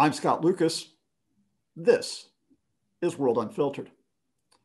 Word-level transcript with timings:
I'm 0.00 0.14
Scott 0.14 0.42
Lucas. 0.42 0.94
This 1.76 2.30
is 3.02 3.18
World 3.18 3.36
Unfiltered. 3.36 3.90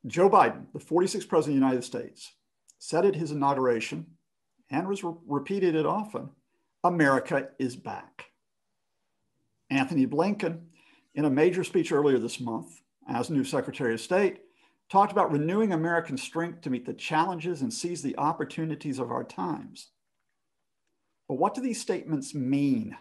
Joe 0.07 0.30
Biden, 0.30 0.67
the 0.71 0.80
46th 0.80 1.27
President 1.27 1.38
of 1.38 1.45
the 1.48 1.52
United 1.52 1.84
States, 1.84 2.31
said 2.80 3.05
at 3.05 3.17
his 3.17 3.31
inauguration 3.31 4.05
and 4.70 4.88
was 4.88 5.03
re- 5.03 5.12
repeated 5.27 5.76
it 5.76 5.85
often 5.85 6.29
America 6.85 7.49
is 7.59 7.76
back. 7.76 8.27
Antony 9.70 10.07
Blinken, 10.07 10.62
in 11.16 11.26
a 11.26 11.29
major 11.29 11.65
speech 11.65 11.91
earlier 11.91 12.17
this 12.17 12.40
month 12.40 12.81
as 13.09 13.29
new 13.29 13.43
Secretary 13.43 13.93
of 13.93 13.99
State, 13.99 14.38
talked 14.90 15.12
about 15.12 15.34
renewing 15.34 15.73
American 15.73 16.17
strength 16.17 16.62
to 16.62 16.70
meet 16.70 16.85
the 16.85 16.93
challenges 16.93 17.62
and 17.62 17.73
seize 17.73 18.01
the 18.01 18.17
opportunities 18.17 18.99
of 18.99 19.12
our 19.12 19.26
times. 19.26 19.90
But 21.27 21.40
what 21.40 21.54
do 21.54 21.60
these 21.60 21.82
statements 21.82 22.34
mean? 22.34 22.95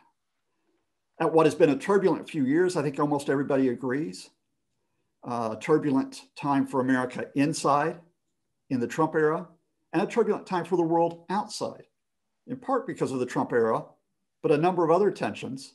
At 1.21 1.33
what 1.33 1.47
has 1.47 1.55
been 1.55 1.71
a 1.71 1.79
turbulent 1.79 2.29
few 2.29 2.45
years, 2.45 2.77
I 2.77 2.83
think 2.83 2.99
almost 2.99 3.31
everybody 3.31 3.69
agrees. 3.69 4.31
Uh, 5.23 5.57
turbulent 5.57 6.23
time 6.37 6.67
for 6.67 6.81
America 6.81 7.27
inside 7.35 8.01
in 8.71 8.81
the 8.81 8.87
Trump 8.87 9.15
era, 9.15 9.47
and 9.93 10.03
a 10.03 10.07
turbulent 10.07 10.47
time 10.47 10.65
for 10.65 10.77
the 10.77 10.83
world 10.83 11.25
outside, 11.31 11.85
in 12.47 12.57
part 12.57 12.87
because 12.87 13.13
of 13.13 13.21
the 13.21 13.27
Trump 13.27 13.53
era, 13.53 13.85
but 14.43 14.53
a 14.53 14.59
number 14.59 14.85
of 14.85 14.91
other 14.91 15.11
tensions. 15.11 15.75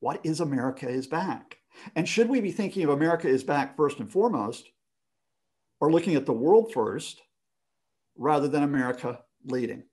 What 0.00 0.20
is 0.24 0.40
America 0.40 0.88
is 0.88 1.06
back? 1.06 1.56
And 1.94 2.08
should 2.08 2.28
we 2.28 2.40
be 2.40 2.52
thinking 2.52 2.84
of 2.84 2.90
America 2.90 3.28
is 3.28 3.44
back 3.44 3.76
first 3.76 4.00
and 4.00 4.10
foremost, 4.10 4.68
or 5.80 5.92
looking 5.92 6.16
at 6.16 6.26
the 6.26 6.32
world 6.32 6.72
first, 6.72 7.22
rather 8.16 8.48
than 8.48 8.64
America 8.64 9.20
leading? 9.44 9.84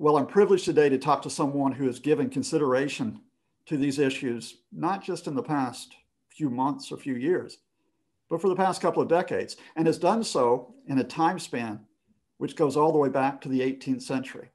Well, 0.00 0.16
I'm 0.16 0.28
privileged 0.28 0.64
today 0.64 0.88
to 0.90 0.96
talk 0.96 1.22
to 1.22 1.30
someone 1.30 1.72
who 1.72 1.86
has 1.86 1.98
given 1.98 2.30
consideration 2.30 3.18
to 3.66 3.76
these 3.76 3.98
issues, 3.98 4.58
not 4.70 5.02
just 5.02 5.26
in 5.26 5.34
the 5.34 5.42
past 5.42 5.92
few 6.28 6.50
months 6.50 6.92
or 6.92 6.98
few 6.98 7.16
years, 7.16 7.58
but 8.30 8.40
for 8.40 8.48
the 8.48 8.54
past 8.54 8.80
couple 8.80 9.02
of 9.02 9.08
decades, 9.08 9.56
and 9.74 9.88
has 9.88 9.98
done 9.98 10.22
so 10.22 10.72
in 10.86 10.98
a 10.98 11.04
time 11.04 11.40
span 11.40 11.80
which 12.36 12.54
goes 12.54 12.76
all 12.76 12.92
the 12.92 12.98
way 12.98 13.08
back 13.08 13.40
to 13.40 13.48
the 13.48 13.58
18th 13.58 14.02
century. 14.02 14.50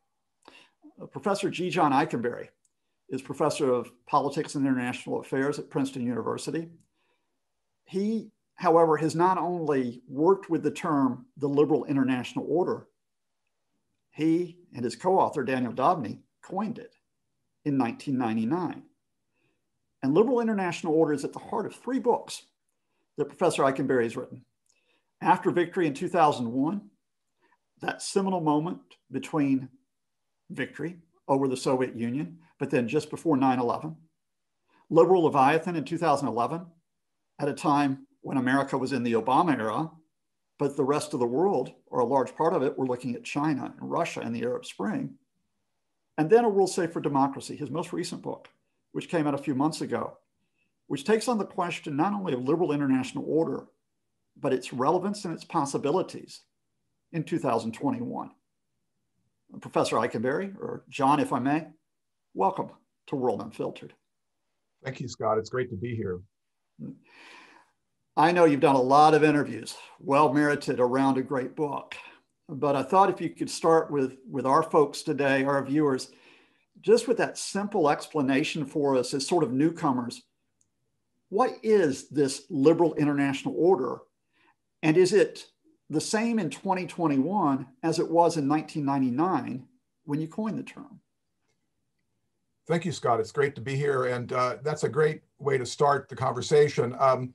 Uh, 1.01 1.07
professor 1.07 1.49
G. 1.49 1.69
John 1.69 1.91
Ikenberry 1.91 2.47
is 3.09 3.21
professor 3.21 3.69
of 3.69 3.91
politics 4.07 4.55
and 4.55 4.65
international 4.65 5.19
affairs 5.19 5.59
at 5.59 5.69
Princeton 5.69 6.07
University. 6.07 6.69
He, 7.83 8.31
however, 8.55 8.95
has 8.95 9.13
not 9.13 9.37
only 9.37 10.03
worked 10.07 10.49
with 10.49 10.63
the 10.63 10.71
term 10.71 11.25
the 11.35 11.49
liberal 11.49 11.83
international 11.83 12.45
order, 12.47 12.87
he 14.13 14.59
and 14.73 14.83
his 14.85 14.95
co 14.95 15.19
author, 15.19 15.43
Daniel 15.43 15.73
Deudney, 15.73 16.19
coined 16.41 16.77
it 16.77 16.95
in 17.65 17.77
1999. 17.77 18.83
And 20.01 20.13
liberal 20.13 20.39
international 20.39 20.93
order 20.93 21.13
is 21.13 21.23
at 21.23 21.33
the 21.33 21.39
heart 21.39 21.65
of 21.65 21.75
three 21.75 21.99
books 21.99 22.43
that 23.17 23.25
Professor 23.25 23.63
Ikenberry 23.63 24.03
has 24.03 24.15
written. 24.15 24.45
After 25.21 25.51
victory 25.51 25.87
in 25.87 25.93
2001, 25.93 26.81
that 27.81 28.01
seminal 28.01 28.41
moment 28.41 28.81
between 29.11 29.69
victory 30.49 30.97
over 31.27 31.47
the 31.47 31.57
Soviet 31.57 31.95
Union, 31.95 32.37
but 32.59 32.69
then 32.69 32.87
just 32.87 33.09
before 33.09 33.37
9 33.37 33.59
11. 33.59 33.95
Liberal 34.89 35.23
Leviathan 35.23 35.75
in 35.75 35.85
2011, 35.85 36.65
at 37.39 37.47
a 37.47 37.53
time 37.53 38.05
when 38.21 38.37
America 38.37 38.77
was 38.77 38.93
in 38.93 39.03
the 39.03 39.13
Obama 39.13 39.57
era, 39.57 39.89
but 40.59 40.77
the 40.77 40.83
rest 40.83 41.13
of 41.13 41.19
the 41.19 41.25
world, 41.25 41.71
or 41.87 41.99
a 41.99 42.05
large 42.05 42.35
part 42.35 42.53
of 42.53 42.63
it, 42.63 42.77
were 42.77 42.85
looking 42.85 43.15
at 43.15 43.23
China 43.23 43.73
and 43.79 43.91
Russia 43.91 44.21
and 44.21 44.35
the 44.35 44.43
Arab 44.43 44.65
Spring. 44.65 45.15
And 46.17 46.29
then 46.29 46.45
A 46.45 46.49
World 46.49 46.69
Safe 46.69 46.91
for 46.91 47.01
Democracy, 47.01 47.55
his 47.55 47.71
most 47.71 47.91
recent 47.91 48.21
book, 48.21 48.49
which 48.91 49.09
came 49.09 49.25
out 49.25 49.33
a 49.33 49.39
few 49.39 49.55
months 49.55 49.81
ago, 49.81 50.17
which 50.87 51.05
takes 51.05 51.27
on 51.27 51.37
the 51.37 51.45
question 51.45 51.95
not 51.95 52.13
only 52.13 52.33
of 52.33 52.43
liberal 52.43 52.71
international 52.71 53.25
order, 53.27 53.65
but 54.39 54.53
its 54.53 54.73
relevance 54.73 55.25
and 55.25 55.33
its 55.33 55.43
possibilities 55.43 56.41
in 57.11 57.23
2021. 57.23 58.31
Professor 59.61 59.97
Ikenberry, 59.97 60.55
or 60.59 60.83
John, 60.89 61.19
if 61.19 61.31
I 61.33 61.39
may, 61.39 61.67
welcome 62.33 62.69
to 63.07 63.15
World 63.15 63.41
Unfiltered. 63.41 63.93
Thank 64.83 64.99
you, 64.99 65.07
Scott. 65.07 65.37
It's 65.37 65.49
great 65.49 65.69
to 65.69 65.75
be 65.75 65.95
here. 65.95 66.19
I 68.15 68.31
know 68.31 68.45
you've 68.45 68.59
done 68.59 68.75
a 68.75 68.81
lot 68.81 69.13
of 69.13 69.23
interviews, 69.23 69.75
well 69.99 70.31
merited 70.33 70.79
around 70.79 71.17
a 71.17 71.23
great 71.23 71.55
book. 71.55 71.95
But 72.47 72.75
I 72.75 72.83
thought 72.83 73.09
if 73.09 73.21
you 73.21 73.29
could 73.29 73.49
start 73.49 73.89
with, 73.89 74.17
with 74.29 74.45
our 74.45 74.63
folks 74.63 75.01
today, 75.01 75.43
our 75.43 75.63
viewers, 75.63 76.11
just 76.81 77.07
with 77.07 77.17
that 77.17 77.37
simple 77.37 77.89
explanation 77.89 78.65
for 78.65 78.95
us 78.95 79.13
as 79.13 79.25
sort 79.25 79.43
of 79.43 79.51
newcomers 79.51 80.21
what 81.33 81.57
is 81.63 82.09
this 82.09 82.43
liberal 82.51 82.93
international 82.93 83.55
order? 83.57 84.01
And 84.83 84.95
is 84.95 85.13
it 85.13 85.47
the 85.89 85.99
same 85.99 86.37
in 86.37 86.51
2021 86.51 87.65
as 87.81 87.97
it 87.97 88.07
was 88.07 88.37
in 88.37 88.47
1999 88.47 89.65
when 90.05 90.21
you 90.21 90.27
coined 90.27 90.59
the 90.59 90.63
term? 90.63 90.99
Thank 92.67 92.85
you, 92.85 92.91
Scott. 92.91 93.19
It's 93.19 93.31
great 93.31 93.55
to 93.55 93.61
be 93.61 93.75
here. 93.75 94.05
And 94.05 94.31
uh, 94.31 94.57
that's 94.61 94.83
a 94.83 94.89
great 94.89 95.21
way 95.39 95.57
to 95.57 95.65
start 95.65 96.07
the 96.07 96.15
conversation. 96.15 96.95
Um, 96.99 97.33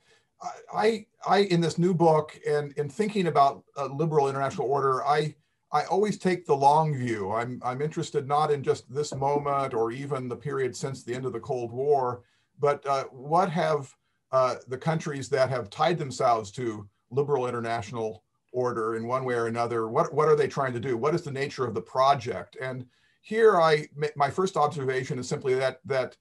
I, 0.72 1.06
I, 1.26 1.38
in 1.38 1.60
this 1.60 1.78
new 1.78 1.94
book 1.94 2.38
and 2.48 2.72
in 2.72 2.88
thinking 2.88 3.26
about 3.26 3.64
liberal 3.90 4.28
international 4.28 4.68
order, 4.68 5.04
I, 5.04 5.34
I 5.72 5.84
always 5.84 6.18
take 6.18 6.46
the 6.46 6.54
long 6.54 6.94
view. 6.94 7.32
I'm, 7.32 7.60
I'm 7.64 7.82
interested 7.82 8.26
not 8.28 8.50
in 8.50 8.62
just 8.62 8.92
this 8.92 9.14
moment 9.14 9.74
or 9.74 9.90
even 9.90 10.28
the 10.28 10.36
period 10.36 10.76
since 10.76 11.02
the 11.02 11.14
end 11.14 11.26
of 11.26 11.32
the 11.32 11.40
Cold 11.40 11.72
War, 11.72 12.22
but 12.58 12.86
uh, 12.86 13.04
what 13.04 13.50
have 13.50 13.94
uh, 14.32 14.56
the 14.68 14.78
countries 14.78 15.28
that 15.30 15.50
have 15.50 15.70
tied 15.70 15.98
themselves 15.98 16.50
to 16.52 16.88
liberal 17.10 17.46
international 17.46 18.24
order 18.52 18.96
in 18.96 19.06
one 19.06 19.24
way 19.24 19.34
or 19.34 19.46
another, 19.46 19.88
what, 19.88 20.12
what 20.14 20.28
are 20.28 20.36
they 20.36 20.48
trying 20.48 20.72
to 20.72 20.80
do? 20.80 20.96
What 20.96 21.14
is 21.14 21.22
the 21.22 21.30
nature 21.30 21.66
of 21.66 21.74
the 21.74 21.82
project? 21.82 22.56
And 22.60 22.86
here 23.20 23.60
I, 23.60 23.88
my 24.16 24.30
first 24.30 24.56
observation 24.56 25.18
is 25.18 25.28
simply 25.28 25.54
that, 25.54 25.80
that, 25.84 26.16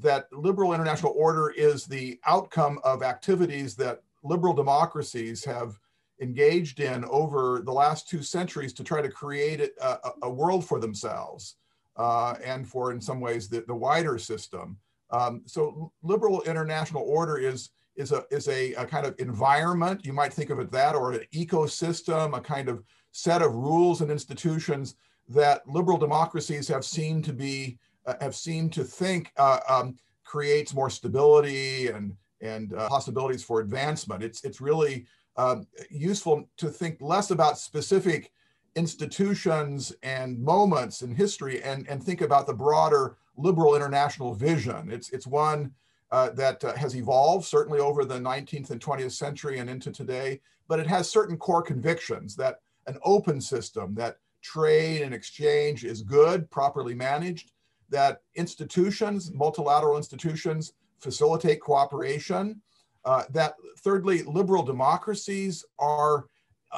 that 0.00 0.26
liberal 0.32 0.72
international 0.72 1.14
order 1.16 1.50
is 1.50 1.86
the 1.86 2.18
outcome 2.26 2.78
of 2.84 3.02
activities 3.02 3.74
that 3.76 4.02
liberal 4.22 4.54
democracies 4.54 5.44
have 5.44 5.78
engaged 6.20 6.80
in 6.80 7.04
over 7.06 7.62
the 7.64 7.72
last 7.72 8.08
two 8.08 8.22
centuries 8.22 8.72
to 8.74 8.84
try 8.84 9.00
to 9.00 9.08
create 9.08 9.60
a, 9.80 9.98
a 10.22 10.30
world 10.30 10.64
for 10.64 10.78
themselves 10.78 11.56
uh, 11.96 12.34
and 12.44 12.68
for, 12.68 12.92
in 12.92 13.00
some 13.00 13.20
ways, 13.20 13.48
the, 13.48 13.62
the 13.66 13.74
wider 13.74 14.18
system. 14.18 14.76
Um, 15.10 15.42
so 15.46 15.92
liberal 16.02 16.42
international 16.42 17.02
order 17.02 17.36
is 17.36 17.70
is 17.96 18.12
a 18.12 18.24
is 18.30 18.48
a, 18.48 18.72
a, 18.74 18.86
kind 18.86 19.04
of 19.04 19.14
environment. 19.18 20.06
You 20.06 20.12
might 20.12 20.32
think 20.32 20.50
of 20.50 20.60
it 20.60 20.70
that, 20.70 20.94
or 20.94 21.12
an 21.12 21.24
ecosystem, 21.34 22.36
a 22.36 22.40
kind 22.40 22.68
of 22.68 22.84
set 23.10 23.42
of 23.42 23.54
rules 23.54 24.00
and 24.00 24.10
institutions 24.10 24.94
that 25.28 25.68
liberal 25.68 25.98
democracies 25.98 26.68
have 26.68 26.84
seen 26.84 27.22
to 27.22 27.32
be 27.32 27.78
have 28.20 28.34
seemed 28.34 28.72
to 28.74 28.84
think 28.84 29.32
uh, 29.36 29.60
um, 29.68 29.96
creates 30.24 30.74
more 30.74 30.90
stability 30.90 31.88
and 31.88 32.14
and 32.40 32.72
uh, 32.72 32.88
possibilities 32.88 33.44
for 33.44 33.60
advancement. 33.60 34.22
It's 34.22 34.44
it's 34.44 34.60
really 34.60 35.06
um, 35.36 35.66
useful 35.90 36.48
to 36.58 36.68
think 36.68 36.98
less 37.00 37.30
about 37.30 37.58
specific 37.58 38.32
institutions 38.76 39.92
and 40.02 40.38
moments 40.38 41.02
in 41.02 41.14
history 41.14 41.62
and, 41.62 41.88
and 41.88 42.02
think 42.02 42.20
about 42.20 42.46
the 42.46 42.54
broader 42.54 43.16
liberal 43.36 43.74
international 43.74 44.34
vision. 44.34 44.90
It's, 44.90 45.10
it's 45.10 45.26
one 45.26 45.72
uh, 46.12 46.30
that 46.30 46.62
uh, 46.64 46.74
has 46.74 46.94
evolved 46.94 47.46
certainly 47.46 47.80
over 47.80 48.04
the 48.04 48.18
19th 48.18 48.70
and 48.70 48.80
20th 48.80 49.12
century 49.12 49.58
and 49.58 49.70
into 49.70 49.90
today, 49.90 50.40
but 50.68 50.80
it 50.80 50.86
has 50.86 51.10
certain 51.10 51.36
core 51.36 51.62
convictions 51.62 52.36
that 52.36 52.60
an 52.86 52.98
open 53.04 53.40
system, 53.40 53.94
that 53.94 54.16
trade 54.42 55.02
and 55.02 55.14
exchange 55.14 55.84
is 55.84 56.02
good, 56.02 56.50
properly 56.50 56.94
managed, 56.94 57.52
that 57.90 58.22
institutions, 58.34 59.32
multilateral 59.32 59.96
institutions, 59.96 60.72
facilitate 61.00 61.60
cooperation, 61.60 62.60
uh, 63.04 63.24
that 63.30 63.54
thirdly, 63.78 64.22
liberal 64.22 64.62
democracies 64.62 65.64
are 65.78 66.26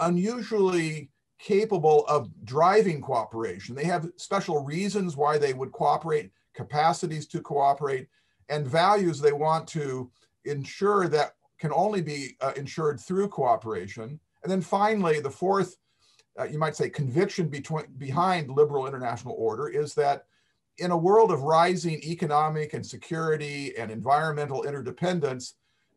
unusually 0.00 1.10
capable 1.38 2.06
of 2.06 2.30
driving 2.44 3.00
cooperation. 3.00 3.74
They 3.74 3.84
have 3.84 4.08
special 4.16 4.64
reasons 4.64 5.16
why 5.16 5.38
they 5.38 5.52
would 5.52 5.72
cooperate 5.72 6.30
capacities 6.54 7.26
to 7.28 7.40
cooperate, 7.40 8.06
and 8.48 8.66
values 8.66 9.20
they 9.20 9.32
want 9.32 9.66
to 9.68 10.10
ensure 10.44 11.08
that 11.08 11.34
can 11.58 11.72
only 11.72 12.02
be 12.02 12.36
uh, 12.40 12.52
ensured 12.56 13.00
through 13.00 13.28
cooperation. 13.28 14.20
And 14.42 14.50
then 14.50 14.60
finally, 14.60 15.20
the 15.20 15.30
fourth, 15.30 15.76
uh, 16.38 16.44
you 16.44 16.58
might 16.58 16.76
say, 16.76 16.90
conviction 16.90 17.48
between, 17.48 17.86
behind 17.98 18.50
liberal 18.50 18.86
international 18.86 19.34
order 19.38 19.68
is 19.68 19.94
that 19.94 20.26
in 20.78 20.90
a 20.90 20.96
world 20.96 21.30
of 21.30 21.42
rising 21.42 22.02
economic 22.02 22.74
and 22.74 22.84
security 22.84 23.76
and 23.76 23.90
environmental 23.90 24.64
interdependence, 24.64 25.54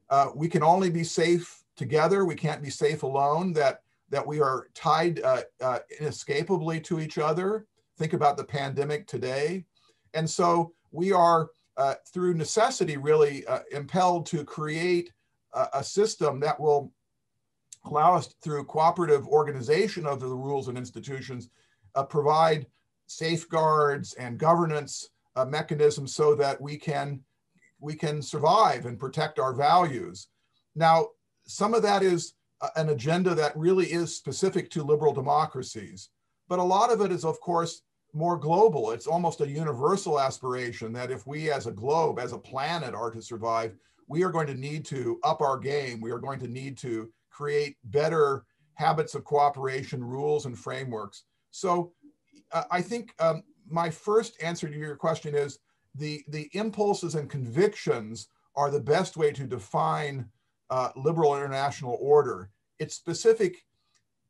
uh, 0.10 0.28
we 0.36 0.48
can 0.48 0.64
only 0.64 0.90
be 0.90 1.04
safe 1.04 1.64
together. 1.76 2.26
We 2.26 2.36
can't 2.36 2.62
be 2.62 2.70
safe 2.70 3.04
alone. 3.04 3.54
That 3.54 3.82
that 4.10 4.26
we 4.26 4.40
are 4.40 4.68
tied 4.74 5.22
uh, 5.22 5.42
uh, 5.62 5.80
inescapably 6.00 6.80
to 6.82 7.00
each 7.00 7.18
other. 7.18 7.66
Think 7.98 8.14
about 8.14 8.38
the 8.38 8.44
pandemic 8.44 9.08
today. 9.08 9.66
And 10.14 10.30
so 10.30 10.74
we 10.92 11.12
are 11.12 11.50
uh, 11.78 11.96
through 12.14 12.36
necessity, 12.36 12.98
really 12.98 13.46
uh, 13.48 13.60
impelled 13.72 14.26
to 14.28 14.46
create 14.46 15.12
a, 15.54 15.68
a, 15.74 15.84
system 15.84 16.40
that 16.40 16.58
will 16.58 16.92
allow 17.86 18.16
us, 18.16 18.34
through 18.42 18.64
cooperative 18.66 19.28
organization 19.28 20.06
of 20.06 20.20
the 20.20 20.28
rules 20.28 20.70
and 20.70 20.78
institutions, 20.78 21.50
uh, 21.96 22.04
provide 22.04 22.66
safeguards 23.08 24.14
and 24.14 24.38
governance 24.38 25.10
uh, 25.36 25.46
mechanisms 25.46 26.16
so 26.16 26.36
that 26.36 26.60
we 26.60 26.78
can 26.78 27.22
we 27.80 27.94
can 27.94 28.22
survive 28.22 28.86
and 28.86 28.98
protect 29.00 29.38
our 29.38 29.54
values. 29.54 30.28
Now, 30.76 31.10
some 31.46 31.74
of 31.74 31.84
that 31.84 32.02
is 32.04 32.34
an 32.76 32.90
agenda 32.90 33.36
that 33.36 33.56
really 33.56 33.86
is 33.88 34.16
specific 34.16 34.72
to 34.72 34.84
liberal 34.84 35.14
democracies, 35.14 36.10
but 36.48 36.60
a 36.60 36.64
lot 36.64 36.92
of 36.92 37.02
it 37.02 37.12
is, 37.12 37.26
of 37.26 37.40
course, 37.42 37.82
more 38.14 38.38
global. 38.38 38.92
It's 38.92 39.08
almost 39.08 39.42
a 39.42 39.48
universal 39.48 40.20
aspiration 40.20 40.94
that 40.94 41.12
if 41.12 41.28
we 41.28 41.52
as 41.52 41.68
a 41.68 41.72
globe, 41.72 42.18
as 42.18 42.32
a 42.32 42.38
planet 42.38 42.96
are 42.96 43.12
to 43.12 43.22
survive, 43.22 43.76
we 44.08 44.24
are 44.24 44.32
going 44.32 44.48
to 44.48 44.56
need 44.56 44.86
to 44.86 45.20
up 45.24 45.42
our 45.42 45.58
game. 45.58 46.00
We 46.00 46.12
are 46.12 46.20
going 46.20 46.40
to 46.40 46.48
need 46.48 46.78
to 46.80 47.12
create 47.30 47.76
better 47.84 48.46
habits 48.76 49.16
of 49.16 49.26
cooperation, 49.26 50.04
rules, 50.04 50.46
and 50.46 50.58
frameworks. 50.58 51.24
So 51.52 51.92
uh, 52.04 52.05
I 52.72 52.82
think 52.82 53.14
um, 53.20 53.44
my 53.70 53.90
first 53.90 54.42
answer 54.42 54.68
to 54.68 54.78
your 54.78 54.96
question 54.96 55.36
is 55.36 55.60
the, 55.96 56.24
the 56.28 56.50
impulses 56.54 57.16
and 57.16 57.30
convictions 57.30 58.28
are 58.56 58.72
the 58.72 58.80
best 58.80 59.18
way 59.18 59.32
to 59.32 59.46
define 59.46 60.30
uh, 60.70 60.90
liberal 60.96 61.36
international 61.36 61.98
order. 62.02 62.50
Its 62.80 62.96
specific 62.96 63.66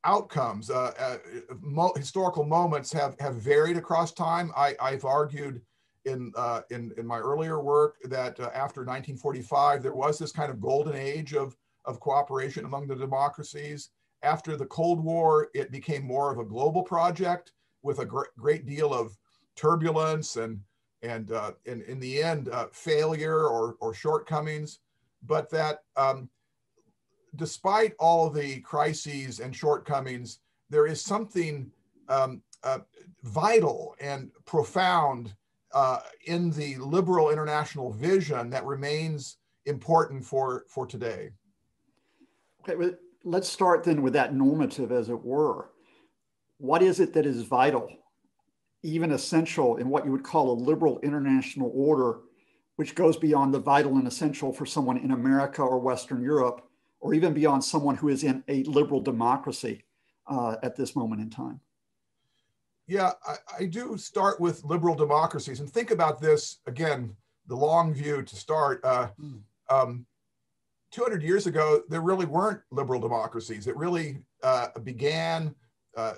outcomes, 0.03 0.69
uh, 0.69 0.91
uh, 0.97 1.17
mo 1.61 1.91
historical 1.95 2.43
moments 2.43 2.91
have, 2.93 3.15
have 3.19 3.35
varied 3.35 3.77
across 3.77 4.11
time. 4.11 4.51
I, 4.55 4.75
I've 4.79 5.05
argued 5.05 5.61
in, 6.05 6.31
uh, 6.35 6.61
in, 6.69 6.91
in 6.97 7.07
my 7.07 7.17
earlier 7.17 7.61
work 7.61 7.95
that 8.03 8.39
uh, 8.39 8.51
after 8.53 8.81
1945, 8.81 9.81
there 9.81 9.95
was 9.95 10.19
this 10.19 10.31
kind 10.31 10.51
of 10.51 10.61
golden 10.61 10.95
age 10.95 11.33
of, 11.33 11.55
of 11.85 11.99
cooperation 11.99 12.65
among 12.65 12.87
the 12.87 12.95
democracies. 12.95 13.89
After 14.21 14.55
the 14.55 14.67
Cold 14.67 15.03
War, 15.03 15.49
it 15.55 15.71
became 15.71 16.03
more 16.03 16.31
of 16.31 16.39
a 16.39 16.45
global 16.45 16.83
project 16.83 17.51
with 17.85 17.99
a 17.99 18.05
gr 18.05 18.23
great 18.37 18.65
deal 18.65 18.93
of 18.93 19.17
turbulence 19.55 20.35
and, 20.35 20.59
and 21.03 21.31
uh, 21.31 21.51
in, 21.65 21.81
in 21.83 21.99
the 21.99 22.21
end, 22.21 22.49
uh, 22.49 22.67
failure 22.71 23.47
or, 23.47 23.77
or 23.79 23.93
shortcomings. 23.93 24.79
But 25.25 25.49
that 25.51 25.83
um, 25.95 26.29
despite 27.35 27.93
all 27.99 28.29
the 28.29 28.59
crises 28.61 29.39
and 29.39 29.55
shortcomings, 29.55 30.39
there 30.69 30.87
is 30.87 31.01
something 31.01 31.71
um, 32.09 32.41
uh, 32.63 32.79
vital 33.23 33.95
and 34.01 34.31
profound 34.45 35.33
uh, 35.73 35.99
in 36.25 36.49
the 36.51 36.75
liberal 36.77 37.29
international 37.29 37.91
vision 37.91 38.49
that 38.49 38.65
remains 38.65 39.37
important 39.65 40.23
for, 40.25 40.65
for 40.67 40.85
today. 40.85 41.29
Okay, 42.63 42.75
well, 42.75 42.91
let's 43.23 43.49
start 43.49 43.83
then 43.83 44.01
with 44.01 44.13
that 44.13 44.33
normative, 44.33 44.91
as 44.91 45.09
it 45.09 45.23
were. 45.23 45.69
What 46.57 46.81
is 46.81 46.99
it 46.99 47.13
that 47.13 47.25
is 47.25 47.41
vital, 47.41 47.89
even 48.83 49.11
essential, 49.11 49.77
in 49.77 49.89
what 49.89 50.05
you 50.05 50.11
would 50.11 50.23
call 50.23 50.51
a 50.51 50.61
liberal 50.61 50.99
international 50.99 51.71
order, 51.73 52.19
which 52.77 52.95
goes 52.95 53.17
beyond 53.17 53.53
the 53.53 53.59
vital 53.59 53.95
and 53.97 54.07
essential 54.07 54.53
for 54.53 54.65
someone 54.65 54.97
in 54.97 55.11
America 55.11 55.61
or 55.61 55.79
Western 55.79 56.23
Europe 56.23 56.67
or 56.99 57.13
even 57.13 57.33
beyond 57.33 57.63
someone 57.63 57.95
who 57.95 58.09
is 58.09 58.23
in 58.23 58.43
a 58.47 58.63
liberal 58.63 58.99
democracy 59.01 59.83
uh, 60.27 60.55
at 60.63 60.75
this 60.75 60.95
moment 60.95 61.21
in 61.21 61.29
time? 61.29 61.59
Yeah, 62.87 63.11
I, 63.25 63.35
I, 63.59 63.65
do 63.65 63.97
start 63.97 64.39
with 64.39 64.63
liberal 64.63 64.93
democracies 64.93 65.59
and 65.59 65.69
think 65.69 65.89
about 65.89 66.21
this 66.21 66.59
again, 66.67 67.15
the 67.47 67.55
long 67.55 67.93
view 67.93 68.21
to 68.21 68.35
start. 68.35 68.79
Uh, 68.83 69.07
mm. 69.19 69.39
um, 69.69 70.05
200 70.91 71.23
years 71.23 71.47
ago, 71.47 71.81
there 71.89 72.01
really 72.01 72.25
weren't 72.25 72.61
liberal 72.71 72.99
democracies. 72.99 73.67
It 73.67 73.75
really 73.75 74.19
uh, 74.43 74.67
began 74.83 75.55
uh, 75.95 76.15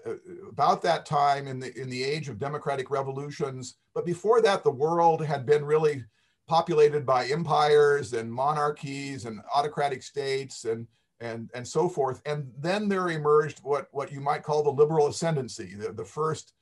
about 0.50 0.82
that 0.82 1.06
time 1.06 1.48
in 1.48 1.60
the 1.60 1.76
in 1.80 1.90
the 1.90 2.04
age 2.04 2.30
of 2.30 2.40
democratic 2.40 2.90
revolutions. 2.90 3.76
But 3.94 4.06
before 4.06 4.42
that, 4.42 4.64
the 4.64 4.72
world 4.72 5.24
had 5.26 5.46
been 5.46 5.66
really 5.66 6.04
populated 6.48 7.06
by 7.06 7.26
empires 7.26 8.14
and 8.14 8.32
monarchies 8.32 9.26
and 9.26 9.42
autocratic 9.54 10.02
states 10.04 10.66
and 10.66 10.88
and 11.20 11.50
and 11.54 11.68
so 11.68 11.90
forth. 11.90 12.22
And 12.26 12.52
then 12.60 12.88
there 12.88 13.10
emerged 13.10 13.60
what 13.64 13.88
what 13.92 14.12
you 14.12 14.22
might 14.22 14.44
call 14.44 14.64
the 14.64 14.70
liberal 14.70 15.08
ascendancy, 15.08 15.76
the, 15.76 15.92
the 15.92 16.06
first 16.06 16.54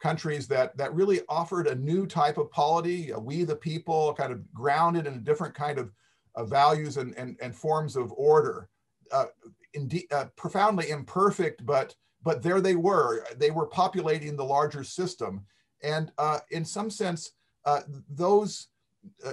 countries 0.00 0.48
that 0.48 0.76
that 0.76 0.94
really 0.94 1.20
offered 1.28 1.66
a 1.66 1.74
new 1.74 2.06
type 2.06 2.38
of 2.38 2.50
polity, 2.50 3.12
we 3.18 3.44
the 3.44 3.56
people, 3.56 4.14
kind 4.14 4.32
of 4.32 4.52
grounded 4.52 5.06
in 5.06 5.14
a 5.14 5.18
different 5.18 5.54
kind 5.54 5.78
of, 5.78 5.92
of 6.34 6.48
values 6.48 6.96
and, 6.96 7.14
and 7.16 7.36
and 7.40 7.54
forms 7.54 7.96
of 7.96 8.12
order. 8.12 8.68
Uh, 9.12 9.26
indeed, 9.74 10.06
uh, 10.12 10.26
profoundly 10.36 10.90
imperfect, 10.90 11.64
but 11.66 11.94
but 12.22 12.42
there 12.42 12.60
they 12.60 12.76
were. 12.76 13.24
They 13.36 13.50
were 13.50 13.66
populating 13.66 14.36
the 14.36 14.44
larger 14.44 14.84
system, 14.84 15.44
and 15.82 16.12
uh, 16.18 16.40
in 16.50 16.64
some 16.64 16.90
sense, 16.90 17.32
uh, 17.64 17.80
those 18.08 18.68
uh, 19.24 19.32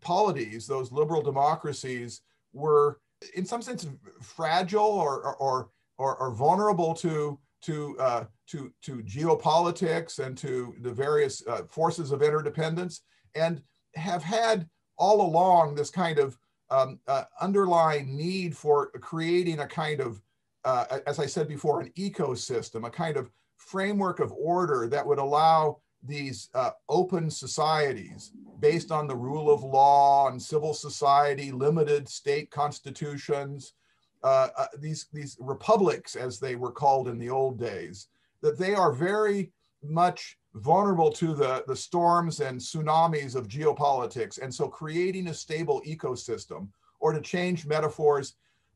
polities, 0.00 0.66
those 0.66 0.92
liberal 0.92 1.22
democracies, 1.22 2.22
were 2.52 3.00
in 3.34 3.44
some 3.44 3.62
sense 3.62 3.86
fragile 4.20 4.82
or 4.82 5.36
or 5.36 5.70
or, 5.98 6.16
or 6.16 6.32
vulnerable 6.32 6.94
to 6.94 7.38
to 7.62 7.98
uh, 7.98 8.24
to 8.48 8.72
to 8.82 8.96
geopolitics 9.02 10.18
and 10.18 10.36
to 10.38 10.74
the 10.80 10.92
various 10.92 11.46
uh, 11.46 11.62
forces 11.68 12.12
of 12.12 12.22
interdependence, 12.22 13.02
and 13.34 13.62
have 13.94 14.22
had 14.22 14.68
all 14.96 15.22
along 15.22 15.74
this 15.74 15.90
kind 15.90 16.18
of 16.18 16.38
um, 16.70 16.98
uh, 17.06 17.24
underlying 17.40 18.16
need 18.16 18.56
for 18.56 18.90
creating 19.00 19.60
a 19.60 19.66
kind 19.66 20.00
of, 20.00 20.20
uh, 20.64 20.98
as 21.06 21.18
I 21.18 21.26
said 21.26 21.48
before, 21.48 21.80
an 21.80 21.90
ecosystem, 21.96 22.86
a 22.86 22.90
kind 22.90 23.16
of 23.16 23.30
framework 23.56 24.20
of 24.20 24.32
order 24.32 24.88
that 24.88 25.06
would 25.06 25.18
allow 25.18 25.78
these 26.02 26.50
uh, 26.54 26.70
open 26.88 27.30
societies 27.30 28.32
based 28.60 28.90
on 28.90 29.06
the 29.06 29.16
rule 29.16 29.52
of 29.52 29.62
law 29.62 30.28
and 30.28 30.40
civil 30.40 30.74
society, 30.74 31.50
limited 31.50 32.08
state 32.08 32.50
constitutions, 32.50 33.74
uh, 34.22 34.48
uh, 34.56 34.66
these, 34.78 35.06
these 35.12 35.36
republics, 35.40 36.16
as 36.16 36.38
they 36.38 36.56
were 36.56 36.72
called 36.72 37.08
in 37.08 37.18
the 37.18 37.30
old 37.30 37.58
days, 37.58 38.08
that 38.42 38.58
they 38.58 38.74
are 38.74 38.92
very 38.92 39.50
much 39.82 40.38
vulnerable 40.54 41.10
to 41.10 41.34
the, 41.34 41.64
the 41.66 41.76
storms 41.76 42.40
and 42.40 42.60
tsunamis 42.60 43.34
of 43.34 43.48
geopolitics. 43.48 44.40
And 44.40 44.54
so 44.54 44.68
creating 44.68 45.28
a 45.28 45.34
stable 45.34 45.82
ecosystem, 45.86 46.68
or 47.00 47.12
to 47.12 47.20
change 47.20 47.66
metaphors, 47.66 48.34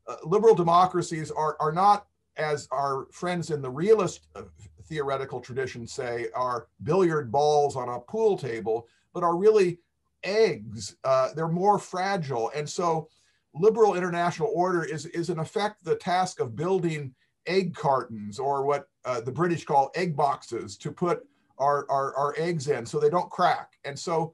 uh, 0.09 0.15
liberal 0.23 0.55
democracies 0.55 1.31
are, 1.31 1.55
are 1.59 1.71
not, 1.71 2.07
as 2.37 2.67
our 2.71 3.05
friends 3.11 3.51
in 3.51 3.61
the 3.61 3.69
realist 3.69 4.27
uh, 4.35 4.43
theoretical 4.85 5.39
tradition 5.39 5.85
say 5.85 6.27
are 6.33 6.67
billiard 6.83 7.31
balls 7.31 7.75
on 7.75 7.89
a 7.89 7.99
pool 7.99 8.37
table, 8.37 8.87
but 9.13 9.23
are 9.23 9.37
really 9.37 9.79
eggs. 10.23 10.95
Uh, 11.03 11.29
they're 11.35 11.47
more 11.47 11.77
fragile. 11.77 12.51
And 12.55 12.67
so 12.67 13.07
liberal 13.53 13.95
international 13.95 14.51
order 14.53 14.83
is, 14.83 15.05
is 15.07 15.29
in 15.29 15.39
effect 15.39 15.83
the 15.83 15.95
task 15.95 16.39
of 16.39 16.55
building 16.55 17.13
egg 17.45 17.75
cartons 17.75 18.39
or 18.39 18.65
what 18.65 18.89
uh, 19.05 19.21
the 19.21 19.31
British 19.31 19.63
call 19.63 19.91
egg 19.95 20.15
boxes 20.15 20.77
to 20.77 20.91
put 20.91 21.21
our, 21.57 21.85
our, 21.89 22.15
our, 22.15 22.33
eggs 22.37 22.67
in 22.67 22.85
so 22.85 22.99
they 22.99 23.09
don't 23.09 23.29
crack. 23.29 23.73
And 23.83 23.97
so 23.97 24.33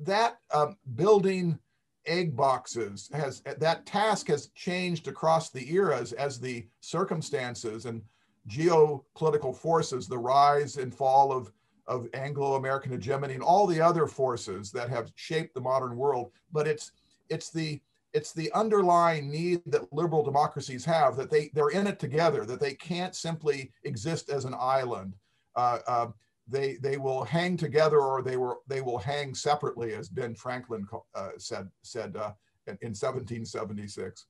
that 0.00 0.38
um, 0.52 0.76
building 0.94 1.58
egg 2.06 2.36
boxes 2.36 3.10
has 3.12 3.42
that 3.58 3.86
task 3.86 4.28
has 4.28 4.48
changed 4.48 5.08
across 5.08 5.50
the 5.50 5.72
eras 5.72 6.12
as 6.12 6.40
the 6.40 6.66
circumstances 6.80 7.86
and 7.86 8.02
geopolitical 8.48 9.54
forces, 9.54 10.08
the 10.08 10.18
rise 10.18 10.76
and 10.76 10.94
fall 10.94 11.32
of, 11.32 11.52
of 11.86 12.08
Anglo-American 12.14 12.92
hegemony 12.92 13.34
and 13.34 13.42
all 13.42 13.66
the 13.66 13.80
other 13.80 14.06
forces 14.06 14.72
that 14.72 14.88
have 14.88 15.12
shaped 15.14 15.54
the 15.54 15.60
modern 15.60 15.96
world. 15.96 16.32
But 16.52 16.66
it's, 16.66 16.92
it's, 17.28 17.50
the, 17.50 17.80
it's 18.12 18.32
the 18.32 18.50
underlying 18.52 19.30
need 19.30 19.62
that 19.66 19.92
liberal 19.92 20.24
democracies 20.24 20.84
have 20.84 21.16
that 21.16 21.30
they, 21.30 21.50
they're 21.54 21.68
in 21.68 21.86
it 21.86 21.98
together, 21.98 22.44
that 22.44 22.60
they 22.60 22.74
can't 22.74 23.14
simply 23.14 23.72
exist 23.84 24.28
as 24.30 24.44
an 24.44 24.54
island. 24.58 25.14
Uh, 25.54 25.78
uh, 25.86 26.06
they, 26.48 26.76
they 26.76 26.96
will 26.96 27.24
hang 27.24 27.56
together 27.56 28.00
or 28.00 28.22
they, 28.22 28.36
were, 28.36 28.58
they 28.68 28.80
will 28.80 28.98
hang 28.98 29.34
separately, 29.34 29.94
as 29.94 30.08
Ben 30.08 30.34
Franklin 30.34 30.86
uh, 31.14 31.30
said, 31.38 31.68
said 31.82 32.16
uh, 32.16 32.32
in, 32.66 32.78
in 32.82 32.90
1776. 32.90 34.26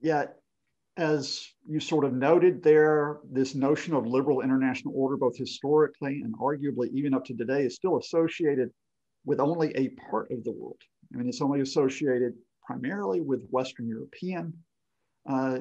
Yeah, 0.00 0.26
as 0.96 1.46
you 1.68 1.78
sort 1.78 2.04
of 2.04 2.12
noted 2.12 2.62
there, 2.62 3.18
this 3.30 3.54
notion 3.54 3.94
of 3.94 4.06
liberal 4.06 4.40
international 4.40 4.94
order, 4.96 5.16
both 5.16 5.36
historically 5.36 6.22
and 6.22 6.34
arguably 6.38 6.88
even 6.92 7.14
up 7.14 7.24
to 7.26 7.34
today, 7.34 7.64
is 7.64 7.74
still 7.74 7.98
associated 7.98 8.70
with 9.24 9.40
only 9.40 9.76
a 9.76 9.88
part 10.10 10.30
of 10.30 10.42
the 10.44 10.52
world. 10.52 10.80
I 11.12 11.18
mean, 11.18 11.28
it's 11.28 11.42
only 11.42 11.60
associated 11.60 12.34
primarily 12.64 13.20
with 13.20 13.46
Western 13.50 13.88
European 13.88 14.52
uh, 15.28 15.60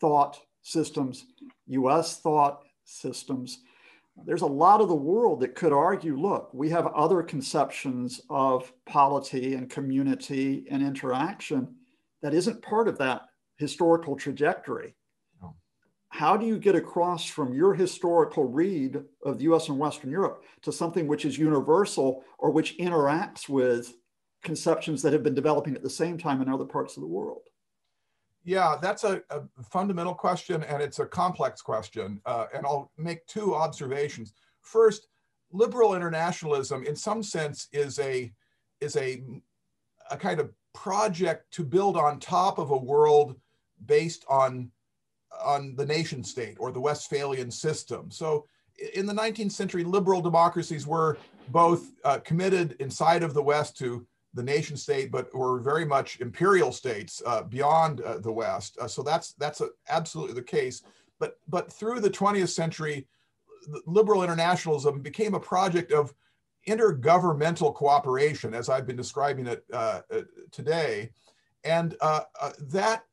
thought 0.00 0.38
systems, 0.62 1.26
US 1.66 2.20
thought 2.20 2.62
systems. 2.90 3.60
there's 4.26 4.42
a 4.42 4.46
lot 4.46 4.80
of 4.80 4.88
the 4.88 4.94
world 4.94 5.40
that 5.40 5.54
could 5.54 5.72
argue 5.72 6.18
look, 6.18 6.52
we 6.52 6.68
have 6.68 6.86
other 6.88 7.22
conceptions 7.22 8.20
of 8.28 8.72
polity 8.84 9.54
and 9.54 9.70
community 9.70 10.66
and 10.70 10.82
interaction 10.82 11.74
that 12.20 12.34
isn't 12.34 12.60
part 12.60 12.86
of 12.88 12.98
that 12.98 13.22
historical 13.56 14.16
trajectory. 14.16 14.94
No. 15.40 15.54
How 16.08 16.36
do 16.36 16.44
you 16.44 16.58
get 16.58 16.74
across 16.74 17.24
from 17.24 17.54
your 17.54 17.72
historical 17.72 18.44
read 18.44 19.02
of 19.24 19.38
the 19.38 19.44
US 19.44 19.68
and 19.68 19.78
Western 19.78 20.10
Europe 20.10 20.44
to 20.62 20.72
something 20.72 21.06
which 21.06 21.24
is 21.24 21.38
universal 21.38 22.24
or 22.38 22.50
which 22.50 22.76
interacts 22.78 23.48
with 23.48 23.94
conceptions 24.42 25.02
that 25.02 25.12
have 25.12 25.22
been 25.22 25.34
developing 25.34 25.74
at 25.76 25.82
the 25.82 25.90
same 25.90 26.18
time 26.18 26.42
in 26.42 26.48
other 26.48 26.64
parts 26.64 26.96
of 26.96 27.02
the 27.02 27.06
world? 27.08 27.42
Yeah, 28.44 28.76
that's 28.80 29.04
a, 29.04 29.22
a 29.30 29.42
fundamental 29.70 30.14
question 30.14 30.62
and 30.64 30.82
it's 30.82 30.98
a 30.98 31.06
complex 31.06 31.60
question. 31.60 32.20
Uh, 32.24 32.46
and 32.54 32.64
I'll 32.64 32.90
make 32.96 33.26
two 33.26 33.54
observations. 33.54 34.32
First, 34.62 35.08
liberal 35.52 35.94
internationalism 35.94 36.84
in 36.84 36.96
some 36.96 37.22
sense 37.22 37.68
is 37.72 37.98
a, 37.98 38.32
is 38.80 38.96
a, 38.96 39.22
a 40.10 40.16
kind 40.16 40.40
of 40.40 40.50
project 40.72 41.52
to 41.52 41.64
build 41.64 41.96
on 41.96 42.18
top 42.18 42.58
of 42.58 42.70
a 42.70 42.76
world 42.76 43.36
based 43.86 44.24
on, 44.28 44.70
on 45.44 45.74
the 45.76 45.84
nation 45.84 46.24
state 46.24 46.56
or 46.58 46.72
the 46.72 46.80
Westphalian 46.80 47.50
system. 47.50 48.10
So 48.10 48.46
in 48.94 49.06
the 49.06 49.12
19th 49.12 49.52
century, 49.52 49.84
liberal 49.84 50.22
democracies 50.22 50.86
were 50.86 51.18
both 51.48 51.90
uh, 52.04 52.18
committed 52.20 52.76
inside 52.80 53.22
of 53.22 53.34
the 53.34 53.42
West 53.42 53.76
to 53.78 54.06
the 54.34 54.42
nation 54.42 54.76
state, 54.76 55.10
but 55.10 55.34
were 55.34 55.60
very 55.60 55.84
much 55.84 56.20
imperial 56.20 56.72
states 56.72 57.22
uh, 57.26 57.42
beyond 57.42 58.00
uh, 58.02 58.18
the 58.18 58.32
West. 58.32 58.78
Uh, 58.80 58.86
so 58.86 59.02
that's 59.02 59.32
that's 59.34 59.60
a, 59.60 59.68
absolutely 59.88 60.34
the 60.34 60.42
case. 60.42 60.82
But 61.18 61.38
but 61.48 61.72
through 61.72 62.00
the 62.00 62.10
20th 62.10 62.48
century, 62.48 63.06
liberal 63.86 64.22
internationalism 64.22 65.00
became 65.00 65.34
a 65.34 65.40
project 65.40 65.92
of 65.92 66.14
intergovernmental 66.68 67.74
cooperation, 67.74 68.54
as 68.54 68.68
I've 68.68 68.86
been 68.86 68.96
describing 68.96 69.46
it 69.46 69.64
uh, 69.72 70.02
uh, 70.12 70.20
today, 70.50 71.10
and 71.64 71.96
uh, 72.00 72.20
that 72.60 73.04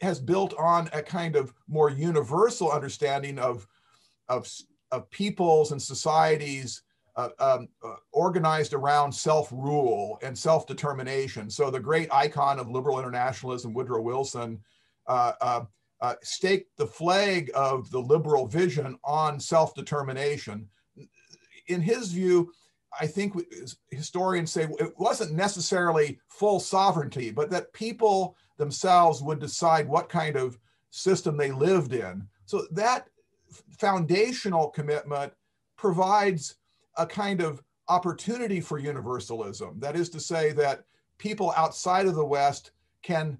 has 0.00 0.18
built 0.18 0.54
on 0.58 0.88
a 0.92 1.02
kind 1.02 1.36
of 1.36 1.52
more 1.68 1.90
universal 1.90 2.70
understanding 2.70 3.38
of 3.38 3.66
of, 4.28 4.48
of 4.90 5.10
peoples 5.10 5.72
and 5.72 5.82
societies 5.82 6.82
uh, 7.16 7.28
um, 7.38 7.68
uh, 7.84 7.96
organized 8.12 8.72
around 8.72 9.12
self-rule 9.12 10.18
and 10.22 10.36
self-determination. 10.36 11.50
So 11.50 11.70
the 11.70 11.80
great 11.80 12.12
icon 12.12 12.58
of 12.58 12.70
liberal 12.70 12.98
internationalism, 12.98 13.74
Woodrow 13.74 14.00
Wilson, 14.00 14.60
uh, 15.06 15.32
uh, 15.40 15.64
uh 16.00 16.14
staked 16.22 16.76
the 16.76 16.86
flag 16.86 17.50
of 17.54 17.90
the 17.90 17.98
liberal 18.00 18.46
vision 18.46 18.98
on 19.04 19.38
self-determination. 19.38 20.68
In 21.68 21.80
his 21.80 22.12
view, 22.12 22.52
I 23.00 23.06
think 23.06 23.34
historians 23.90 24.52
say 24.52 24.68
it 24.78 24.98
wasn't 24.98 25.32
necessarily 25.32 26.18
full 26.28 26.60
sovereignty, 26.60 27.30
but 27.30 27.50
that 27.50 27.72
people 27.72 28.36
themselves 28.58 29.22
would 29.22 29.38
decide 29.38 29.88
what 29.88 30.08
kind 30.08 30.36
of 30.36 30.58
system 30.90 31.36
they 31.36 31.50
lived 31.50 31.94
in. 31.94 32.26
So 32.44 32.66
that 32.72 33.08
foundational 33.78 34.68
commitment 34.68 35.32
provides 35.76 36.56
a 36.96 37.06
kind 37.06 37.40
of 37.40 37.62
opportunity 37.88 38.60
for 38.60 38.78
universalism. 38.78 39.78
That 39.80 39.96
is 39.96 40.08
to 40.10 40.20
say, 40.20 40.52
that 40.52 40.84
people 41.18 41.52
outside 41.56 42.06
of 42.06 42.14
the 42.14 42.24
West 42.24 42.72
can 43.02 43.38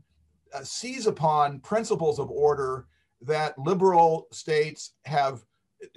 uh, 0.54 0.62
seize 0.62 1.06
upon 1.06 1.60
principles 1.60 2.18
of 2.18 2.30
order 2.30 2.86
that 3.20 3.58
liberal 3.58 4.26
states 4.32 4.94
have, 5.04 5.44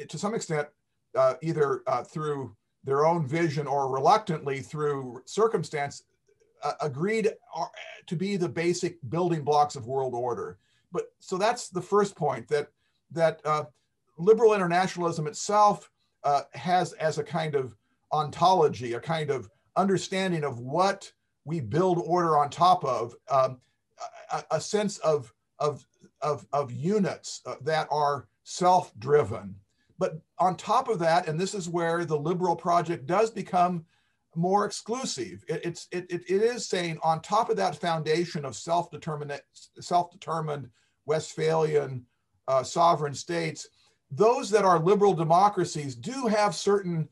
to 0.08 0.18
some 0.18 0.36
extent, 0.36 0.68
uh, 1.16 1.36
either 1.42 1.82
uh, 1.88 2.04
through 2.04 2.56
their 2.84 3.06
own 3.06 3.28
vision 3.28 3.68
or 3.68 3.92
reluctantly 3.92 4.60
through 4.62 5.22
circumstance, 5.26 6.04
uh, 6.64 6.74
agreed 6.82 7.32
uh, 7.56 7.66
to 8.06 8.16
be 8.16 8.38
the 8.38 8.50
basic 8.50 8.98
building 9.10 9.44
blocks 9.44 9.76
of 9.76 9.88
world 9.88 10.14
order. 10.14 10.58
But 10.92 11.12
so 11.20 11.38
that's 11.38 11.70
the 11.70 11.82
first 11.82 12.16
point 12.16 12.48
that 12.50 12.70
that 13.12 13.42
uh, 13.46 13.66
liberal 14.18 14.54
internationalism 14.54 15.28
itself 15.28 15.90
uh, 16.26 16.42
has 16.54 16.92
as 16.94 17.18
a 17.18 17.24
kind 17.24 17.56
of 17.56 17.76
ontology, 18.12 18.94
a 18.94 19.00
kind 19.00 19.30
of 19.30 19.50
understanding 19.78 20.44
of 20.44 20.60
what 20.60 21.12
we 21.46 21.60
build 21.60 22.02
order 22.06 22.38
on 22.38 22.50
top 22.50 22.84
of, 22.84 23.16
um, 23.30 23.60
a, 24.32 24.44
a, 24.52 24.62
sense 24.62 24.98
of, 25.00 25.32
of, 25.60 25.86
of, 26.22 26.46
of 26.52 26.72
units 26.72 27.42
uh, 27.46 27.56
that 27.62 27.88
are 27.92 28.28
self-driven. 28.44 29.56
But 29.98 30.20
on 30.40 30.58
top 30.58 30.90
of 30.90 31.00
that, 31.00 31.28
and 31.28 31.40
this 31.40 31.54
is 31.54 31.70
where 31.70 32.04
the 32.04 32.18
liberal 32.18 32.56
project 32.56 33.06
does 33.06 33.30
become 33.30 33.86
more 34.36 34.66
exclusive. 34.66 35.46
It, 35.48 35.62
it's, 35.64 35.88
it, 35.92 36.06
it, 36.10 36.24
it 36.28 36.42
is 36.42 36.68
saying 36.68 37.00
on 37.04 37.22
top 37.22 37.50
of 37.50 37.58
that 37.58 37.80
foundation 37.80 38.44
of 38.44 38.56
self-determined, 38.56 39.40
self-determined 39.80 40.70
Westphalian 41.06 42.06
uh, 42.48 42.64
sovereign 42.64 43.14
states, 43.14 43.68
those 44.12 44.50
that 44.50 44.66
are 44.66 44.80
liberal 44.80 45.14
democracies 45.14 45.96
do 45.96 46.28
have 46.28 46.56
certain 46.56 47.08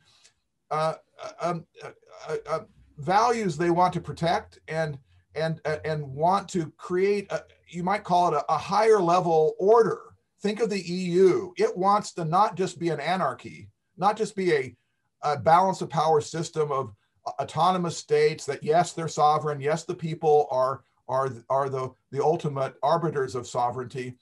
uh, 0.72 0.96
uh 1.22 1.32
um, 1.42 1.66
uh, 1.84 1.90
uh, 2.30 2.38
uh, 2.50 2.60
values 2.98 3.58
they 3.58 3.70
want 3.70 3.94
to 3.94 4.02
protect 4.02 4.60
and 4.68 4.98
and 5.36 5.60
and 5.84 6.04
want 6.04 6.48
to 6.48 6.72
create 6.78 7.32
a, 7.32 7.42
you 7.70 7.84
might 7.84 8.04
call 8.04 8.34
it 8.34 8.36
a, 8.36 8.54
a, 8.54 8.58
higher 8.58 9.00
level 9.00 9.56
order. 9.58 10.00
Think 10.42 10.60
of 10.60 10.70
the 10.70 10.82
eu 10.82 11.54
it 11.58 11.76
wants 11.76 12.14
to 12.14 12.26
not 12.26 12.56
just 12.56 12.80
be 12.80 12.90
an 12.90 13.00
anarchy 13.00 13.70
not 13.98 14.18
just 14.18 14.36
be 14.36 14.54
a, 14.54 14.76
a 15.22 15.38
balance 15.38 15.82
of 15.82 15.90
power 15.90 16.22
system 16.22 16.72
of 16.72 16.94
autonomous 17.40 17.98
states 17.98 18.46
that 18.46 18.64
yes 18.64 18.94
they're 18.94 19.08
sovereign 19.08 19.62
yes 19.62 19.86
the 19.86 19.96
people 19.96 20.48
are 20.52 20.84
are 21.08 21.30
are 21.50 21.70
the 21.70 21.90
the 22.12 22.24
ultimate 22.24 22.76
arbiters 22.84 23.36
of 23.36 23.48
sovereignty 23.48 24.16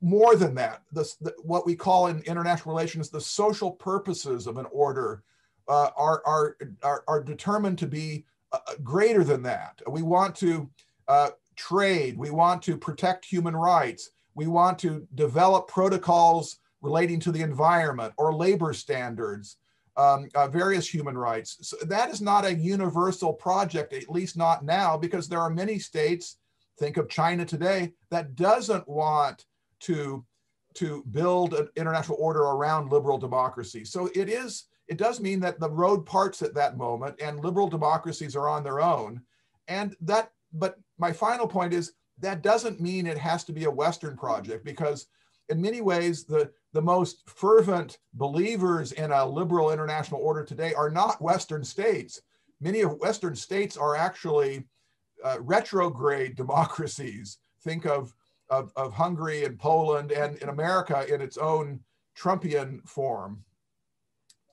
more 0.00 0.36
than 0.36 0.54
that. 0.56 0.82
The, 0.92 1.34
what 1.42 1.66
we 1.66 1.74
call 1.74 2.08
in 2.08 2.20
international 2.22 2.74
relations 2.74 3.10
the 3.10 3.20
social 3.20 3.70
purposes 3.70 4.46
of 4.46 4.58
an 4.58 4.66
order 4.70 5.22
uh, 5.68 5.90
are, 5.96 6.22
are, 6.26 6.56
are, 6.82 7.04
are, 7.08 7.22
determined 7.22 7.78
to 7.78 7.86
be 7.86 8.26
uh, 8.52 8.58
greater 8.82 9.24
than 9.24 9.42
that. 9.44 9.80
We 9.88 10.02
want 10.02 10.34
to 10.36 10.68
uh, 11.08 11.30
trade, 11.56 12.18
we 12.18 12.30
want 12.30 12.62
to 12.62 12.76
protect 12.76 13.24
human 13.24 13.56
rights, 13.56 14.10
we 14.34 14.46
want 14.46 14.78
to 14.80 15.06
develop 15.14 15.68
protocols 15.68 16.58
relating 16.82 17.18
to 17.20 17.32
the 17.32 17.40
environment 17.40 18.12
or 18.18 18.34
labor 18.34 18.74
standards, 18.74 19.56
um, 19.96 20.28
uh, 20.34 20.48
various 20.48 20.86
human 20.86 21.16
rights. 21.16 21.56
So 21.62 21.76
that 21.86 22.10
is 22.10 22.20
not 22.20 22.44
a 22.44 22.54
universal 22.54 23.32
project, 23.32 23.94
at 23.94 24.10
least 24.10 24.36
not 24.36 24.64
now, 24.64 24.98
because 24.98 25.28
there 25.28 25.40
are 25.40 25.50
many 25.50 25.78
states, 25.78 26.36
think 26.78 26.98
of 26.98 27.08
China 27.08 27.46
today, 27.46 27.92
that 28.10 28.34
doesn't 28.34 28.86
want 28.86 29.46
to 29.84 30.24
to 30.74 31.04
build 31.12 31.54
an 31.54 31.68
international 31.76 32.18
order 32.20 32.40
around 32.40 32.90
liberal 32.90 33.18
democracy. 33.18 33.84
So 33.84 34.10
it 34.14 34.28
is 34.28 34.64
it 34.88 34.98
does 34.98 35.20
mean 35.20 35.40
that 35.40 35.60
the 35.60 35.70
road 35.70 36.04
parts 36.04 36.42
at 36.42 36.54
that 36.54 36.76
moment 36.76 37.20
and 37.20 37.42
liberal 37.42 37.68
democracies 37.68 38.36
are 38.36 38.48
on 38.48 38.62
their 38.62 38.80
own. 38.80 39.22
And 39.68 39.96
that 40.02 40.30
but 40.52 40.78
my 40.98 41.12
final 41.12 41.46
point 41.46 41.72
is 41.72 41.92
that 42.18 42.42
doesn't 42.42 42.80
mean 42.80 43.06
it 43.06 43.18
has 43.18 43.44
to 43.44 43.52
be 43.52 43.64
a 43.64 43.70
Western 43.70 44.16
project 44.16 44.64
because 44.64 45.06
in 45.48 45.60
many 45.60 45.80
ways 45.80 46.24
the 46.24 46.50
the 46.72 46.82
most 46.82 47.22
fervent 47.28 47.98
believers 48.14 48.92
in 48.92 49.12
a 49.12 49.24
liberal 49.24 49.70
international 49.70 50.20
order 50.20 50.44
today 50.44 50.74
are 50.74 50.90
not 50.90 51.22
Western 51.22 51.64
states. 51.64 52.20
Many 52.60 52.80
of 52.80 52.98
Western 52.98 53.36
states 53.36 53.76
are 53.76 53.96
actually 53.96 54.64
uh, 55.24 55.36
retrograde 55.40 56.34
democracies. 56.44 57.38
Think 57.62 57.86
of 57.86 58.12
of, 58.50 58.72
of 58.76 58.92
Hungary 58.92 59.44
and 59.44 59.58
Poland 59.58 60.12
and 60.12 60.36
in 60.38 60.48
America 60.48 61.06
in 61.12 61.20
its 61.20 61.36
own 61.36 61.80
Trumpian 62.16 62.86
form. 62.88 63.44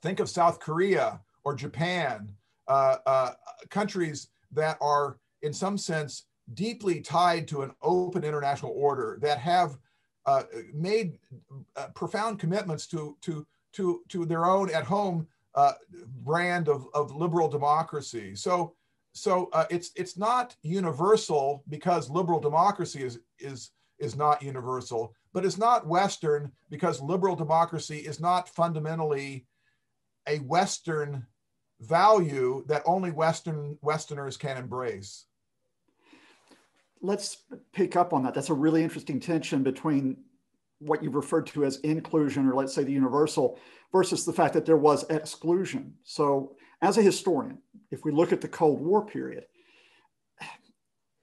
Think 0.02 0.20
of 0.20 0.30
South 0.30 0.60
Korea 0.60 1.20
or 1.44 1.54
Japan, 1.56 2.30
uh, 2.68 2.98
uh, 3.06 3.32
countries 3.70 4.30
that 4.52 4.78
are, 4.82 5.18
in 5.42 5.54
some 5.54 5.78
sense, 5.78 6.26
deeply 6.54 7.02
tied 7.02 7.48
to 7.48 7.62
an 7.62 7.72
open 7.82 8.24
international 8.24 8.74
order 8.76 9.18
that 9.22 9.38
have 9.38 9.78
uh, 10.26 10.44
made 10.74 11.18
uh, 11.76 11.88
profound 11.96 12.40
commitments 12.40 12.88
to, 12.88 13.18
to, 13.22 13.46
to, 13.74 14.02
to 14.10 14.26
their 14.26 14.46
own 14.46 14.70
at 14.72 14.84
home 14.84 15.28
uh, 15.56 15.74
brand 16.24 16.70
of, 16.70 16.88
of 16.94 17.14
liberal 17.16 17.48
democracy. 17.48 18.36
So, 18.36 18.74
so 19.14 19.50
uh, 19.54 19.66
it's, 19.70 19.92
it's 19.96 20.18
not 20.18 20.56
universal 20.62 21.64
because 21.70 22.10
liberal 22.10 22.40
democracy 22.40 23.04
is, 23.04 23.20
is 23.40 23.72
is 24.02 24.16
not 24.16 24.42
universal, 24.42 25.14
but 25.34 25.46
it's 25.46 25.58
not 25.58 25.88
Western 25.88 26.52
because 26.70 27.02
liberal 27.02 27.36
democracy 27.36 28.00
is 28.00 28.20
not 28.20 28.50
fundamentally 28.50 29.46
a 30.28 30.38
Western 30.40 31.26
value 31.80 32.64
that 32.68 32.84
only 32.86 33.12
Western 33.12 33.78
Westerners 33.82 34.38
can 34.38 34.58
embrace. 34.58 35.26
Let's 37.02 37.38
pick 37.74 37.96
up 37.96 38.14
on 38.14 38.24
that. 38.24 38.34
That's 38.34 38.50
a 38.50 38.54
really 38.54 38.84
interesting 38.84 39.20
tension 39.20 39.64
between 39.64 40.18
what 40.80 41.04
you've 41.04 41.16
referred 41.16 41.48
to 41.48 41.66
as 41.66 41.78
inclusion, 41.78 42.48
or 42.48 42.56
let's 42.56 42.74
say 42.74 42.84
the 42.84 42.92
universal, 42.92 43.60
versus 43.92 44.26
the 44.26 44.34
fact 44.34 44.54
that 44.54 44.66
there 44.66 44.78
was 44.78 45.06
exclusion. 45.10 45.94
So, 46.04 46.56
as 46.82 46.98
a 46.98 47.02
historian, 47.02 47.60
if 47.92 48.04
we 48.04 48.12
look 48.12 48.32
at 48.32 48.42
the 48.42 48.48
Cold 48.48 48.82
War 48.82 49.06
period, 49.06 49.46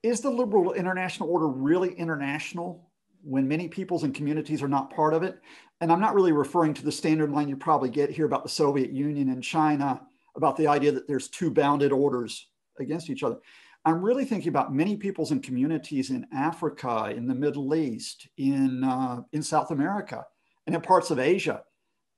is 0.03 0.21
the 0.21 0.29
liberal 0.29 0.73
international 0.73 1.29
order 1.29 1.47
really 1.47 1.93
international 1.93 2.89
when 3.23 3.47
many 3.47 3.67
peoples 3.67 4.03
and 4.03 4.13
communities 4.15 4.63
are 4.63 4.67
not 4.67 4.93
part 4.93 5.13
of 5.13 5.23
it? 5.23 5.39
And 5.81 5.91
I'm 5.91 5.99
not 5.99 6.15
really 6.15 6.31
referring 6.31 6.73
to 6.75 6.83
the 6.83 6.91
standard 6.91 7.31
line 7.31 7.49
you 7.49 7.55
probably 7.55 7.89
get 7.89 8.09
here 8.09 8.25
about 8.25 8.43
the 8.43 8.49
Soviet 8.49 8.91
Union 8.91 9.29
and 9.29 9.43
China, 9.43 10.01
about 10.35 10.57
the 10.57 10.67
idea 10.67 10.91
that 10.91 11.07
there's 11.07 11.27
two 11.27 11.51
bounded 11.51 11.91
orders 11.91 12.47
against 12.79 13.09
each 13.09 13.23
other. 13.23 13.37
I'm 13.85 14.01
really 14.01 14.25
thinking 14.25 14.49
about 14.49 14.73
many 14.73 14.97
peoples 14.97 15.31
and 15.31 15.41
communities 15.41 16.09
in 16.09 16.27
Africa, 16.33 17.13
in 17.15 17.27
the 17.27 17.35
Middle 17.35 17.73
East, 17.75 18.27
in, 18.37 18.83
uh, 18.83 19.21
in 19.31 19.41
South 19.41 19.71
America, 19.71 20.25
and 20.67 20.75
in 20.75 20.81
parts 20.81 21.11
of 21.11 21.19
Asia 21.19 21.63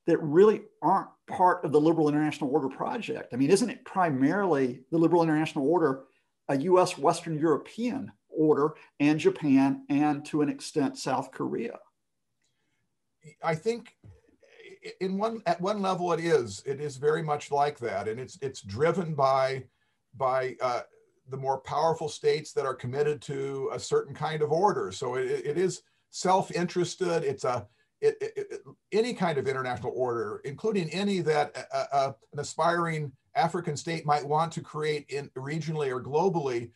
that 0.07 0.17
really 0.21 0.63
aren't 0.81 1.09
part 1.27 1.63
of 1.63 1.71
the 1.71 1.79
liberal 1.79 2.09
international 2.09 2.50
order 2.50 2.67
project. 2.67 3.33
I 3.33 3.38
mean, 3.38 3.51
isn't 3.51 3.69
it 3.69 3.85
primarily 3.85 4.81
the 4.91 4.97
liberal 4.97 5.21
international 5.21 5.69
order 5.69 6.05
a 6.51 6.58
US 6.58 6.98
Western 6.98 7.38
European 7.39 8.12
order 8.29 8.75
and 9.00 9.20
Japan 9.20 9.86
and 9.89 10.25
to 10.25 10.41
an 10.41 10.50
extent 10.50 10.98
South 10.98 11.31
Korea? 11.31 11.79
I 13.43 13.55
think 13.55 13.96
in 15.00 15.17
one 15.17 15.41
at 15.46 15.62
one 15.62 15.81
level 15.81 16.12
it 16.12 16.20
is 16.20 16.63
it 16.65 16.79
is 16.81 16.98
very 16.98 17.24
much 17.24 17.51
like 17.51 17.77
that. 17.79 18.08
And 18.08 18.20
it's 18.20 18.38
it's 18.41 18.62
driven 18.62 19.13
by 19.13 19.63
by 20.17 20.55
uh, 20.62 20.81
the 21.29 21.38
more 21.38 21.60
powerful 21.60 22.10
states 22.10 22.51
that 22.53 22.65
are 22.65 22.74
committed 22.74 23.22
to 23.24 23.70
a 23.74 23.79
certain 23.79 24.13
kind 24.13 24.41
of 24.41 24.51
order. 24.51 24.91
So 24.91 25.15
it, 25.15 25.46
it 25.46 25.58
is 25.58 25.84
self-interested. 26.10 27.24
It's 27.24 27.46
a 27.46 27.65
it, 28.01 28.17
it, 28.22 28.62
any 28.91 29.13
kind 29.13 29.38
of 29.38 29.48
international 29.48 29.93
order 29.96 30.41
including 30.43 30.89
any 30.89 31.20
that 31.20 31.67
uh, 31.74 31.86
uh, 31.91 32.12
an 32.34 32.39
aspiring 32.39 33.12
african 33.36 33.77
state 33.77 34.05
might 34.05 34.25
want 34.25 34.51
to 34.51 34.62
create 34.62 35.05
in 35.10 35.29
regionally 35.38 35.89
or 35.89 36.01
globally 36.01 36.72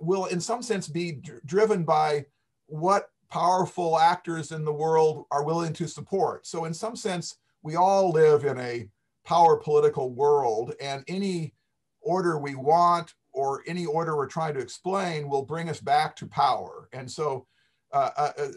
will 0.00 0.26
in 0.26 0.40
some 0.40 0.62
sense 0.62 0.88
be 0.88 1.12
dr- 1.12 1.44
driven 1.46 1.84
by 1.84 2.24
what 2.66 3.10
powerful 3.30 3.98
actors 3.98 4.52
in 4.52 4.64
the 4.64 4.72
world 4.72 5.26
are 5.30 5.44
willing 5.44 5.72
to 5.72 5.88
support 5.88 6.46
so 6.46 6.64
in 6.64 6.74
some 6.74 6.94
sense 6.94 7.38
we 7.62 7.74
all 7.74 8.10
live 8.10 8.44
in 8.44 8.58
a 8.60 8.88
power 9.26 9.56
political 9.56 10.10
world, 10.10 10.72
and 10.80 11.04
any 11.08 11.52
order 12.00 12.38
we 12.38 12.54
want 12.54 13.12
or 13.32 13.62
any 13.66 13.84
order 13.84 14.16
we're 14.16 14.28
trying 14.28 14.54
to 14.54 14.60
explain 14.60 15.28
will 15.28 15.42
bring 15.42 15.68
us 15.68 15.80
back 15.80 16.14
to 16.16 16.26
power. 16.26 16.88
And 16.92 17.10
so 17.10 17.46
uh, 17.92 18.10
uh, 18.16 18.32
uh 18.38 18.48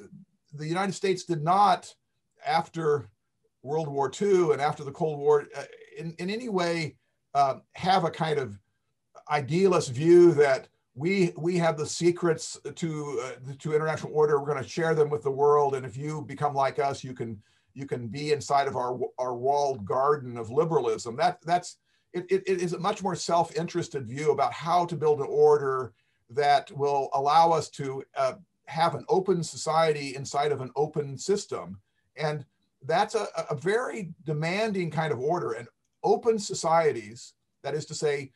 the 0.53 0.67
United 0.67 0.93
States 0.93 1.25
did 1.25 1.43
not, 1.43 1.93
after 2.45 3.09
World 3.61 3.87
War 3.87 4.11
II 4.19 4.51
and 4.51 4.61
after 4.61 4.83
the 4.83 4.91
Cold 4.91 5.19
War, 5.19 5.47
uh, 5.55 5.63
in, 5.97 6.13
in 6.19 6.29
any 6.29 6.49
way 6.49 6.95
uh, 7.33 7.55
have 7.73 8.03
a 8.03 8.11
kind 8.11 8.39
of 8.39 8.57
idealist 9.29 9.91
view 9.91 10.33
that 10.33 10.67
we 10.95 11.31
we 11.37 11.55
have 11.57 11.77
the 11.77 11.85
secrets 11.85 12.59
to 12.75 13.21
uh, 13.23 13.53
to 13.59 13.73
international 13.73 14.11
order. 14.13 14.39
We're 14.39 14.51
going 14.51 14.63
to 14.63 14.69
share 14.69 14.95
them 14.95 15.09
with 15.09 15.23
the 15.23 15.31
world, 15.31 15.75
and 15.75 15.85
if 15.85 15.95
you 15.95 16.23
become 16.23 16.53
like 16.53 16.79
us, 16.79 17.03
you 17.03 17.13
can 17.13 17.41
you 17.73 17.85
can 17.85 18.07
be 18.07 18.31
inside 18.31 18.67
of 18.67 18.75
our, 18.75 18.99
our 19.17 19.35
walled 19.35 19.85
garden 19.85 20.37
of 20.37 20.51
liberalism. 20.51 21.15
That, 21.15 21.39
that's, 21.43 21.77
it, 22.13 22.25
it, 22.29 22.43
it 22.45 22.61
is 22.61 22.73
a 22.73 22.79
much 22.79 23.01
more 23.01 23.15
self-interested 23.15 24.07
view 24.07 24.31
about 24.31 24.53
how 24.53 24.85
to 24.85 24.95
build 24.95 25.19
an 25.19 25.27
order 25.29 25.93
that 26.31 26.71
will 26.71 27.09
allow 27.13 27.51
us 27.51 27.69
to 27.69 28.03
uh, 28.17 28.33
have 28.65 28.95
an 28.95 29.05
open 29.09 29.43
society 29.43 30.15
inside 30.15 30.51
of 30.51 30.61
an 30.61 30.71
open 30.75 31.17
system. 31.17 31.79
And 32.19 32.45
that's 32.85 33.15
a, 33.15 33.27
a 33.49 33.55
very 33.55 34.13
demanding 34.25 34.91
kind 34.91 35.11
of 35.11 35.19
order. 35.19 35.53
And 35.53 35.67
open 36.03 36.37
societies, 36.39 37.33
that 37.63 37.73
is 37.73 37.85
to 37.87 37.95
say, 37.95 38.31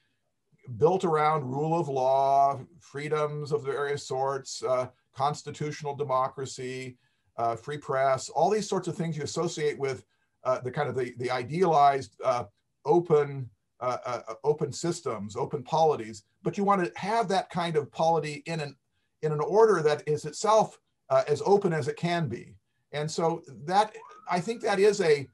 built 0.77 1.03
around 1.03 1.43
rule 1.43 1.77
of 1.79 1.89
law, 1.89 2.59
freedoms 2.79 3.51
of 3.51 3.63
various 3.63 4.07
sorts, 4.07 4.63
uh, 4.63 4.87
constitutional 5.15 5.95
democracy, 5.95 6.97
uh, 7.37 7.55
free 7.55 7.77
press, 7.77 8.29
all 8.29 8.49
these 8.49 8.67
sorts 8.67 8.87
of 8.87 8.95
things 8.95 9.17
you 9.17 9.23
associate 9.23 9.77
with 9.77 10.05
uh, 10.43 10.59
the 10.59 10.71
kind 10.71 10.89
of 10.89 10.95
the, 10.95 11.13
the 11.17 11.31
idealized 11.31 12.15
uh, 12.23 12.43
open 12.85 13.49
uh, 13.79 13.97
uh, 14.05 14.33
open 14.45 14.71
systems, 14.71 15.35
open 15.35 15.61
polities, 15.61 16.23
but 16.41 16.57
you 16.57 16.63
want 16.63 16.81
to 16.81 16.91
have 16.95 17.27
that 17.27 17.49
kind 17.49 17.75
of 17.75 17.91
polity 17.91 18.41
in 18.45 18.61
an 18.61 18.75
in 19.23 19.33
an 19.33 19.41
order 19.41 19.81
that 19.81 20.01
is 20.07 20.23
itself 20.23 20.79
as 21.27 21.41
open 21.45 21.73
as 21.73 21.87
it 21.87 21.95
can 21.95 22.27
be. 22.27 22.55
And 22.93 23.09
so 23.09 23.43
that 23.65 23.93
I 24.29 24.39
think 24.39 24.61
that 24.61 24.79
is 24.79 25.01
a, 25.01 25.27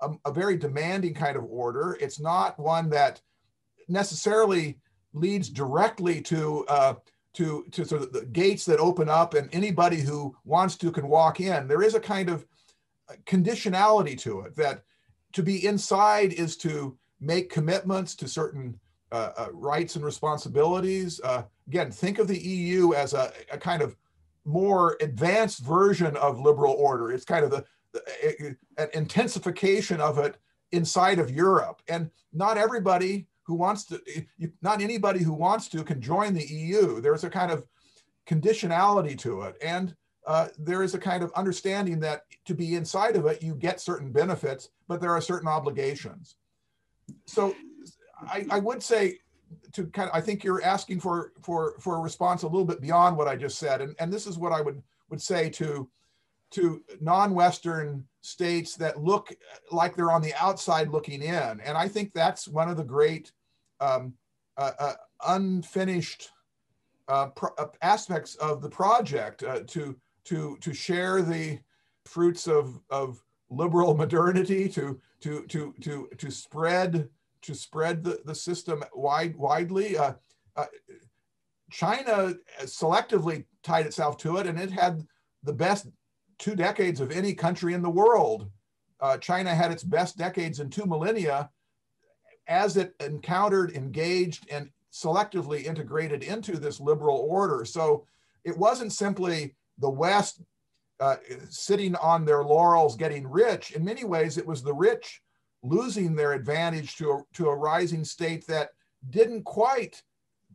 a, 0.00 0.10
a 0.26 0.32
very 0.32 0.56
demanding 0.56 1.14
kind 1.14 1.36
of 1.36 1.44
order. 1.44 1.96
It's 2.00 2.20
not 2.20 2.58
one 2.58 2.90
that 2.90 3.20
necessarily 3.88 4.78
leads 5.12 5.48
directly 5.48 6.20
to 6.22 6.66
to, 7.34 7.66
to 7.72 7.84
sort 7.84 8.02
of 8.02 8.12
the 8.12 8.24
gates 8.26 8.64
that 8.64 8.78
open 8.78 9.08
up 9.08 9.34
and 9.34 9.48
anybody 9.52 10.00
who 10.00 10.36
wants 10.44 10.76
to 10.76 10.92
can 10.92 11.08
walk 11.08 11.40
in. 11.40 11.66
There 11.66 11.82
is 11.82 11.94
a 11.94 12.00
kind 12.00 12.30
of 12.30 12.46
conditionality 13.26 14.18
to 14.20 14.42
it 14.42 14.56
that 14.56 14.84
to 15.32 15.42
be 15.42 15.66
inside 15.66 16.32
is 16.32 16.56
to 16.58 16.96
make 17.20 17.50
commitments 17.50 18.14
to 18.16 18.28
certain 18.28 18.78
uh, 19.12 19.32
uh, 19.36 19.48
rights 19.52 19.96
and 19.96 20.04
responsibilities. 20.04 21.20
Uh, 21.22 21.42
again, 21.66 21.90
think 21.90 22.18
of 22.18 22.28
the 22.28 22.38
EU 22.38 22.94
as 22.94 23.14
a, 23.14 23.32
a, 23.50 23.58
kind 23.58 23.82
of 23.82 23.96
more 24.44 24.96
advanced 25.00 25.60
version 25.60 26.16
of 26.16 26.40
liberal 26.40 26.74
order. 26.74 27.10
It's 27.10 27.24
kind 27.24 27.44
of 27.44 27.50
the, 27.50 27.64
the 27.92 28.56
an 28.78 28.88
intensification 28.92 30.00
of 30.00 30.18
it 30.18 30.36
inside 30.72 31.18
of 31.18 31.30
Europe. 31.30 31.82
And 31.88 32.10
not 32.32 32.58
everybody 32.58 33.26
who 33.44 33.54
wants 33.54 33.84
to, 33.86 34.00
not 34.62 34.80
anybody 34.80 35.22
who 35.22 35.32
wants 35.32 35.68
to 35.68 35.84
can 35.84 36.00
join 36.00 36.34
the 36.34 36.44
EU. 36.44 37.00
There's 37.00 37.24
a 37.24 37.30
kind 37.30 37.52
of 37.52 37.66
conditionality 38.26 39.18
to 39.18 39.42
it. 39.42 39.56
And 39.62 39.94
uh, 40.26 40.48
there 40.58 40.82
is 40.82 40.94
a 40.94 40.98
kind 40.98 41.22
of 41.22 41.30
understanding 41.34 42.00
that 42.00 42.22
to 42.46 42.54
be 42.54 42.74
inside 42.74 43.16
of 43.16 43.26
it, 43.26 43.42
you 43.42 43.54
get 43.54 43.80
certain 43.80 44.10
benefits, 44.10 44.70
but 44.88 45.00
there 45.00 45.10
are 45.10 45.20
certain 45.20 45.48
obligations. 45.48 46.36
So 47.26 47.54
I, 48.22 48.46
I 48.50 48.58
would 48.60 48.82
say 48.82 49.18
to 49.72 49.86
kind 49.86 50.08
of, 50.08 50.14
I 50.14 50.20
think 50.20 50.44
you're 50.44 50.62
asking 50.62 51.00
for, 51.00 51.32
for, 51.42 51.74
for 51.80 51.96
a 51.96 52.00
response 52.00 52.42
a 52.42 52.48
little 52.48 52.64
bit 52.64 52.80
beyond 52.80 53.16
what 53.16 53.28
I 53.28 53.36
just 53.36 53.58
said. 53.58 53.80
And, 53.80 53.94
and 53.98 54.12
this 54.12 54.26
is 54.26 54.38
what 54.38 54.52
I 54.52 54.60
would, 54.60 54.82
would 55.10 55.20
say 55.20 55.50
to, 55.50 55.88
to 56.52 56.82
non-Western 57.00 58.06
states 58.20 58.76
that 58.76 59.02
look 59.02 59.34
like 59.70 59.94
they're 59.94 60.12
on 60.12 60.22
the 60.22 60.34
outside 60.34 60.88
looking 60.88 61.22
in. 61.22 61.60
And 61.60 61.76
I 61.76 61.88
think 61.88 62.12
that's 62.12 62.48
one 62.48 62.68
of 62.68 62.76
the 62.76 62.84
great 62.84 63.32
um, 63.80 64.14
uh, 64.56 64.72
uh, 64.78 64.92
unfinished 65.26 66.30
uh, 67.08 67.28
uh 67.58 67.66
aspects 67.82 68.34
of 68.36 68.62
the 68.62 68.68
project 68.68 69.42
uh, 69.42 69.60
to, 69.66 69.96
to, 70.24 70.56
to 70.60 70.72
share 70.72 71.20
the 71.20 71.58
fruits 72.06 72.46
of, 72.46 72.80
of 72.88 73.22
liberal 73.50 73.94
modernity, 73.94 74.68
to, 74.68 74.98
to, 75.20 75.44
to, 75.46 75.74
to, 75.80 76.08
to 76.16 76.30
spread, 76.30 77.08
to 77.44 77.54
spread 77.54 78.02
the, 78.02 78.20
the 78.24 78.34
system 78.34 78.82
wide, 78.94 79.36
widely. 79.36 79.96
Uh, 79.96 80.14
China 81.70 82.34
selectively 82.62 83.44
tied 83.62 83.86
itself 83.86 84.16
to 84.18 84.36
it 84.36 84.46
and 84.46 84.58
it 84.60 84.70
had 84.70 85.02
the 85.42 85.52
best 85.52 85.88
two 86.38 86.54
decades 86.54 87.00
of 87.00 87.10
any 87.10 87.34
country 87.34 87.74
in 87.74 87.82
the 87.82 87.90
world. 87.90 88.50
Uh, 89.00 89.18
China 89.18 89.54
had 89.54 89.70
its 89.70 89.82
best 89.82 90.16
decades 90.16 90.60
in 90.60 90.70
two 90.70 90.86
millennia 90.86 91.50
as 92.46 92.76
it 92.76 92.94
encountered, 93.00 93.72
engaged, 93.72 94.46
and 94.50 94.70
selectively 94.92 95.64
integrated 95.64 96.22
into 96.22 96.58
this 96.58 96.80
liberal 96.80 97.26
order. 97.28 97.64
So 97.64 98.06
it 98.44 98.56
wasn't 98.56 98.92
simply 98.92 99.56
the 99.78 99.90
West 99.90 100.42
uh, 101.00 101.16
sitting 101.50 101.96
on 101.96 102.24
their 102.24 102.44
laurels 102.44 102.96
getting 102.96 103.26
rich. 103.28 103.72
In 103.72 103.84
many 103.84 104.04
ways, 104.04 104.38
it 104.38 104.46
was 104.46 104.62
the 104.62 104.72
rich 104.74 105.20
losing 105.64 106.14
their 106.14 106.34
advantage 106.34 106.96
to 106.96 107.10
a, 107.10 107.22
to 107.32 107.48
a 107.48 107.56
rising 107.56 108.04
state 108.04 108.46
that 108.46 108.70
didn't 109.10 109.42
quite 109.44 110.02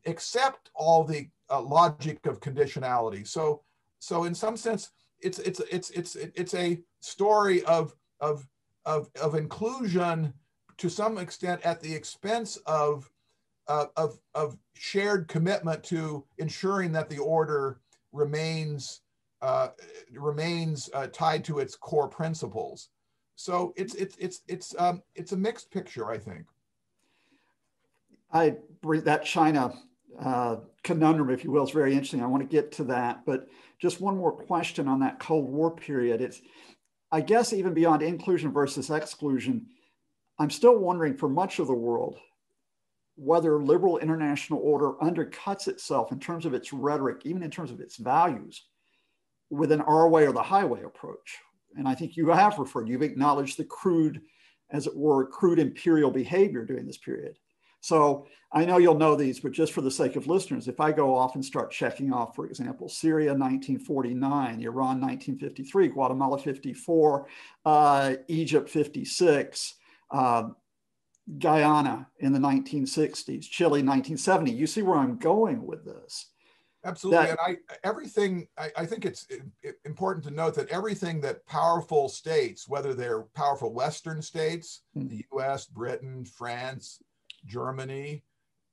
accept 0.06 0.70
all 0.76 1.04
the 1.04 1.28
uh, 1.50 1.62
logic 1.62 2.26
of 2.26 2.40
conditionality. 2.40 3.28
So, 3.28 3.64
so 3.98 4.24
in 4.24 4.36
some 4.36 4.56
sense, 4.56 4.92
it's 5.22 5.40
it's 5.40 5.60
it's 5.72 5.90
it's 5.90 6.16
it's 6.16 6.54
a 6.54 6.80
story 7.02 7.64
of 7.64 7.94
of 8.22 8.48
of 8.86 9.10
of 9.22 9.36
inclusion 9.36 10.34
to 10.78 10.90
some 10.90 11.18
extent 11.18 11.62
at 11.66 11.82
the 11.82 11.94
expense 11.94 12.58
of 12.66 13.10
uh, 13.68 13.88
of 13.98 14.20
of 14.34 14.58
shared 14.76 15.28
commitment 15.28 15.84
to 15.86 16.24
ensuring 16.38 16.92
that 16.94 17.10
the 17.10 17.18
order 17.18 17.82
remains 18.14 19.02
uh, 19.42 19.70
remains 20.14 20.90
uh, 20.94 21.08
tied 21.08 21.44
to 21.46 21.60
its 21.60 21.76
core 21.76 22.08
principles. 22.08 22.90
So 23.40 23.74
it's 23.78 23.96
it's 23.96 24.18
it's 24.18 24.42
it's 24.50 24.76
um, 24.78 25.02
it's 25.16 25.32
a 25.32 25.38
mixed 25.38 25.72
picture, 25.72 26.12
I 26.12 26.18
think. 26.18 26.46
I 28.34 28.58
that 29.06 29.24
China 29.24 29.74
uh, 30.22 30.58
conundrum, 30.84 31.30
if 31.30 31.46
you 31.46 31.52
will, 31.52 31.64
is 31.64 31.72
very 31.72 31.94
interesting. 31.94 32.22
I 32.22 32.26
want 32.26 32.44
to 32.44 32.54
get 32.54 32.74
to 32.74 32.84
that, 32.86 33.26
but 33.26 33.48
just 33.80 34.02
one 34.02 34.18
more 34.18 34.34
question 34.34 34.90
on 34.90 35.00
that 35.00 35.20
Cold 35.20 35.50
War 35.50 35.72
period. 35.72 36.20
It's 36.20 36.42
I 37.14 37.22
guess 37.22 37.54
even 37.54 37.74
beyond 37.74 38.02
inclusion 38.02 38.52
versus 38.52 38.90
exclusion, 38.90 39.68
I'm 40.38 40.50
still 40.50 40.78
wondering 40.78 41.16
for 41.16 41.30
much 41.30 41.60
of 41.60 41.68
the 41.68 41.74
world 41.74 42.18
whether 43.16 43.64
liberal 43.64 44.00
international 44.00 44.60
order 44.60 44.92
undercuts 45.02 45.70
itself 45.70 46.12
in 46.12 46.20
terms 46.20 46.46
of 46.46 46.54
its 46.54 46.74
rhetoric, 46.74 47.22
even 47.24 47.42
in 47.42 47.52
terms 47.52 47.72
of 47.72 47.80
its 47.80 47.96
values, 47.96 48.66
with 49.50 49.72
an 49.72 49.80
our 49.80 50.10
way 50.10 50.28
or 50.28 50.34
the 50.34 50.44
highway 50.44 50.84
approach. 50.84 51.40
And 51.78 51.88
I 51.88 51.96
think 51.96 52.18
you 52.18 52.30
have 52.30 52.60
referred, 52.60 52.90
you've 52.90 53.02
acknowledged 53.02 53.58
the 53.58 53.66
crude, 53.66 54.22
as 54.72 54.88
it 54.88 54.96
were, 54.96 55.28
crude 55.28 55.60
imperial 55.60 56.12
behavior 56.12 56.66
during 56.66 56.86
this 56.86 56.98
period. 56.98 57.38
So 57.82 58.28
I 58.52 58.66
know 58.66 58.78
you'll 58.78 58.96
know 58.96 59.16
these, 59.16 59.40
but 59.40 59.52
just 59.52 59.74
for 59.74 59.82
the 59.82 59.92
sake 59.92 60.16
of 60.16 60.28
listeners, 60.28 60.68
if 60.68 60.80
I 60.80 60.92
go 60.92 61.16
off 61.16 61.36
and 61.36 61.46
start 61.46 61.72
checking 61.72 62.12
off, 62.12 62.36
for 62.36 62.46
example, 62.46 62.90
Syria 62.90 63.30
1949, 63.30 64.62
Iran 64.62 65.00
1953, 65.00 65.88
Guatemala 65.90 66.38
54, 66.38 67.28
uh, 67.66 68.16
Egypt 68.28 68.70
56, 68.70 69.76
uh, 70.12 70.50
Guyana 71.38 72.08
in 72.20 72.34
the 72.34 72.40
1960s, 72.40 73.50
Chile 73.50 73.84
1970. 73.84 74.52
You 74.52 74.66
see 74.66 74.82
where 74.82 74.98
I'm 74.98 75.18
going 75.18 75.66
with 75.66 75.86
this. 75.86 76.32
Absolutely, 76.86 77.26
that, 77.26 77.30
and 77.32 77.40
I 77.42 77.58
everything. 77.84 78.48
I, 78.58 78.72
I 78.78 78.86
think 78.86 79.06
it's 79.06 79.28
important 79.84 80.24
to 80.26 80.32
note 80.32 80.56
that 80.56 80.70
everything 80.70 81.20
that 81.22 81.46
powerful 81.46 82.08
states, 82.08 82.70
whether 82.70 82.94
they're 82.94 83.24
powerful 83.36 83.74
Western 83.74 84.22
states, 84.22 84.84
hmm. 84.94 85.08
the 85.08 85.26
U.S., 85.34 85.66
Britain, 85.66 86.24
France, 86.24 87.02
Germany, 87.46 88.24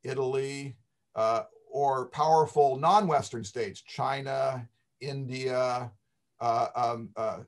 Italy, 0.04 0.76
uh, 1.16 1.42
or 1.68 2.06
powerful 2.06 2.76
non-Western 2.76 3.42
states, 3.42 3.80
China, 3.82 4.68
India, 5.00 5.90
uh, 6.40 6.66
um, 6.76 7.10
uh, 7.16 7.38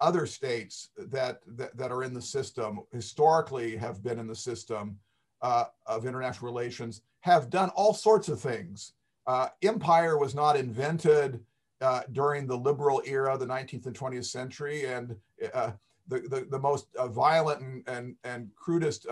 other 0.00 0.26
states 0.26 0.90
that, 0.96 1.40
that, 1.46 1.76
that, 1.76 1.90
are 1.90 2.02
in 2.02 2.14
the 2.14 2.22
system, 2.22 2.80
historically 2.92 3.76
have 3.76 4.02
been 4.02 4.18
in 4.18 4.26
the 4.26 4.36
system 4.36 4.98
uh, 5.42 5.64
of 5.86 6.06
international 6.06 6.50
relations, 6.50 7.02
have 7.20 7.50
done 7.50 7.70
all 7.70 7.94
sorts 7.94 8.28
of 8.28 8.40
things. 8.40 8.92
Uh, 9.28 9.48
empire 9.62 10.18
was 10.18 10.34
not 10.34 10.56
invented 10.56 11.40
uh, 11.80 12.00
during 12.10 12.46
the 12.46 12.56
liberal 12.56 13.00
era, 13.06 13.38
the 13.38 13.46
19th 13.46 13.86
and 13.86 13.96
20th 13.96 14.24
century, 14.24 14.86
and 14.86 15.14
the, 15.38 15.74
the, 16.08 16.46
the, 16.50 16.58
most 16.58 16.88
violent 17.10 17.60
and, 17.60 17.86
and, 17.86 18.16
and 18.24 18.50
crudest 18.56 19.06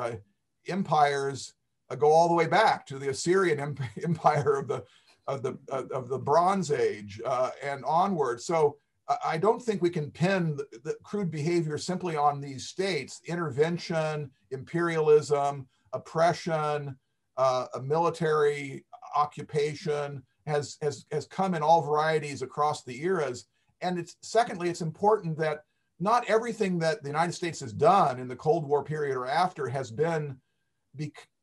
empires 0.67 1.55
uh, 1.91 1.95
go 1.95 2.11
all 2.11 2.29
the 2.29 2.35
way 2.35 2.47
back 2.47 2.87
to 2.87 2.99
the 2.99 3.11
Assyrian 3.11 3.61
Empire 4.03 4.57
of 4.57 4.69
the 4.69 4.85
of 5.29 5.43
the 5.43 5.59
of 5.71 6.09
the 6.09 6.19
Bronze 6.19 6.71
Age 6.71 7.21
uh, 7.25 7.51
and 7.63 7.85
onward. 7.85 8.41
So 8.41 8.77
I 9.25 9.39
don't 9.39 9.61
think 9.61 9.83
we 9.83 9.91
can 9.91 10.11
pin 10.11 10.57
the, 10.57 10.67
the, 10.85 10.97
crude 11.03 11.31
behavior 11.31 11.79
simply 11.79 12.17
on 12.17 12.41
these 12.41 12.67
states. 12.67 13.21
Intervention, 13.25 14.31
imperialism, 14.51 15.67
oppression, 15.93 16.97
uh, 17.37 17.67
a 17.75 17.81
military 17.81 18.85
occupation 19.17 20.23
has, 20.47 20.77
has, 20.81 21.07
has 21.11 21.27
come 21.27 21.55
in 21.55 21.63
all 21.63 21.83
varieties 21.83 22.43
across 22.43 22.85
the 22.85 23.03
eras. 23.03 23.47
And 23.81 23.99
it's 23.99 24.17
secondly, 24.23 24.69
it's 24.69 24.81
important 24.81 25.37
that 25.39 25.65
not 25.99 26.25
everything 26.29 26.79
that 26.79 27.03
the 27.03 27.09
United 27.09 27.33
States 27.33 27.61
has 27.61 27.73
done 27.73 28.21
in 28.21 28.29
the 28.29 28.37
Cold 28.37 28.67
War 28.67 28.85
period 28.85 29.17
or 29.17 29.27
after 29.27 29.67
has 29.69 29.91
been 29.91 30.37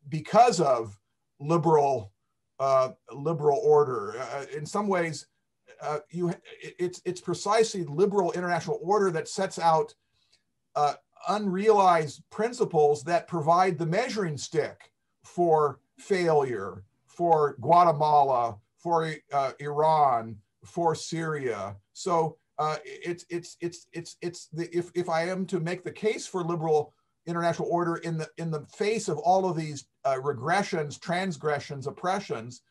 because 0.09 0.59
of 0.59 0.97
liberal 1.39 2.12
uh, 2.59 2.89
liberal 3.12 3.59
order. 3.63 4.15
Uh, 4.19 4.45
in 4.55 4.65
some 4.65 4.88
ways, 4.88 5.27
uh, 5.81 5.99
you 6.12 6.33
it's 6.79 7.01
it's 7.03 7.21
precisely 7.21 7.83
liberal 7.86 8.31
international 8.31 8.79
order 8.81 9.12
that 9.12 9.27
sets 9.27 9.59
out 9.59 9.93
uh, 10.75 10.93
unrealized 11.27 12.23
principles 12.29 13.03
that 13.03 13.27
provide 13.27 13.77
the 13.77 13.86
measuring 13.86 14.38
stick 14.38 14.91
for 15.23 15.79
failure 15.97 16.83
for 17.15 17.56
Guatemala, 17.62 18.58
for 18.78 19.15
uh, 19.32 19.52
Iran, 19.60 20.38
for 20.65 20.95
Syria. 20.95 21.76
So 21.93 22.38
uh, 22.58 22.78
it's 22.84 23.26
it's 23.30 23.58
it's 23.62 23.88
it's 23.93 24.17
it's 24.21 24.47
the, 24.47 24.76
if 24.76 24.91
if 24.95 25.10
I 25.10 25.28
am 25.30 25.45
to 25.47 25.60
make 25.60 25.84
the 25.84 25.91
case 25.91 26.26
for 26.28 26.43
liberal 26.43 26.93
international 27.26 27.69
order 27.71 27.97
in 27.97 28.17
the 28.17 28.28
in 28.38 28.52
the 28.52 28.65
face 28.65 29.08
of 29.08 29.17
all 29.19 29.49
of 29.49 29.56
these 29.56 29.86
uh, 30.06 30.15
regressions, 30.15 30.99
transgressions, 30.99 31.88
oppressions 31.88 32.62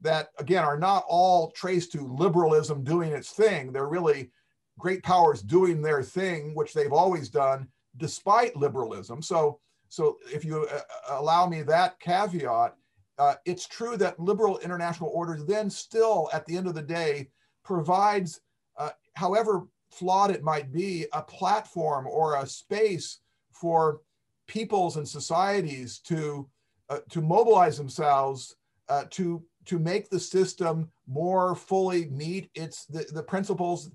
that 0.00 0.28
again 0.38 0.64
are 0.64 0.78
not 0.78 1.04
all 1.08 1.50
traced 1.52 1.92
to 1.92 2.14
liberalism 2.14 2.84
doing 2.84 3.12
its 3.12 3.30
thing. 3.30 3.72
They're 3.72 3.88
really 3.88 4.30
great 4.78 5.02
powers 5.02 5.42
doing 5.42 5.80
their 5.80 6.02
thing, 6.02 6.54
which 6.54 6.74
they've 6.74 6.92
always 6.92 7.28
done 7.28 7.68
despite 7.96 8.56
liberalism. 8.56 9.22
So, 9.22 9.58
so 9.88 10.18
if 10.32 10.44
you 10.44 10.66
uh, 10.66 10.80
allow 11.08 11.46
me 11.46 11.62
that 11.62 11.98
caveat, 11.98 12.74
uh, 13.18 13.34
it's 13.44 13.66
true 13.66 13.96
that 13.96 14.20
liberal 14.20 14.58
international 14.58 15.10
order 15.14 15.38
then 15.46 15.70
still, 15.70 16.28
at 16.32 16.44
the 16.46 16.56
end 16.56 16.66
of 16.66 16.74
the 16.74 16.82
day, 16.82 17.30
provides, 17.64 18.40
uh, 18.76 18.90
however 19.14 19.66
flawed 19.90 20.30
it 20.30 20.42
might 20.42 20.72
be, 20.72 21.06
a 21.12 21.22
platform 21.22 22.06
or 22.06 22.36
a 22.36 22.46
space 22.46 23.20
for 23.52 24.00
peoples 24.46 24.96
and 24.96 25.08
societies 25.08 25.98
to 26.00 26.48
uh, 26.88 26.98
to 27.10 27.20
mobilize 27.20 27.76
themselves 27.76 28.56
uh, 28.88 29.04
to 29.10 29.42
to 29.64 29.78
make 29.78 30.08
the 30.08 30.20
system 30.20 30.88
more 31.08 31.56
fully 31.56 32.06
meet 32.06 32.48
its 32.54 32.84
the, 32.86 33.04
the 33.12 33.22
principles 33.22 33.90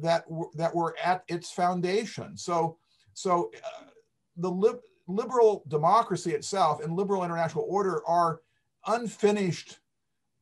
that 0.00 0.24
that 0.54 0.74
were 0.74 0.94
at 1.02 1.24
its 1.28 1.50
foundation. 1.50 2.36
So 2.36 2.78
so 3.14 3.50
uh, 3.64 3.84
the 4.36 4.50
liberal 5.06 5.64
democracy 5.68 6.32
itself 6.32 6.82
and 6.82 6.96
liberal 6.96 7.24
international 7.24 7.66
order 7.68 8.06
are 8.06 8.40
unfinished 8.86 9.78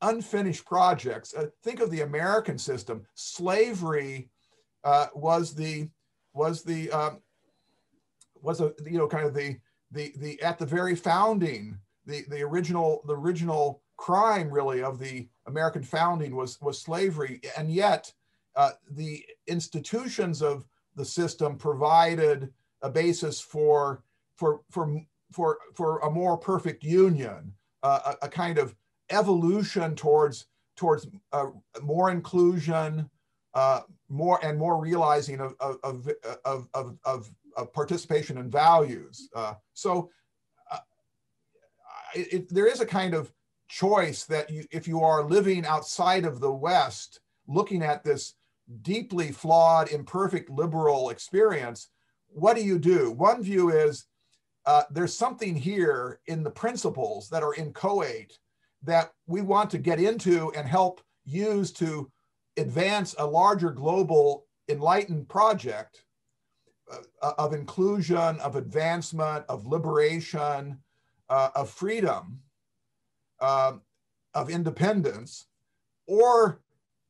unfinished 0.02 0.64
projects. 0.66 1.32
Uh, 1.32 1.46
think 1.62 1.80
of 1.80 1.90
the 1.90 2.00
American 2.00 2.58
system. 2.58 3.06
Slavery 3.14 4.28
uh, 4.84 5.06
was 5.14 5.54
the 5.54 5.88
was 6.34 6.62
the 6.62 6.90
um, 6.90 7.22
was 8.40 8.60
a 8.60 8.72
you 8.84 8.98
know 8.98 9.08
kind 9.08 9.26
of 9.26 9.34
the 9.34 9.58
the 9.90 10.12
the 10.18 10.42
at 10.42 10.58
the 10.58 10.66
very 10.66 10.96
founding 10.96 11.78
the 12.06 12.24
the 12.28 12.42
original 12.42 13.02
the 13.06 13.16
original 13.16 13.82
crime 13.96 14.50
really 14.50 14.82
of 14.82 14.98
the 14.98 15.28
American 15.46 15.82
founding 15.82 16.34
was 16.34 16.60
was 16.60 16.80
slavery 16.80 17.40
and 17.56 17.70
yet 17.70 18.12
uh, 18.56 18.70
the 18.90 19.24
institutions 19.46 20.42
of 20.42 20.66
the 20.96 21.04
system 21.04 21.56
provided 21.56 22.52
a 22.82 22.90
basis 22.90 23.40
for 23.40 24.02
for 24.36 24.60
for 24.70 25.00
for 25.32 25.58
for 25.74 25.98
a 26.00 26.10
more 26.10 26.36
perfect 26.36 26.82
union 26.84 27.52
uh, 27.82 28.14
a, 28.22 28.26
a, 28.26 28.28
kind 28.28 28.58
of 28.58 28.74
evolution 29.10 29.94
towards 29.94 30.46
towards 30.76 31.06
uh, 31.32 31.46
more 31.82 32.10
inclusion 32.10 33.08
uh, 33.54 33.80
more 34.08 34.38
and 34.42 34.58
more 34.58 34.80
realizing 34.80 35.40
of 35.40 35.54
of, 35.60 35.78
of, 36.44 36.68
of, 36.74 36.98
of 37.04 37.30
of 37.56 37.72
participation 37.72 38.38
and 38.38 38.50
values. 38.50 39.28
Uh, 39.34 39.54
so 39.74 40.10
uh, 40.70 40.78
it, 42.14 42.32
it, 42.32 42.54
there 42.54 42.66
is 42.66 42.80
a 42.80 42.86
kind 42.86 43.14
of 43.14 43.32
choice 43.68 44.24
that 44.24 44.50
you, 44.50 44.64
if 44.70 44.86
you 44.88 45.00
are 45.00 45.24
living 45.24 45.64
outside 45.66 46.24
of 46.24 46.40
the 46.40 46.52
West, 46.52 47.20
looking 47.46 47.82
at 47.82 48.04
this 48.04 48.34
deeply 48.82 49.32
flawed, 49.32 49.90
imperfect 49.90 50.50
liberal 50.50 51.10
experience, 51.10 51.88
what 52.28 52.56
do 52.56 52.62
you 52.62 52.78
do? 52.78 53.10
One 53.10 53.42
view 53.42 53.70
is 53.70 54.06
uh, 54.66 54.82
there's 54.90 55.16
something 55.16 55.56
here 55.56 56.20
in 56.26 56.42
the 56.42 56.50
principles 56.50 57.28
that 57.28 57.42
are 57.42 57.54
inchoate 57.54 58.38
that 58.82 59.12
we 59.26 59.42
want 59.42 59.70
to 59.70 59.78
get 59.78 60.00
into 60.00 60.52
and 60.56 60.66
help 60.66 61.00
use 61.24 61.72
to 61.72 62.10
advance 62.56 63.14
a 63.18 63.26
larger 63.26 63.70
global 63.70 64.46
enlightened 64.68 65.28
project 65.28 66.04
uh, 67.22 67.32
of 67.38 67.52
inclusion, 67.52 68.38
of 68.40 68.56
advancement, 68.56 69.44
of 69.48 69.66
liberation, 69.66 70.78
uh, 71.28 71.50
of 71.54 71.70
freedom, 71.70 72.40
uh, 73.40 73.72
of 74.34 74.50
independence, 74.50 75.46
or 76.06 76.60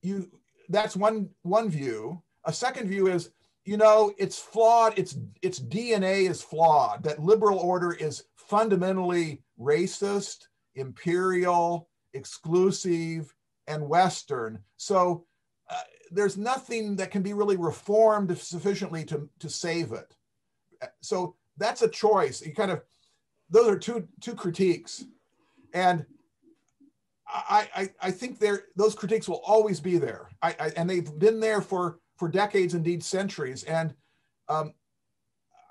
you 0.02 0.30
that's 0.68 0.96
one 0.96 1.28
one 1.42 1.68
view. 1.68 2.22
A 2.44 2.52
second 2.52 2.88
view 2.88 3.06
is, 3.08 3.30
you 3.64 3.77
know, 3.77 4.12
it's 4.18 4.38
flawed, 4.38 4.98
its 4.98 5.16
its 5.40 5.61
DNA 5.61 6.29
is 6.29 6.42
flawed, 6.42 7.05
that 7.05 7.22
liberal 7.22 7.59
order 7.59 7.92
is 7.92 8.25
fundamentally 8.37 9.42
racist, 9.59 10.48
imperial, 10.75 11.88
exclusive, 12.14 13.35
and 13.66 13.88
Western. 13.88 14.59
So 14.77 15.25
uh, 15.70 15.81
there's 16.11 16.37
nothing 16.37 16.96
that 16.96 17.11
can 17.11 17.22
be 17.22 17.33
really 17.33 17.57
reformed 17.57 18.37
sufficiently 18.37 19.05
to, 19.07 19.29
to 19.38 19.48
save 19.48 19.92
it. 19.92 20.14
So 21.01 21.37
that's 21.57 21.83
a 21.83 21.88
choice. 21.88 22.44
You 22.44 22.55
kind 22.55 22.70
of, 22.70 22.83
those 23.51 23.68
are 23.68 23.79
two, 23.79 24.09
two 24.20 24.35
critiques. 24.35 25.05
And 25.72 26.05
I, 27.27 27.68
I, 27.75 27.90
I 28.03 28.11
think 28.11 28.38
there, 28.38 28.64
those 28.77 28.94
critiques 28.94 29.29
will 29.29 29.42
always 29.46 29.81
be 29.81 29.98
there. 29.98 30.29
I, 30.42 30.57
I, 30.59 30.72
and 30.77 30.90
they've 30.90 31.18
been 31.18 31.40
there 31.40 31.62
for, 31.62 31.98
for 32.22 32.28
decades, 32.28 32.74
indeed 32.74 33.02
centuries. 33.02 33.64
And, 33.64 33.94
Um, 34.48 34.74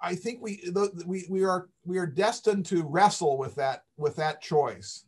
I 0.04 0.16
think 0.16 0.42
we, 0.42 0.58
the, 0.66 1.04
we 1.06 1.26
we 1.30 1.46
are 1.46 1.70
we 1.86 1.98
are 1.98 2.08
destined 2.08 2.66
to 2.66 2.84
wrestle 2.84 3.38
with 3.38 3.56
that 3.56 3.84
with 3.98 4.16
that 4.18 4.42
choice. 4.42 5.06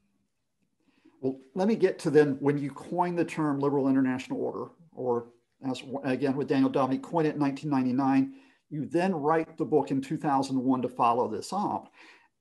Well, 1.20 1.40
let 1.56 1.68
me 1.68 1.76
get 1.76 1.98
to 2.00 2.10
then 2.12 2.38
when 2.40 2.58
you 2.58 2.70
coined 2.72 3.18
the 3.18 3.26
term 3.26 3.60
liberal 3.60 3.90
international 3.90 4.40
order, 4.40 4.66
or 4.92 5.32
as 5.70 5.82
again 6.04 6.36
with 6.38 6.48
Daniel 6.48 6.70
Deudney, 6.70 7.00
coined 7.00 7.28
it 7.28 7.36
in 7.36 7.42
1999. 7.42 8.36
You 8.70 8.86
then 8.86 9.14
write 9.16 9.58
the 9.58 9.66
book 9.66 9.90
in 9.92 10.00
2001 10.00 10.82
to 10.84 10.90
follow 10.90 11.28
this 11.28 11.52
up, 11.52 11.92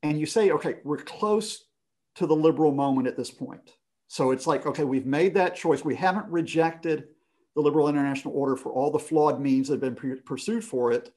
and 0.03 0.21
you 0.21 0.27
say, 0.27 0.51
okay, 0.51 0.77
we're 0.85 0.99
close 0.99 1.65
to 2.17 2.27
the 2.27 2.37
liberal 2.37 2.73
moment 2.73 3.09
at 3.09 3.17
this 3.17 3.31
point. 3.31 3.73
So 4.09 4.31
it's 4.31 4.47
like, 4.47 4.67
okay, 4.67 4.85
we've 4.85 5.07
made 5.07 5.35
that 5.35 5.57
choice. 5.57 5.83
We 5.85 5.97
haven't 5.97 6.27
rejected 6.27 7.09
the 7.55 7.61
liberal 7.61 7.88
international 7.88 8.35
order 8.35 8.57
for 8.57 8.73
all 8.73 8.91
the 8.91 8.99
flawed 8.99 9.41
means 9.41 9.69
that 9.69 9.83
have 9.83 9.95
been 9.95 10.21
pursued 10.25 10.65
for 10.65 10.93
it. 10.93 11.12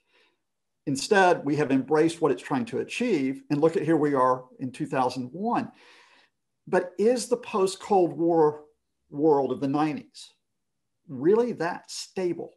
Instead, 0.87 1.43
we 1.43 1.55
have 1.55 1.71
embraced 1.71 2.21
what 2.21 2.31
it's 2.31 2.43
trying 2.43 2.65
to 2.65 2.79
achieve. 2.79 3.41
And 3.49 3.59
look 3.61 3.75
at 3.75 3.83
here 3.83 3.97
we 3.97 4.13
are 4.13 4.45
in 4.59 4.71
2001. 4.71 5.71
But 6.67 6.91
is 6.97 7.27
the 7.27 7.37
post 7.37 7.79
Cold 7.79 8.13
War 8.13 8.63
world 9.09 9.51
of 9.51 9.61
the 9.61 9.67
90s 9.67 10.29
really 11.07 11.53
that 11.53 11.89
stable? 11.89 12.51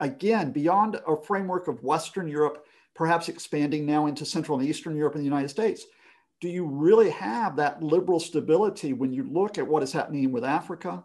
Again, 0.00 0.52
beyond 0.52 1.00
a 1.06 1.16
framework 1.22 1.68
of 1.68 1.82
Western 1.82 2.28
Europe, 2.28 2.64
perhaps 2.94 3.28
expanding 3.28 3.84
now 3.84 4.06
into 4.06 4.24
Central 4.24 4.58
and 4.58 4.68
Eastern 4.68 4.96
Europe 4.96 5.14
and 5.14 5.20
the 5.20 5.26
United 5.28 5.48
States, 5.48 5.84
do 6.40 6.48
you 6.48 6.64
really 6.66 7.10
have 7.10 7.56
that 7.56 7.82
liberal 7.82 8.20
stability 8.20 8.92
when 8.92 9.12
you 9.12 9.24
look 9.24 9.58
at 9.58 9.66
what 9.66 9.82
is 9.82 9.92
happening 9.92 10.30
with 10.30 10.44
Africa, 10.44 11.02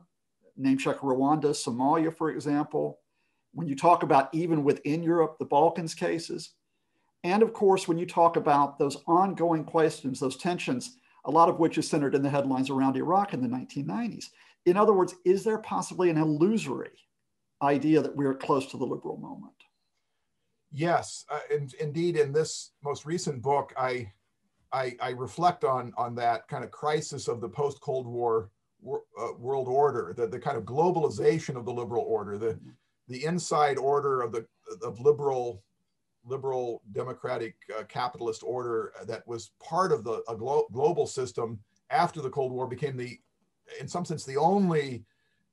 name 0.56 0.78
check 0.78 0.98
Rwanda, 1.00 1.52
Somalia, 1.52 2.16
for 2.16 2.32
example, 2.32 3.00
when 3.54 3.68
you 3.68 3.76
talk 3.76 4.04
about 4.04 4.34
even 4.34 4.64
within 4.64 5.04
Europe, 5.04 5.38
the 5.40 5.46
Balkans 5.46 5.94
cases, 5.94 6.54
and 7.24 7.42
of 7.42 7.54
course, 7.54 7.88
when 7.88 7.98
you 7.98 8.06
talk 8.06 8.36
about 8.36 8.78
those 8.78 8.98
ongoing 9.08 9.64
questions, 9.64 10.20
those 10.20 10.38
tensions, 10.38 10.98
a 11.26 11.32
lot 11.32 11.50
of 11.50 11.60
which 11.60 11.78
is 11.78 11.88
centered 11.88 12.16
in 12.16 12.22
the 12.22 12.30
headlines 12.30 12.70
around 12.70 12.98
Iraq 12.98 13.34
in 13.34 13.42
the 13.42 13.48
1990s. 13.48 14.26
In 14.66 14.76
other 14.76 14.94
words, 14.94 15.16
is 15.26 15.44
there 15.44 15.60
possibly 15.60 16.10
an 16.10 16.18
illusory 16.18 16.92
idea 17.62 18.02
that 18.02 18.16
we're 18.16 18.36
close 18.36 18.66
to 18.68 18.78
the 18.78 18.86
liberal 18.86 19.18
moment? 19.18 19.54
Yes, 20.72 21.26
uh, 21.30 21.40
and 21.52 21.74
indeed, 21.76 22.18
in 22.18 22.34
this 22.34 22.72
most 22.84 23.06
recent 23.06 23.42
book, 23.42 23.74
I 23.78 24.12
I, 24.72 24.96
I, 25.00 25.10
reflect 25.12 25.64
on 25.64 25.94
on 25.98 26.16
that 26.16 26.48
kind 26.48 26.64
of 26.64 26.72
crisis 26.72 27.28
of 27.28 27.42
the 27.42 27.50
post 27.50 27.80
Cold 27.80 28.08
War 28.08 28.50
uh, 28.86 29.34
world 29.38 29.68
order, 29.68 30.14
the, 30.16 30.28
the 30.28 30.40
kind 30.40 30.58
of 30.58 30.64
globalization 30.64 31.56
of 31.56 31.66
the 31.66 31.74
liberal 31.74 32.04
order, 32.04 32.38
the 32.38 32.60
the 33.10 33.26
inside 33.26 33.78
order 33.78 34.22
of 34.22 34.32
the 34.32 34.46
of 34.82 35.00
liberal 35.00 35.64
liberal 36.26 36.82
democratic 36.94 37.56
uh, 37.78 37.84
capitalist 37.84 38.44
order 38.44 38.94
that 39.06 39.28
was 39.28 39.52
part 39.62 39.92
of 39.92 40.04
the 40.04 40.24
glo- 40.38 40.68
global 40.72 41.06
system 41.06 41.60
after 41.90 42.22
the 42.22 42.30
Cold 42.30 42.52
War 42.52 42.68
became 42.68 42.96
the 42.96 43.20
in 43.80 43.88
some 43.88 44.06
sense 44.06 44.24
the 44.24 44.38
only 44.38 45.04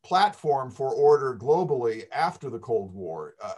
platform 0.03 0.71
for 0.71 0.95
order 0.95 1.37
globally 1.37 2.05
after 2.12 2.49
the 2.51 2.59
Cold 2.59 2.95
War. 2.95 3.35
Uh, 3.43 3.55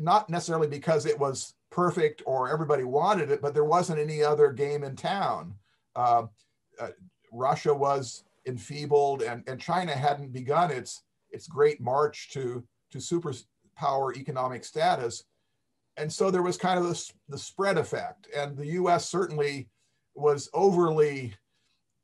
not 0.00 0.28
necessarily 0.28 0.68
because 0.68 1.06
it 1.06 1.18
was 1.18 1.54
perfect 1.70 2.22
or 2.26 2.50
everybody 2.50 2.84
wanted 2.84 3.30
it, 3.30 3.40
but 3.40 3.54
there 3.54 3.64
wasn't 3.64 3.98
any 3.98 4.22
other 4.22 4.52
game 4.52 4.84
in 4.84 4.96
town. 4.96 5.54
Uh, 5.94 6.24
uh, 6.80 6.88
Russia 7.32 7.74
was 7.74 8.24
enfeebled, 8.48 9.22
and, 9.22 9.44
and 9.46 9.60
China 9.60 9.92
hadn't 9.92 10.32
begun 10.32 10.70
its 10.70 11.04
its 11.30 11.46
great 11.46 11.80
march 11.80 12.30
to 12.32 12.64
to 12.90 12.98
superpower 12.98 14.16
economic 14.16 14.64
status, 14.64 15.24
and 15.96 16.12
so 16.12 16.30
there 16.30 16.42
was 16.42 16.56
kind 16.56 16.78
of 16.78 16.84
the, 16.86 17.12
the 17.28 17.38
spread 17.38 17.78
effect, 17.78 18.28
and 18.34 18.56
the 18.56 18.66
U.S. 18.66 19.08
certainly 19.10 19.68
was 20.14 20.48
overly 20.54 21.34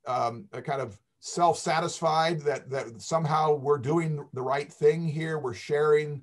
um, 0.06 0.46
kind 0.52 0.82
of 0.82 0.98
self-satisfied 1.20 2.40
that 2.42 2.68
that 2.70 3.00
somehow 3.00 3.54
we're 3.54 3.78
doing 3.78 4.24
the 4.34 4.42
right 4.42 4.72
thing 4.72 5.08
here, 5.08 5.38
we're 5.38 5.54
sharing 5.54 6.20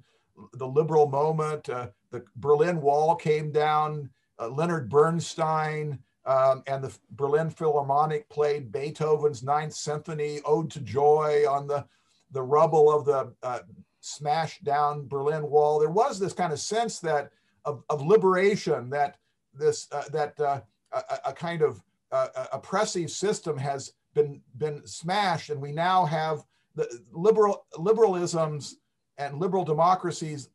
the 0.54 0.68
liberal 0.68 1.08
moment. 1.08 1.70
Uh, 1.70 1.88
the 2.12 2.24
Berlin 2.36 2.82
Wall 2.82 3.16
came 3.16 3.52
down. 3.52 4.10
Uh, 4.40 4.50
Leonard 4.50 4.90
Bernstein 4.90 6.00
um, 6.26 6.64
and 6.68 6.84
the 6.84 6.96
Berlin 7.12 7.50
Philharmonic 7.50 8.30
played 8.30 8.72
Beethoven's 8.72 9.44
Ninth 9.44 9.74
Symphony, 9.74 10.40
Ode 10.46 10.70
to 10.72 10.80
Joy, 10.82 11.46
on 11.50 11.68
the, 11.68 11.86
the 12.32 12.42
rubble 12.42 12.92
of 12.92 13.06
the 13.06 13.34
uh, 13.44 13.60
smashed 14.02 14.64
down 14.64 15.08
Berlin 15.08 15.50
Wall. 15.50 15.80
There 15.80 15.90
was 15.90 16.20
this 16.20 16.34
kind 16.34 16.54
of 16.54 16.60
sense 16.60 17.00
that 17.00 17.32
of, 17.66 17.84
of 17.90 18.02
liberation 18.02 18.90
that 18.90 19.18
this 19.54 19.88
uh, 19.92 20.04
that 20.12 20.40
uh, 20.40 20.62
a, 20.92 21.20
a, 21.28 21.34
kind 21.34 21.62
of 21.62 21.84
uh, 22.12 22.48
oppressive 22.54 23.12
system 23.12 23.58
has 23.58 23.94
been 24.14 24.42
been 24.58 24.86
smashed, 24.86 25.50
and 25.50 25.62
we 25.62 25.72
now 25.72 26.06
have 26.06 26.44
the 26.76 26.88
liberal 27.12 27.66
liberalism's 27.78 28.78
and 29.18 29.40
liberal 29.40 29.64
democracies 29.64 30.50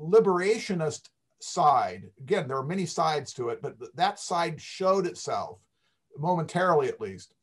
liberationist 0.00 1.10
side. 1.40 2.04
Again 2.20 2.48
there 2.48 2.56
are 2.56 2.64
many 2.64 2.86
sides 2.86 3.32
to 3.34 3.48
it 3.48 3.60
but 3.62 3.76
that 3.96 4.18
side 4.18 4.60
showed 4.60 5.06
itself 5.06 5.58
momentarily 6.18 6.88
at 6.88 7.00
least. 7.00 7.34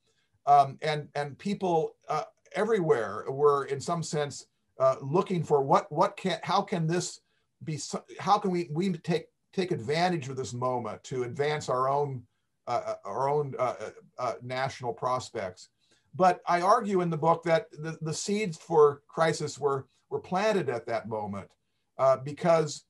Um, 0.45 0.77
and 0.81 1.09
and 1.15 1.37
people 1.37 1.95
uh, 2.07 2.23
everywhere 2.53 3.25
were 3.29 3.65
in 3.65 3.81
some 3.81 4.01
sense 4.01 4.47
uh, 4.79 4.95
looking 5.01 5.43
for 5.43 5.61
what 5.61 5.91
what 5.91 6.17
can 6.17 6.39
how 6.43 6.61
can 6.61 6.87
this 6.87 7.21
be 7.63 7.79
how 8.19 8.37
can 8.37 8.51
we 8.51 8.69
we 8.71 8.91
take 8.93 9.27
take 9.53 9.71
advantage 9.71 10.29
of 10.29 10.35
this 10.35 10.53
moment 10.53 11.03
to 11.03 11.23
advance 11.23 11.69
our 11.69 11.89
own 11.89 12.23
uh, 12.67 12.81
uh 12.85 12.95
our 13.05 13.29
own 13.29 13.55
uh, 13.57 13.73
uh, 14.19 14.33
national 14.41 14.93
prospects. 14.93 15.69
But 16.15 16.41
i 16.47 16.61
argue 16.61 17.01
in 17.01 17.09
the 17.09 17.17
book 17.17 17.43
that 17.43 17.69
the, 17.71 17.97
the 18.01 18.13
seeds 18.13 18.57
for 18.57 19.01
crisis 19.07 19.59
were 19.59 19.87
were 20.09 20.19
planted 20.19 20.69
at 20.69 20.85
that 20.87 21.09
moment 21.09 21.49
uh, 21.97 22.17
because 22.17 22.85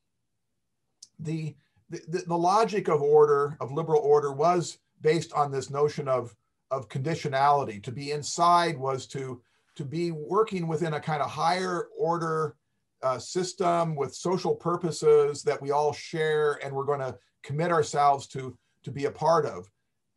the, 1.20 1.56
the, 1.90 2.24
the 2.28 2.38
logic 2.38 2.88
of 2.88 3.02
order, 3.02 3.58
of 3.60 3.72
liberal 3.72 4.02
order, 4.02 4.32
was 4.32 4.80
based 5.02 5.34
on 5.34 5.52
this 5.52 5.70
notion 5.70 6.08
of, 6.08 6.36
of 6.72 6.90
conditionality. 6.90 7.82
To 7.84 7.92
be 7.92 8.12
inside 8.12 8.78
was 8.78 9.08
to, 9.08 9.42
to 9.76 9.86
be 9.86 10.12
working 10.12 10.68
within 10.68 10.94
a 10.94 11.00
kind 11.00 11.22
of 11.22 11.30
higher 11.30 11.88
order 11.98 12.56
uh, 13.04 13.20
system 13.20 13.96
with 13.96 14.16
social 14.16 14.56
purposes 14.56 15.44
that 15.44 15.62
we 15.62 15.72
all 15.72 15.94
share 15.94 16.60
and 16.64 16.74
we're 16.74 16.84
going 16.84 17.00
to 17.00 17.18
commit 17.44 17.72
ourselves 17.72 18.28
to, 18.28 18.58
to 18.84 18.92
be 18.92 19.06
a 19.06 19.12
part 19.12 19.46
of. 19.46 19.70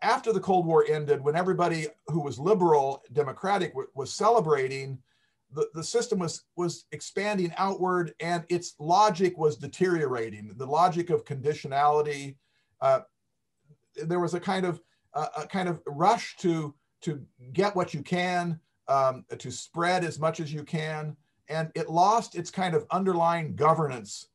After 0.02 0.32
the 0.32 0.40
Cold 0.40 0.64
War 0.64 0.86
ended, 0.88 1.22
when 1.22 1.36
everybody 1.36 1.86
who 2.06 2.22
was 2.22 2.38
liberal, 2.38 3.02
democratic, 3.12 3.74
was 3.94 4.14
celebrating 4.14 4.98
the, 5.52 5.68
the 5.74 5.84
system 5.84 6.18
was 6.18 6.44
was 6.56 6.86
expanding 6.92 7.52
outward 7.56 8.14
and 8.20 8.44
its 8.48 8.74
logic 8.78 9.36
was 9.36 9.56
deteriorating. 9.56 10.52
The 10.56 10.66
logic 10.66 11.10
of 11.10 11.24
conditionality 11.24 12.36
uh, 12.80 13.00
there 14.04 14.20
was 14.20 14.34
a 14.34 14.40
kind 14.40 14.64
of 14.64 14.80
uh, 15.14 15.28
a 15.38 15.46
kind 15.46 15.68
of 15.68 15.80
rush 15.86 16.36
to 16.38 16.74
to 17.02 17.20
get 17.52 17.74
what 17.74 17.94
you 17.94 18.02
can 18.02 18.60
um, 18.88 19.24
to 19.38 19.50
spread 19.50 20.04
as 20.04 20.18
much 20.18 20.40
as 20.40 20.52
you 20.52 20.62
can 20.62 21.16
and 21.48 21.70
it 21.74 21.90
lost 21.90 22.36
its 22.36 22.50
kind 22.50 22.74
of 22.74 22.86
underlying 22.90 23.56
governance 23.56 24.28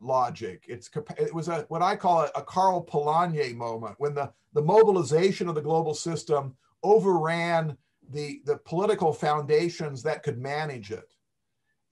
logic. 0.00 0.64
It's 0.68 0.88
it 1.16 1.34
was 1.34 1.48
a 1.48 1.64
what 1.68 1.82
i 1.82 1.96
call 1.96 2.20
a, 2.20 2.30
a 2.36 2.42
karl 2.42 2.84
polanyi 2.84 3.54
moment 3.54 3.96
when 3.98 4.14
the 4.14 4.30
the 4.52 4.62
mobilization 4.62 5.48
of 5.48 5.54
the 5.54 5.60
global 5.60 5.94
system 5.94 6.56
overran 6.82 7.76
the, 8.10 8.40
the 8.44 8.56
political 8.58 9.12
foundations 9.12 10.02
that 10.02 10.22
could 10.22 10.38
manage 10.38 10.90
it. 10.90 11.14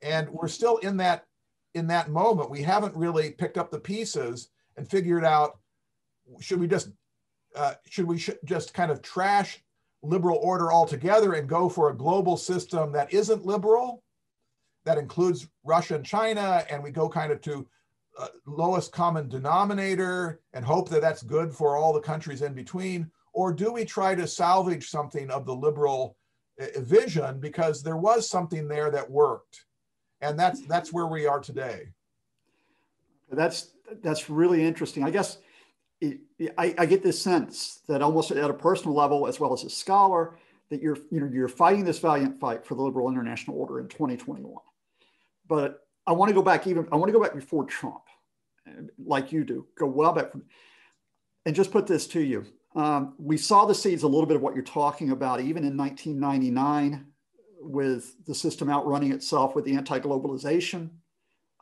And 0.03 0.29
we're 0.31 0.49
still 0.49 0.79
in 0.79 0.97
that 0.99 1.27
in 1.75 1.87
that 1.89 2.09
moment. 2.09 2.51
We 2.51 2.63
haven't 2.63 2.97
really 2.97 3.31
picked 3.31 3.59
up 3.59 3.71
the 3.71 3.79
pieces 3.79 4.49
and 4.77 4.89
figured 4.91 5.25
out 5.25 5.59
should 6.41 6.59
we 6.59 6.67
just 6.67 6.91
uh, 7.55 7.75
should 7.89 8.07
we 8.07 8.19
sh- 8.19 8.31
just 8.45 8.75
kind 8.75 8.91
of 8.91 9.03
trash 9.03 9.63
liberal 10.03 10.39
order 10.43 10.73
altogether 10.73 11.35
and 11.35 11.49
go 11.49 11.69
for 11.69 11.91
a 11.91 11.97
global 11.97 12.37
system 12.37 12.93
that 12.93 13.13
isn't 13.13 13.47
liberal, 13.47 14.03
that 14.85 14.99
includes 14.99 15.49
Russia 15.65 15.97
and 15.97 16.05
China, 16.05 16.65
and 16.71 16.83
we 16.83 16.91
go 16.91 17.09
kind 17.09 17.33
of 17.33 17.41
to 17.43 17.67
uh, 18.19 18.29
lowest 18.47 18.93
common 18.93 19.29
denominator 19.29 20.41
and 20.53 20.65
hope 20.65 20.89
that 20.89 21.01
that's 21.01 21.23
good 21.23 21.53
for 21.53 21.77
all 21.77 21.93
the 21.93 22.01
countries 22.01 22.43
in 22.43 22.55
between? 22.55 23.11
Or 23.37 23.53
do 23.53 23.71
we 23.71 23.85
try 23.85 24.15
to 24.15 24.27
salvage 24.27 24.89
something 24.89 25.31
of 25.31 25.45
the 25.45 25.55
liberal 25.55 26.17
uh, 26.59 26.81
vision 26.81 27.39
because 27.39 27.83
there 27.83 27.99
was 27.99 28.31
something 28.31 28.67
there 28.67 28.91
that 28.91 29.11
worked? 29.11 29.67
And 30.23 30.41
that's 30.41 30.67
that's 30.67 30.91
where 30.91 31.07
we 31.07 31.27
are 31.27 31.39
today. 31.39 31.89
That's 33.31 33.73
that's 34.03 34.31
really 34.31 34.65
interesting. 34.65 35.05
I 35.05 35.11
guess 35.11 35.37
it, 36.01 36.21
I, 36.57 36.75
I 36.79 36.87
get 36.87 37.03
this 37.03 37.21
sense 37.21 37.83
that 37.89 38.01
almost 38.01 38.31
at 38.31 38.51
a 38.51 38.55
personal 38.55 38.95
level, 38.95 39.27
as 39.27 39.39
well 39.39 39.53
as 39.53 39.65
a 39.65 39.71
scholar, 39.71 40.39
that 40.71 40.81
you're 40.81 40.97
you 41.11 41.21
know 41.21 41.29
you're 41.31 41.47
fighting 41.49 41.85
this 41.85 41.99
valiant 41.99 42.41
fight 42.41 42.65
for 42.65 42.75
the 42.75 42.83
liberal 42.83 43.11
international 43.11 43.59
order 43.59 43.81
in 43.81 43.89
2021. 43.89 44.55
But 45.47 45.87
I 46.07 46.13
want 46.13 46.31
to 46.31 46.35
go 46.35 46.43
back 46.43 46.67
even 46.67 46.89
I 46.91 46.97
want 46.97 47.09
to 47.11 47.13
go 47.13 47.23
back 47.23 47.35
before 47.35 47.67
Trump 47.67 48.01
like 49.05 49.31
you 49.31 49.45
do, 49.45 49.67
go 49.79 49.87
well 49.87 50.15
back 50.15 50.33
from, 50.33 50.45
and 51.45 51.55
just 51.55 51.71
put 51.71 51.87
this 51.87 52.07
to 52.09 52.21
you. 52.21 52.47
Um, 52.77 53.15
we 53.19 53.39
saw 53.39 53.65
the 53.65 53.75
seeds 53.75 54.03
a 54.03 54.09
little 54.09 54.27
bit 54.27 54.37
of 54.37 54.43
what 54.43 54.55
you're 54.55 54.63
talking 54.63 55.11
about, 55.11 55.41
even 55.41 55.65
in 55.65 55.77
1999, 55.77 57.07
with 57.59 58.15
the 58.27 58.35
system 58.35 58.69
outrunning 58.69 59.13
itself 59.13 59.57
with 59.57 59.65
the 59.65 59.75
anti-globalization 59.75 60.91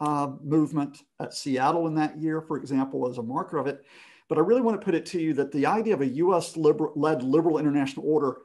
uh, 0.00 0.32
movement 0.42 0.98
at 1.20 1.32
Seattle 1.32 1.86
in 1.86 1.94
that 1.94 2.18
year, 2.18 2.40
for 2.40 2.56
example, 2.56 3.08
as 3.08 3.18
a 3.18 3.22
marker 3.22 3.58
of 3.58 3.68
it. 3.68 3.84
But 4.28 4.38
I 4.38 4.40
really 4.40 4.60
want 4.60 4.80
to 4.80 4.84
put 4.84 4.96
it 4.96 5.06
to 5.06 5.20
you 5.20 5.34
that 5.34 5.52
the 5.52 5.66
idea 5.66 5.94
of 5.94 6.00
a 6.00 6.06
US 6.06 6.56
led 6.56 7.22
liberal 7.22 7.58
international 7.58 8.06
order 8.06 8.38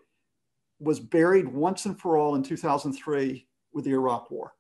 was 0.80 1.00
buried 1.00 1.48
once 1.48 1.88
and 1.88 2.00
for 2.00 2.18
all 2.18 2.36
in 2.36 2.44
2003 2.44 3.48
with 3.74 3.86
the 3.86 3.92
Iraq 3.92 4.30
War. 4.30 4.54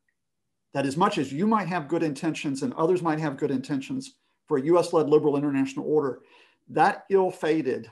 That 0.74 0.88
as 0.88 0.98
much 0.98 1.20
as 1.20 1.32
you 1.32 1.46
might 1.46 1.68
have 1.68 1.88
good 1.88 2.04
intentions 2.04 2.64
and 2.64 2.74
others 2.74 3.04
might 3.04 3.20
have 3.20 3.38
good 3.38 3.52
intentions 3.52 4.16
for 4.48 4.58
a 4.58 4.64
US 4.64 4.94
led 4.94 5.10
liberal 5.10 5.38
international 5.38 5.86
order, 5.86 6.22
that 6.70 7.04
ill 7.10 7.30
fated 7.30 7.92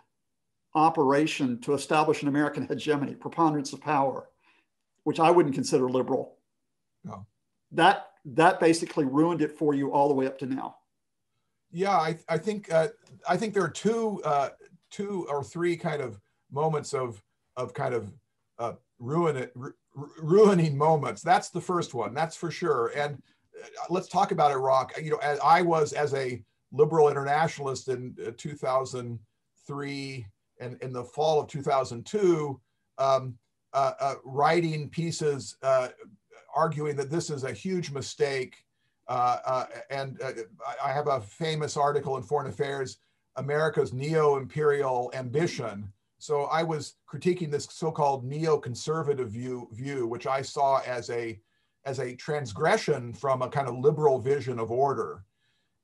operation 0.76 1.60
to 1.62 1.74
establish 1.74 2.22
an 2.22 2.28
American 2.28 2.68
hegemony, 2.68 3.16
preponderance 3.16 3.74
of 3.74 3.82
power, 3.82 4.30
which 5.04 5.20
I 5.20 5.32
wouldn't 5.32 5.56
consider 5.56 5.90
liberal, 5.90 6.38
no. 7.04 7.26
that, 7.72 8.12
that 8.26 8.60
basically 8.60 9.06
ruined 9.06 9.42
it 9.42 9.58
for 9.58 9.74
you 9.74 9.92
all 9.92 10.08
the 10.08 10.14
way 10.14 10.28
up 10.28 10.38
to 10.40 10.46
now. 10.46 10.76
Yeah, 11.72 11.98
I, 11.98 12.18
I 12.30 12.38
think 12.38 12.72
uh, 12.72 12.88
I 13.28 13.36
think 13.36 13.54
there 13.54 13.64
are 13.64 13.70
two 13.70 14.22
uh, 14.24 14.50
two 14.90 15.28
or 15.30 15.44
three 15.44 15.76
kind 15.76 16.02
of 16.02 16.20
moments 16.50 16.94
of 16.94 17.22
of 17.58 17.74
kind 17.74 17.94
of 17.94 18.14
uh, 18.58 18.74
ruin 19.00 19.36
it, 19.36 19.52
ru- 19.54 19.74
ruining 20.20 20.78
moments. 20.78 21.22
That's 21.22 21.50
the 21.50 21.62
first 21.62 21.94
one. 21.94 22.14
That's 22.14 22.36
for 22.36 22.52
sure. 22.52 22.94
And 22.96 23.22
uh, 23.62 23.68
let's 23.90 24.08
talk 24.08 24.32
about 24.32 24.52
Iraq. 24.52 24.94
You 25.02 25.12
know, 25.12 25.18
as 25.18 25.40
I 25.44 25.62
was 25.62 25.92
as 25.94 26.14
a 26.14 26.42
liberal 26.72 27.10
internationalist 27.10 27.90
in 27.90 28.16
uh, 28.26 28.32
2003 28.38 30.26
and 30.60 30.82
in 30.82 30.92
the 30.92 31.04
fall 31.04 31.40
of 31.40 31.48
2002, 31.48 32.60
um, 32.98 33.38
uh, 33.74 33.92
uh, 34.00 34.16
writing 34.24 34.90
pieces 34.90 35.58
uh, 35.62 35.90
arguing 36.56 36.96
that 36.96 37.10
this 37.10 37.30
is 37.30 37.44
a 37.44 37.52
huge 37.52 37.92
mistake. 37.92 38.56
Uh, 39.08 39.66
and 39.90 40.20
I 40.84 40.92
have 40.92 41.08
a 41.08 41.22
famous 41.22 41.78
article 41.78 42.18
in 42.18 42.24
Foreign 42.24 42.48
Affairs, 42.48 42.98
America's 43.38 43.94
neo-imperial 43.94 45.12
ambition, 45.14 45.94
so 46.20 46.46
I 46.46 46.64
was 46.64 46.96
critiquing 47.12 47.52
this 47.52 47.68
so-called 47.70 48.30
neoconservative 48.30 49.28
view, 49.28 49.70
view, 49.72 50.08
which 50.08 50.26
I 50.26 50.42
saw 50.42 50.82
as 50.86 51.10
a 51.10 51.40
as 51.86 52.00
a 52.00 52.16
transgression 52.16 53.14
from 53.14 53.42
a 53.42 53.50
kind 53.50 53.70
of 53.70 53.78
liberal 53.78 54.20
vision 54.20 54.60
of 54.60 54.72
order. 54.72 55.24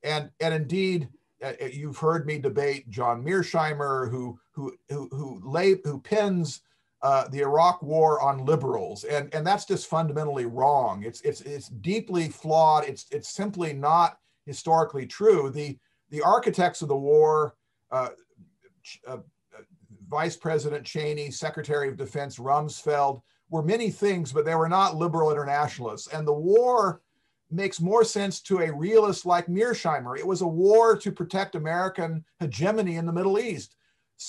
And, 0.04 0.30
and 0.42 0.54
indeed, 0.54 1.08
uh, 1.42 1.54
uh 1.62 1.68
you've 1.68 1.98
heard 1.98 2.26
me 2.26 2.40
debate 2.40 2.90
John 2.90 3.24
Mearsheimer, 3.24 4.12
who, 4.12 4.38
who, 4.54 4.74
who, 4.90 5.08
who, 5.12 5.42
lay, 5.44 5.76
who 5.84 6.00
pins 6.00 6.62
uh, 7.02 7.28
the 7.28 7.42
Iraq 7.42 7.82
war 7.82 8.22
on 8.22 8.46
liberals. 8.46 9.04
And, 9.04 9.34
and 9.34 9.46
that's 9.46 9.66
just 9.66 9.88
fundamentally 9.88 10.46
wrong. 10.46 11.04
It's, 11.04 11.22
it's, 11.22 11.42
it's 11.42 11.68
deeply 11.68 12.30
flawed. 12.30 12.86
It's, 12.86 13.06
it's 13.12 13.30
simply 13.30 13.74
not 13.74 14.20
historically 14.46 15.06
true. 15.06 15.50
The, 15.50 15.78
the 16.12 16.22
architects 16.22 16.82
of 16.82 16.88
the 16.88 16.96
war, 16.96 17.56
uh, 17.92 18.10
uh, 19.08 19.18
Vice 20.10 20.38
President 20.38 20.86
Cheney, 20.86 21.32
Secretary 21.32 21.90
of 21.90 21.98
Defense 21.98 22.38
Rumsfeld 22.38 23.22
were 23.50 23.64
many 23.64 23.90
things, 23.90 24.32
but 24.32 24.46
they 24.46 24.56
were 24.56 24.70
not 24.70 24.96
liberal 24.96 25.32
internationalists. 25.32 26.08
And 26.08 26.28
the 26.28 26.34
war 26.34 27.02
makes 27.52 27.80
more 27.80 28.04
sense 28.04 28.42
to 28.42 28.60
a 28.60 28.74
realist 28.74 29.26
like 29.26 29.48
Mearsheimer. 29.48 30.18
It 30.18 30.26
was 30.26 30.42
a 30.42 30.48
war 30.48 30.96
to 30.98 31.12
protect 31.12 31.56
American 31.56 32.24
hegemony 32.40 32.96
in 32.96 33.06
the 33.06 33.14
Middle 33.14 33.40
East. 33.40 33.76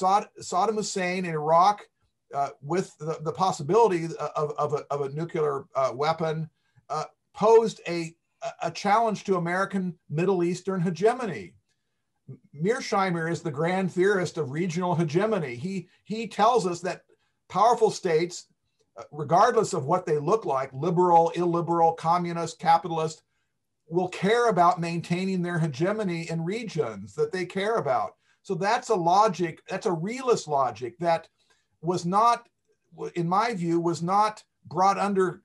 Saddam 0.02 0.74
Hussein 0.74 1.24
in 1.24 1.32
Iraq, 1.32 1.86
uh, 2.34 2.50
with 2.62 2.96
the, 2.98 3.18
the 3.22 3.32
possibility 3.32 4.04
of, 4.04 4.52
of, 4.58 4.72
a, 4.72 4.84
of, 4.90 5.02
a, 5.02 5.08
nuclear 5.10 5.66
uh, 5.76 5.92
weapon, 5.94 6.48
uh, 6.88 7.04
posed 7.34 7.80
a, 7.86 8.14
a 8.62 8.70
challenge 8.70 9.24
to 9.24 9.36
American 9.36 9.94
Middle 10.10 10.42
Eastern 10.42 10.80
hegemony. 10.80 11.54
Mearsheimer 12.54 13.30
is 13.30 13.42
the 13.42 13.50
grand 13.50 13.92
theorist 13.92 14.38
of 14.38 14.50
regional 14.50 14.94
hegemony. 14.94 15.54
He, 15.54 15.88
he 16.04 16.26
tells 16.26 16.66
us 16.66 16.80
that 16.80 17.02
powerful 17.48 17.90
states, 17.90 18.46
uh, 18.96 19.02
regardless 19.12 19.72
of 19.74 19.84
what 19.84 20.06
they 20.06 20.18
look 20.18 20.44
like, 20.44 20.72
liberal, 20.72 21.30
illiberal, 21.36 21.92
communist, 21.92 22.58
capitalist, 22.58 23.22
will 23.88 24.08
care 24.08 24.48
about 24.48 24.80
maintaining 24.80 25.42
their 25.42 25.58
hegemony 25.58 26.28
in 26.30 26.44
regions 26.44 27.14
that 27.14 27.30
they 27.30 27.44
care 27.44 27.76
about. 27.76 28.14
So 28.44 28.54
that's 28.54 28.90
a 28.90 28.94
logic, 28.94 29.60
that's 29.68 29.86
a 29.86 29.92
realist 29.92 30.46
logic 30.46 30.96
that 31.00 31.28
was 31.82 32.06
not, 32.06 32.48
in 33.16 33.28
my 33.28 33.54
view, 33.54 33.80
was 33.80 34.02
not 34.02 34.44
brought 34.66 34.98
under 34.98 35.42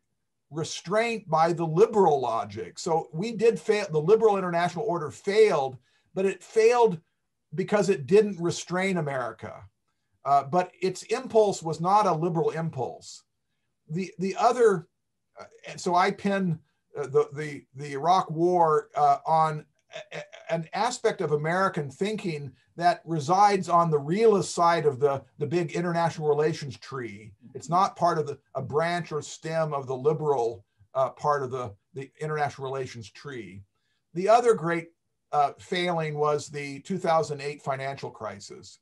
restraint 0.52 1.28
by 1.28 1.54
the 1.54 1.66
liberal 1.66 2.20
logic. 2.22 2.78
So 2.78 3.08
we 3.12 3.32
did 3.32 3.60
fail, 3.60 3.88
the 3.92 4.00
liberal 4.00 4.38
international 4.38 4.86
order 4.86 5.10
failed 5.10 5.78
but 6.14 6.26
it 6.26 6.44
failed 6.44 7.00
because 7.56 7.90
it 7.90 8.08
didn't 8.08 8.40
restrain 8.40 8.98
America. 8.98 9.64
Uh, 10.26 10.44
but 10.44 10.72
its 10.82 11.04
impulse 11.04 11.64
was 11.64 11.80
not 11.80 12.06
a 12.06 12.14
liberal 12.14 12.52
impulse. 12.52 13.24
The, 13.90 14.12
the 14.20 14.36
other, 14.38 14.88
uh, 15.40 15.46
so 15.78 15.96
I 15.96 16.12
pin 16.12 16.60
uh, 16.98 17.08
the, 17.08 17.30
the, 17.34 17.64
the 17.76 17.94
Iraq 17.94 18.30
war 18.30 18.90
uh, 18.96 19.18
on 19.26 19.66
an 20.50 20.68
aspect 20.74 21.22
of 21.22 21.32
American 21.32 21.90
thinking 21.90 22.52
that 22.76 23.02
resides 23.06 23.70
on 23.70 23.92
the 23.92 24.00
realist 24.00 24.54
side 24.54 24.86
of 24.86 25.00
the, 25.00 25.22
the 25.38 25.46
big 25.46 25.74
international 25.74 26.28
relations 26.28 26.78
tree. 26.78 27.32
It's 27.54 27.70
not 27.70 27.96
part 27.96 28.18
of 28.18 28.28
the, 28.28 28.38
a 28.56 28.62
branch 28.62 29.12
or 29.12 29.22
stem 29.22 29.74
of 29.74 29.88
the 29.88 29.96
liberal 29.96 30.66
uh, 30.94 31.10
part 31.10 31.44
of 31.44 31.52
the, 31.52 31.74
the 31.94 32.12
international 32.20 32.70
relations 32.70 33.10
tree. 33.12 33.64
The 34.14 34.30
other 34.30 34.54
great 34.54 34.90
uh, 35.32 35.52
failing 35.60 36.18
was 36.18 36.48
the 36.48 36.80
2008 36.80 37.62
financial 37.62 38.10
crisis, 38.10 38.80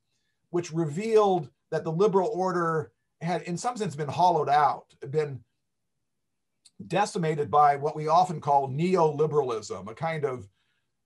which 0.52 0.72
revealed 0.72 1.50
that 1.72 1.84
the 1.84 1.92
liberal 1.92 2.32
order 2.34 2.92
had, 3.22 3.42
in 3.44 3.58
some 3.58 3.76
sense, 3.76 3.96
been 3.96 4.08
hollowed 4.08 4.50
out, 4.50 4.86
been 5.10 5.44
decimated 6.86 7.50
by 7.50 7.76
what 7.76 7.96
we 7.96 8.08
often 8.08 8.40
call 8.40 8.70
neoliberalism, 8.70 9.90
a 9.90 9.96
kind 9.96 10.24
of 10.24 10.48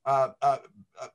uh, 0.06 0.30
uh, 0.42 0.58
uh, 1.00 1.08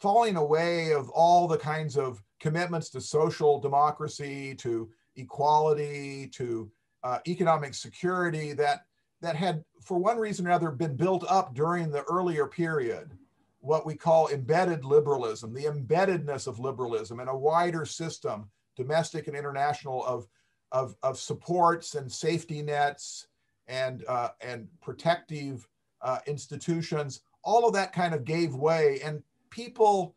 falling 0.00 0.36
away 0.36 0.92
of 0.92 1.08
all 1.10 1.46
the 1.46 1.58
kinds 1.58 1.96
of 1.96 2.22
commitments 2.40 2.90
to 2.90 3.00
social 3.00 3.60
democracy, 3.60 4.54
to 4.56 4.90
equality, 5.16 6.28
to 6.28 6.70
uh, 7.04 7.18
economic 7.26 7.74
security 7.74 8.52
that 8.52 8.84
that 9.20 9.36
had, 9.36 9.62
for 9.80 9.98
one 9.98 10.18
reason 10.18 10.46
or 10.46 10.50
another, 10.50 10.70
been 10.70 10.96
built 10.96 11.24
up 11.28 11.54
during 11.54 11.90
the 11.90 12.02
earlier 12.04 12.46
period 12.46 13.16
what 13.62 13.86
we 13.86 13.94
call 13.94 14.28
embedded 14.28 14.84
liberalism, 14.84 15.54
the 15.54 15.64
embeddedness 15.64 16.48
of 16.48 16.58
liberalism 16.58 17.20
in 17.20 17.28
a 17.28 17.36
wider 17.36 17.86
system, 17.86 18.50
domestic 18.76 19.28
and 19.28 19.36
international, 19.36 20.04
of, 20.04 20.26
of, 20.72 20.96
of 21.04 21.16
supports 21.16 21.94
and 21.94 22.10
safety 22.10 22.60
nets 22.60 23.28
and, 23.68 24.04
uh, 24.08 24.30
and 24.40 24.66
protective 24.80 25.68
uh, 26.02 26.18
institutions. 26.26 27.20
All 27.44 27.66
of 27.66 27.74
that 27.74 27.92
kind 27.92 28.14
of 28.14 28.24
gave 28.24 28.54
way. 28.54 29.00
And 29.04 29.22
people, 29.50 30.14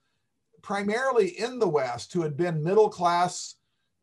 primarily 0.61 1.39
in 1.39 1.59
the 1.59 1.67
West, 1.67 2.13
who 2.13 2.21
had 2.21 2.38
been 2.38 2.63
middle 2.63 2.89
class 2.89 3.55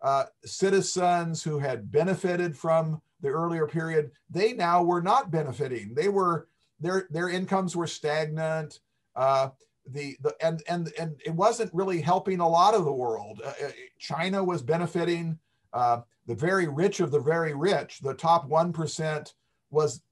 uh, 0.02 0.24
citizens 0.44 1.42
who 1.42 1.58
had 1.58 1.90
benefited 1.90 2.56
from 2.56 3.00
the 3.20 3.28
earlier 3.28 3.66
period, 3.66 4.10
they 4.28 4.52
now 4.52 4.82
were 4.82 5.00
not 5.00 5.30
benefiting. 5.30 5.94
They 5.94 6.08
were 6.08 6.48
their 6.80 7.06
their 7.10 7.28
incomes 7.28 7.76
were 7.76 7.86
stagnant. 7.86 8.80
Uh, 9.14 9.50
the, 9.86 10.16
the 10.20 10.34
and 10.40 10.62
and 10.68 10.92
and 10.98 11.20
it 11.24 11.34
wasn't 11.34 11.72
really 11.72 12.00
helping 12.00 12.40
a 12.40 12.48
lot 12.48 12.74
of 12.74 12.84
the 12.84 12.92
world. 12.92 13.40
Uh, 13.44 13.52
uh 13.64 13.70
China 13.98 14.42
was 14.42 14.62
benefiting. 14.62 15.38
Uh, 15.72 16.00
the 16.26 16.34
very 16.34 16.68
rich 16.68 17.00
of 17.00 17.10
the 17.10 17.20
very 17.20 17.54
rich, 17.54 18.00
the 18.00 18.14
top 18.14 18.46
one 18.46 18.72
percent, 18.72 19.34
was 19.70 20.02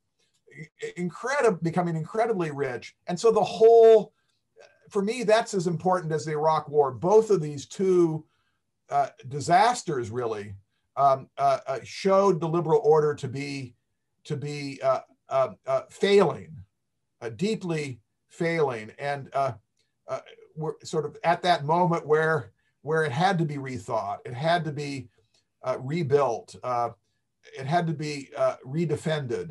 incredible, 0.96 1.58
becoming 1.62 1.96
incredibly 1.96 2.50
rich, 2.50 2.94
and 3.06 3.18
so 3.18 3.30
the 3.30 3.42
whole. 3.42 4.12
For 4.90 5.02
me, 5.02 5.22
that's 5.22 5.54
as 5.54 5.68
important 5.68 6.10
as 6.10 6.24
the 6.24 6.32
Iraq 6.32 6.68
War. 6.68 6.90
Both 6.90 7.30
of 7.30 7.40
these 7.40 7.66
two 7.66 8.24
uh, 8.88 9.10
disasters 9.28 10.10
really 10.10 10.54
um, 10.96 11.28
uh, 11.38 11.58
uh, 11.64 11.78
showed 11.84 12.40
the 12.40 12.48
liberal 12.48 12.80
order 12.82 13.14
to 13.14 13.28
be 13.28 13.76
to 14.24 14.36
be 14.36 14.80
failing, 15.90 16.56
deeply 17.36 18.00
failing. 18.30 18.90
And 18.98 19.28
uh, 19.34 19.52
uh, 20.08 20.20
we're 20.56 20.74
sort 20.82 21.04
of 21.04 21.16
at 21.22 21.42
that 21.42 21.64
moment 21.64 22.06
where, 22.06 22.52
where 22.82 23.04
it 23.04 23.12
had 23.12 23.38
to 23.38 23.44
be 23.44 23.56
rethought, 23.56 24.18
it 24.24 24.34
had 24.34 24.64
to 24.64 24.72
be 24.72 25.08
uh, 25.62 25.76
rebuilt, 25.80 26.56
uh, 26.62 26.90
it 27.58 27.66
had 27.66 27.86
to 27.86 27.92
be 27.92 28.30
uh, 28.36 28.56
redefended. 28.66 29.50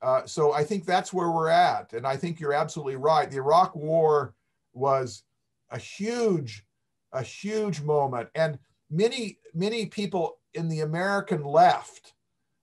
Uh, 0.00 0.24
so 0.26 0.52
I 0.52 0.64
think 0.64 0.84
that's 0.84 1.12
where 1.12 1.30
we're 1.30 1.48
at. 1.48 1.92
And 1.92 2.06
I 2.06 2.16
think 2.16 2.38
you're 2.38 2.52
absolutely 2.52 2.96
right. 2.96 3.30
The 3.30 3.38
Iraq 3.38 3.74
War 3.74 4.34
was 4.72 5.24
a 5.70 5.78
huge, 5.78 6.64
a 7.12 7.22
huge 7.22 7.80
moment. 7.80 8.28
And 8.34 8.58
many, 8.90 9.38
many 9.54 9.86
people 9.86 10.38
in 10.54 10.68
the 10.68 10.80
American 10.80 11.44
left, 11.44 12.14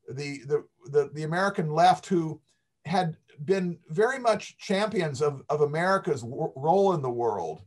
the, 0.07 0.39
the, 0.45 0.65
the, 0.85 1.09
the 1.13 1.23
American 1.23 1.71
left 1.71 2.05
who 2.05 2.39
had 2.85 3.17
been 3.43 3.77
very 3.89 4.19
much 4.19 4.57
champions 4.57 5.21
of, 5.21 5.41
of 5.49 5.61
America's 5.61 6.23
role 6.23 6.93
in 6.93 7.01
the 7.01 7.09
world 7.09 7.61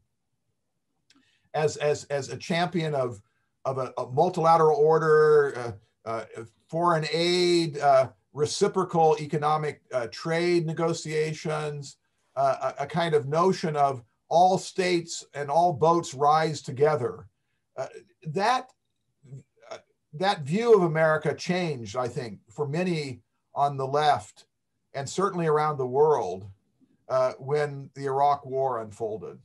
as, 1.55 1.77
as, 1.77 2.05
as 2.05 2.31
a 2.31 2.37
champion 2.37 2.95
of, 2.95 3.21
of 3.65 3.79
a, 3.79 3.93
a 3.99 4.07
multilateral 4.11 4.79
order, 4.79 5.77
uh, 6.07 6.09
uh, 6.09 6.25
foreign 6.69 7.07
aid, 7.13 7.79
uh, 7.79 8.09
reciprocal 8.39 9.17
economic 9.19 9.83
uh, 9.93 10.07
trade 10.13 10.65
negotiations, 10.65 11.97
uh, 12.37 12.73
a, 12.79 12.85
a, 12.85 12.87
kind 12.87 13.13
of 13.15 13.27
notion 13.27 13.75
of 13.75 14.01
all 14.29 14.57
states 14.57 15.27
and 15.35 15.51
all 15.51 15.73
boats 15.73 16.15
rise 16.15 16.63
together. 16.63 17.27
Uh, 17.77 17.89
that, 18.29 18.71
that 20.13 20.43
view 20.43 20.73
of 20.73 20.85
America 20.85 21.35
changed, 21.35 21.97
I 21.97 22.07
think, 22.07 22.39
for 22.49 22.69
many 22.69 23.23
on 23.57 23.77
the 23.77 23.87
left 23.87 24.47
and 24.95 25.09
certainly 25.09 25.49
around 25.49 25.77
the 25.77 25.87
world 25.87 26.47
uh, 27.09 27.33
when 27.41 27.91
the 27.95 28.05
Iraq 28.05 28.47
War 28.47 28.83
unfolded. 28.83 29.39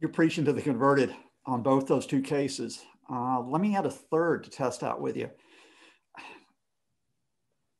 You're 0.00 0.10
preaching 0.10 0.44
to 0.44 0.52
the 0.52 0.60
converted 0.60 1.14
on 1.46 1.62
both 1.62 1.86
those 1.86 2.06
two 2.06 2.20
cases. 2.20 2.84
Uh, 3.08 3.40
let 3.40 3.62
me 3.62 3.76
add 3.76 3.86
a 3.86 3.90
third 3.90 4.42
to 4.42 4.50
test 4.50 4.82
out 4.82 5.00
with 5.00 5.16
you. 5.16 5.30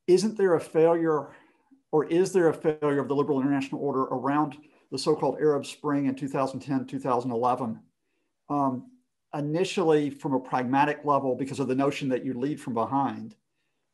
Isn't 0.07 0.37
there 0.37 0.55
a 0.55 0.61
failure, 0.61 1.29
or 1.91 2.05
is 2.05 2.33
there 2.33 2.49
a 2.49 2.55
failure 2.55 3.01
of 3.01 3.09
the 3.09 3.15
liberal 3.15 3.41
international 3.41 3.81
order 3.81 4.03
around 4.03 4.57
the 4.93 4.99
so 4.99 5.17
called 5.17 5.39
Arab 5.41 5.67
Spring 5.67 6.07
in 6.07 6.15
2010, 6.15 6.87
2011? 6.87 7.81
Um, 8.49 8.91
initially, 9.35 10.11
from 10.11 10.35
a 10.35 10.41
pragmatic 10.41 11.05
level, 11.05 11.35
because 11.35 11.59
of 11.59 11.69
the 11.69 11.75
notion 11.75 12.09
that 12.11 12.25
you 12.25 12.35
lead 12.35 12.61
from 12.61 12.75
behind, 12.75 13.35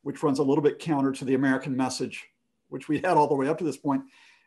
which 0.02 0.22
runs 0.22 0.38
a 0.38 0.42
little 0.42 0.62
bit 0.62 0.78
counter 0.78 1.12
to 1.12 1.24
the 1.24 1.34
American 1.34 1.76
message, 1.76 2.28
which 2.68 2.88
we 2.88 2.98
had 2.98 3.16
all 3.16 3.28
the 3.28 3.34
way 3.34 3.48
up 3.48 3.58
to 3.58 3.64
this 3.64 3.76
point. 3.76 4.02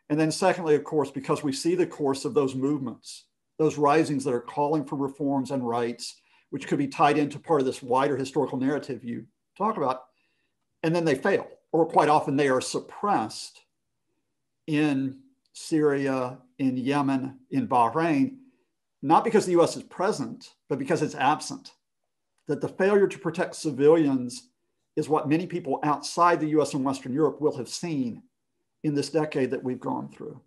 And 0.08 0.20
then, 0.20 0.30
secondly, 0.30 0.76
of 0.76 0.84
course, 0.84 1.10
because 1.10 1.42
we 1.42 1.52
see 1.52 1.74
the 1.74 1.86
course 1.86 2.24
of 2.24 2.34
those 2.34 2.54
movements, 2.54 3.24
those 3.58 3.76
risings 3.76 4.22
that 4.24 4.34
are 4.34 4.40
calling 4.40 4.84
for 4.84 4.94
reforms 4.94 5.50
and 5.50 5.66
rights, 5.66 6.20
which 6.50 6.68
could 6.68 6.78
be 6.78 6.86
tied 6.86 7.18
into 7.18 7.40
part 7.40 7.60
of 7.60 7.66
this 7.66 7.82
wider 7.82 8.16
historical 8.16 8.58
narrative 8.58 9.02
you 9.02 9.26
talk 9.58 9.76
about, 9.76 10.04
and 10.84 10.94
then 10.94 11.04
they 11.04 11.16
fail, 11.16 11.48
or 11.72 11.86
quite 11.86 12.08
often 12.08 12.36
they 12.36 12.48
are 12.48 12.60
suppressed 12.60 13.62
in 14.66 15.18
Syria, 15.52 16.38
in 16.58 16.76
Yemen, 16.76 17.38
in 17.50 17.68
Bahrain, 17.68 18.36
not 19.02 19.24
because 19.24 19.46
the 19.46 19.58
US 19.60 19.76
is 19.76 19.82
present, 19.82 20.54
but 20.68 20.78
because 20.78 21.02
it's 21.02 21.14
absent. 21.14 21.72
That 22.48 22.60
the 22.60 22.68
failure 22.68 23.08
to 23.08 23.18
protect 23.18 23.56
civilians 23.56 24.48
is 24.96 25.08
what 25.08 25.28
many 25.28 25.46
people 25.46 25.78
outside 25.82 26.40
the 26.40 26.48
US 26.58 26.74
and 26.74 26.84
Western 26.84 27.12
Europe 27.12 27.40
will 27.40 27.56
have 27.56 27.68
seen 27.68 28.22
in 28.84 28.94
this 28.94 29.10
decade 29.10 29.50
that 29.50 29.62
we've 29.62 29.80
gone 29.80 30.08
through. 30.08 30.40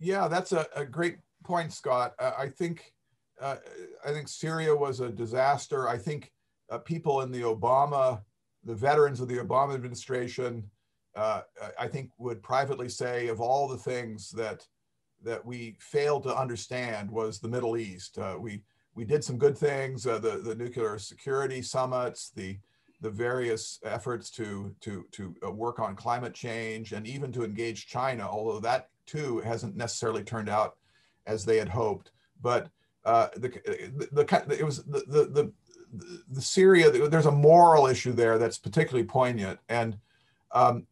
Yeah, 0.00 0.28
that's 0.28 0.52
a, 0.52 0.66
a 0.74 0.84
great 0.84 1.18
point, 1.44 1.72
Scott. 1.72 2.14
Uh, 2.18 2.32
I 2.36 2.48
think 2.48 2.92
uh, 3.40 3.56
I 4.04 4.12
think 4.12 4.28
Syria 4.28 4.74
was 4.74 5.00
a 5.00 5.08
disaster. 5.08 5.88
I 5.88 5.98
think 5.98 6.32
uh, 6.70 6.78
people 6.78 7.22
in 7.22 7.30
the 7.30 7.42
Obama, 7.42 8.22
the 8.64 8.74
veterans 8.74 9.20
of 9.20 9.28
the 9.28 9.38
Obama 9.38 9.74
administration, 9.74 10.68
uh, 11.16 11.42
I 11.78 11.88
think 11.88 12.10
would 12.18 12.42
privately 12.42 12.88
say 12.88 13.28
of 13.28 13.40
all 13.40 13.68
the 13.68 13.76
things 13.76 14.30
that 14.30 14.66
that 15.22 15.44
we 15.44 15.76
failed 15.80 16.22
to 16.24 16.36
understand 16.36 17.10
was 17.10 17.38
the 17.38 17.48
Middle 17.48 17.76
East. 17.76 18.18
Uh, 18.18 18.36
we 18.38 18.62
we 18.94 19.04
did 19.04 19.24
some 19.24 19.38
good 19.38 19.56
things, 19.56 20.06
uh, 20.06 20.18
the 20.18 20.38
the 20.38 20.54
nuclear 20.54 20.98
security 20.98 21.62
summits, 21.62 22.30
the 22.30 22.58
the 23.00 23.10
various 23.10 23.80
efforts 23.84 24.30
to 24.30 24.74
to 24.80 25.04
to 25.12 25.34
uh, 25.46 25.50
work 25.50 25.78
on 25.78 25.96
climate 25.96 26.34
change 26.34 26.92
and 26.92 27.06
even 27.06 27.32
to 27.32 27.44
engage 27.44 27.86
China, 27.86 28.26
although 28.28 28.60
that 28.60 28.88
too 29.06 29.40
hasn't 29.40 29.76
necessarily 29.76 30.24
turned 30.24 30.48
out 30.48 30.76
as 31.26 31.44
they 31.44 31.58
had 31.58 31.68
hoped. 31.68 32.12
But 32.40 32.70
uh, 33.04 33.28
the, 33.36 33.48
the, 34.12 34.24
the 34.24 34.56
it 34.58 34.64
was 34.64 34.84
the 34.84 35.04
the, 35.06 35.52
the 36.28 36.42
Syria, 36.42 36.90
there's 36.90 37.26
a 37.26 37.32
moral 37.32 37.86
issue 37.86 38.12
there 38.12 38.38
that's 38.38 38.58
particularly 38.58 39.06
poignant. 39.06 39.58
And 39.68 39.98
um, 40.52 40.86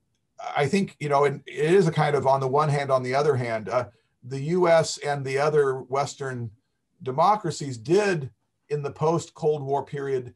I 0.57 0.67
think, 0.67 0.97
you 0.99 1.09
know, 1.09 1.25
it 1.25 1.43
is 1.47 1.87
a 1.87 1.93
kind 1.93 2.17
of 2.17 2.27
on 2.27 2.41
the 2.41 2.49
one 2.49 2.69
hand, 2.69 2.91
on 2.91 3.03
the 3.03 3.15
other 3.15 3.37
hand, 3.37 3.69
uh, 3.69 3.87
the 4.25 4.41
US 4.41 4.99
and 4.99 5.25
the 5.25 5.39
other 5.39 5.81
Western 5.81 6.51
democracies 7.03 7.77
did 7.77 8.31
in 8.69 8.83
the 8.83 8.91
post 8.91 9.35
Cold 9.35 9.63
War 9.63 9.85
period 9.85 10.35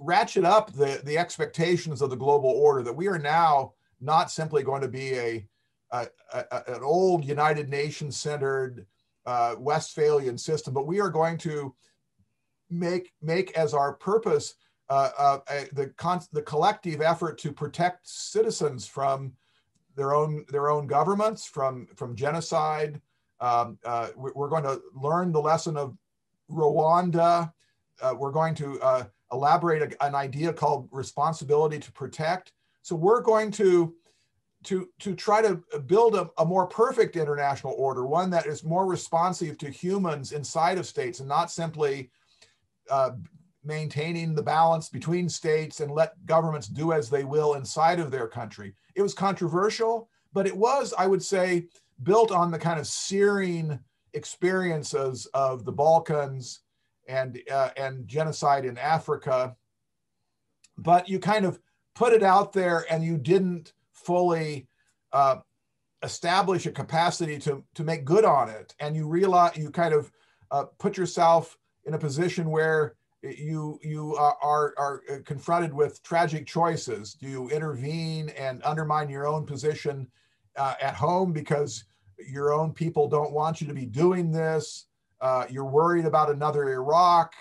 ratchet 0.00 0.44
up 0.44 0.72
the, 0.72 1.00
the 1.04 1.18
expectations 1.18 2.02
of 2.02 2.10
the 2.10 2.16
global 2.16 2.50
order 2.50 2.82
that 2.82 2.94
we 2.94 3.08
are 3.08 3.18
now 3.18 3.72
not 4.00 4.30
simply 4.30 4.62
going 4.62 4.82
to 4.82 4.88
be 4.88 5.14
a, 5.14 5.48
a, 5.90 6.06
a 6.32 6.62
an 6.68 6.82
old 6.82 7.24
United 7.24 7.68
Nations 7.68 8.16
centered 8.16 8.86
uh, 9.24 9.54
Westphalian 9.58 10.38
system, 10.38 10.72
but 10.72 10.86
we 10.86 11.00
are 11.00 11.10
going 11.10 11.38
to 11.38 11.74
make 12.70 13.12
make 13.22 13.56
as 13.56 13.74
our 13.74 13.92
purpose 13.94 14.54
uh, 14.88 15.10
uh, 15.18 15.38
the 15.72 15.88
con- 15.96 16.20
the 16.32 16.42
collective 16.42 17.00
effort 17.00 17.38
to 17.38 17.52
protect 17.52 18.08
citizens 18.08 18.86
from 18.86 19.32
their 19.96 20.14
own 20.14 20.44
their 20.50 20.70
own 20.70 20.86
governments 20.86 21.46
from 21.46 21.86
from 21.96 22.14
genocide. 22.14 23.00
Um, 23.40 23.78
uh, 23.84 24.08
we're 24.16 24.48
going 24.48 24.62
to 24.62 24.80
learn 24.94 25.32
the 25.32 25.40
lesson 25.40 25.76
of 25.76 25.96
Rwanda. 26.50 27.52
Uh, 28.00 28.14
we're 28.16 28.30
going 28.30 28.54
to 28.54 28.80
uh, 28.80 29.04
elaborate 29.32 29.82
a, 29.82 30.04
an 30.04 30.14
idea 30.14 30.52
called 30.52 30.88
responsibility 30.90 31.78
to 31.78 31.92
protect. 31.92 32.52
So 32.82 32.94
we're 32.96 33.20
going 33.20 33.50
to 33.52 33.94
to 34.64 34.88
to 35.00 35.14
try 35.14 35.42
to 35.42 35.56
build 35.86 36.14
a, 36.14 36.30
a, 36.38 36.44
more 36.44 36.66
perfect 36.66 37.16
international 37.16 37.74
order, 37.76 38.06
one 38.06 38.30
that 38.30 38.46
is 38.46 38.64
more 38.64 38.86
responsive 38.86 39.58
to 39.58 39.70
humans 39.70 40.32
inside 40.32 40.78
of 40.78 40.86
states 40.86 41.20
and 41.20 41.28
not 41.28 41.50
simply 41.50 42.10
uh, 42.90 43.10
maintaining 43.64 44.34
the 44.34 44.42
balance 44.42 44.88
between 44.88 45.28
states 45.28 45.80
and 45.80 45.90
let 45.90 46.24
governments 46.24 46.68
do 46.68 46.92
as 46.92 47.10
they 47.10 47.24
will 47.24 47.54
inside 47.54 47.98
of 47.98 48.10
their 48.10 48.28
country. 48.28 48.74
It 48.94 49.02
was 49.02 49.14
controversial, 49.14 50.08
but 50.32 50.46
it 50.46 50.56
was, 50.56 50.94
I 50.96 51.06
would 51.06 51.22
say, 51.22 51.66
built 52.02 52.30
on 52.30 52.50
the 52.50 52.58
kind 52.58 52.78
of 52.78 52.86
searing 52.86 53.78
experiences 54.14 55.26
of 55.34 55.64
the 55.64 55.72
Balkans 55.72 56.60
and 57.08 57.40
uh, 57.50 57.70
and 57.76 58.06
genocide 58.08 58.64
in 58.64 58.78
Africa. 58.78 59.56
But 60.78 61.08
you 61.08 61.18
kind 61.18 61.44
of 61.44 61.58
put 61.94 62.12
it 62.12 62.22
out 62.22 62.52
there, 62.52 62.84
and 62.90 63.02
you 63.02 63.16
didn't 63.16 63.72
fully 63.92 64.68
uh, 65.12 65.36
establish 66.02 66.66
a 66.66 66.70
capacity 66.70 67.38
to 67.40 67.64
to 67.74 67.84
make 67.84 68.04
good 68.04 68.24
on 68.24 68.48
it, 68.48 68.74
and 68.80 68.94
you 68.94 69.06
realize 69.08 69.56
you 69.56 69.70
kind 69.70 69.94
of 69.94 70.12
uh, 70.50 70.64
put 70.78 70.96
yourself 70.96 71.56
in 71.86 71.94
a 71.94 71.98
position 71.98 72.50
where 72.50 72.94
you 73.22 73.78
you 73.82 74.14
are, 74.16 74.74
are, 74.76 75.02
confronted 75.24 75.72
with 75.72 76.02
tragic 76.02 76.46
choices. 76.46 77.14
Do 77.14 77.28
you 77.28 77.48
intervene 77.50 78.28
and 78.30 78.62
undermine 78.62 79.08
your 79.08 79.26
own 79.26 79.46
position 79.46 80.06
uh, 80.56 80.74
at 80.80 80.94
home 80.94 81.32
because 81.32 81.84
your 82.18 82.52
own 82.52 82.72
people 82.72 83.08
don't 83.08 83.32
want 83.32 83.60
you 83.60 83.66
to 83.66 83.74
be 83.74 83.86
doing 83.86 84.30
this? 84.30 84.86
Uh, 85.20 85.46
you're 85.48 85.64
worried 85.64 86.04
about 86.04 86.30
another 86.30 86.68
Iraq, 86.68 87.32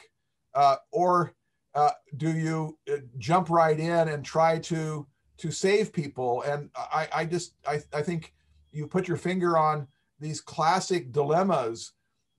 uh, 0.53 0.77
or 0.91 1.33
uh, 1.75 1.91
do 2.17 2.31
you 2.31 2.77
uh, 2.91 2.97
jump 3.17 3.49
right 3.49 3.79
in 3.79 4.07
and 4.07 4.23
try 4.23 4.57
to 4.59 5.05
to 5.37 5.51
save 5.51 5.91
people? 5.91 6.41
And 6.43 6.69
I, 6.75 7.07
I 7.13 7.25
just 7.25 7.55
I, 7.67 7.81
I 7.93 8.01
think 8.01 8.33
you 8.71 8.87
put 8.87 9.07
your 9.07 9.17
finger 9.17 9.57
on 9.57 9.87
these 10.19 10.39
classic 10.41 11.11
dilemmas 11.11 11.91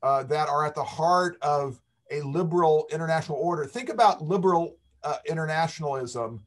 uh, 0.02 0.22
that 0.24 0.48
are 0.48 0.64
at 0.64 0.74
the 0.74 0.84
heart 0.84 1.36
of 1.42 1.80
a 2.10 2.20
liberal 2.22 2.86
international 2.90 3.38
order. 3.38 3.64
Think 3.64 3.88
about 3.88 4.22
liberal 4.22 4.76
uh, 5.02 5.16
internationalism 5.26 6.44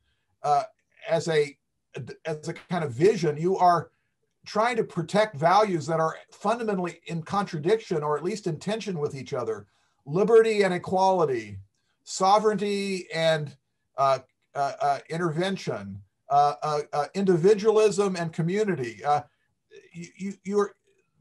as 1.09 1.27
a 1.27 1.57
as 2.25 2.47
a 2.47 2.53
kind 2.53 2.83
of 2.83 2.91
vision. 2.91 3.37
You 3.37 3.57
are 3.57 3.91
trying 4.45 4.75
to 4.77 4.83
protect 4.83 5.35
values 5.35 5.85
that 5.87 5.99
are 5.99 6.15
fundamentally 6.31 7.01
in 7.07 7.21
contradiction 7.21 8.03
or 8.03 8.17
at 8.17 8.23
least 8.23 8.47
in 8.47 8.57
tension 8.57 8.99
with 8.99 9.15
each 9.15 9.33
other 9.33 9.67
liberty 10.05 10.63
and 10.63 10.73
equality, 10.73 11.57
sovereignty 12.03 13.07
and 13.13 13.55
uh, 13.97 14.19
uh, 14.55 14.71
uh, 14.81 14.99
intervention, 15.09 16.01
uh, 16.29 16.55
uh, 16.63 16.81
uh, 16.93 17.05
individualism 17.13 18.15
and 18.15 18.33
community. 18.33 19.01
you, 19.93 20.33
your 20.43 20.73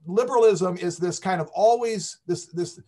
liberalism 0.07 0.76
is 0.78 0.97
this 0.97 1.18
kind 1.18 1.41
of 1.41 1.51
always 1.55 2.18
this 2.26 2.47
this 2.47 2.80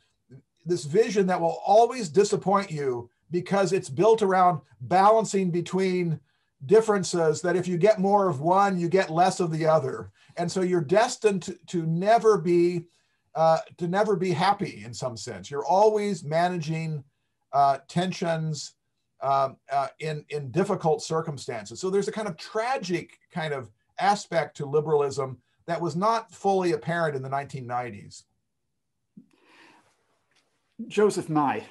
this 0.70 0.84
vision 0.84 1.26
that 1.26 1.40
will 1.40 1.60
always 1.66 2.08
disappoint 2.08 2.70
you 2.70 3.10
because 3.30 3.72
it's 3.72 3.90
built 3.90 4.22
around 4.22 4.60
balancing 4.82 5.50
between 5.50 6.18
differences 6.66 7.40
that 7.42 7.56
if 7.56 7.66
you 7.66 7.76
get 7.76 7.98
more 7.98 8.28
of 8.28 8.40
one, 8.40 8.78
you 8.78 8.88
get 8.88 9.10
less 9.10 9.40
of 9.40 9.50
the 9.50 9.66
other. 9.66 10.10
And 10.36 10.50
so 10.50 10.60
you're 10.62 10.80
destined 10.80 11.42
to, 11.42 11.58
to 11.68 11.86
never 11.86 12.38
be 12.38 12.86
uh, 13.36 13.58
to 13.78 13.86
never 13.86 14.16
be 14.16 14.32
happy 14.32 14.82
in 14.84 14.92
some 14.92 15.16
sense. 15.16 15.50
You're 15.50 15.64
always 15.64 16.24
managing 16.24 17.04
uh, 17.52 17.78
tensions 17.86 18.74
um, 19.22 19.56
uh, 19.70 19.88
in 20.00 20.24
in 20.30 20.50
difficult 20.50 21.02
circumstances. 21.02 21.80
So 21.80 21.90
there's 21.90 22.08
a 22.08 22.12
kind 22.12 22.26
of 22.26 22.36
tragic 22.36 23.18
kind 23.32 23.54
of 23.54 23.70
aspect 24.00 24.56
to 24.56 24.66
liberalism 24.66 25.38
that 25.66 25.80
was 25.80 25.94
not 25.94 26.32
fully 26.32 26.72
apparent 26.72 27.14
in 27.14 27.22
the 27.22 27.28
1990s. 27.28 28.24
Joseph 30.88 31.28
Nye, 31.28 31.66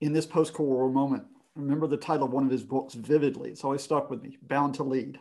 in 0.00 0.12
this 0.12 0.26
post-Cold 0.26 0.68
War 0.68 0.90
moment, 0.90 1.24
remember 1.54 1.86
the 1.86 1.96
title 1.96 2.26
of 2.26 2.32
one 2.32 2.44
of 2.44 2.50
his 2.50 2.62
books 2.62 2.94
vividly. 2.94 3.50
It's 3.50 3.64
always 3.64 3.82
stuck 3.82 4.10
with 4.10 4.22
me, 4.22 4.38
Bound 4.42 4.74
to 4.74 4.82
Lead. 4.82 5.18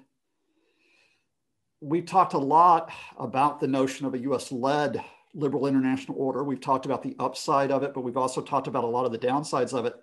We've 1.81 2.05
talked 2.05 2.33
a 2.33 2.39
lot 2.39 2.91
about 3.17 3.59
the 3.59 3.67
notion 3.67 4.05
of 4.05 4.13
a 4.13 4.19
US-led 4.19 5.03
liberal 5.33 5.67
international 5.67 6.17
order. 6.17 6.43
We've 6.43 6.59
talked 6.59 6.85
about 6.85 7.03
the 7.03 7.15
upside 7.19 7.71
of 7.71 7.83
it, 7.83 7.93
but 7.93 8.01
we've 8.01 8.17
also 8.17 8.41
talked 8.41 8.67
about 8.67 8.83
a 8.83 8.87
lot 8.87 9.05
of 9.05 9.11
the 9.11 9.19
downsides 9.19 9.73
of 9.73 9.85
it. 9.85 9.95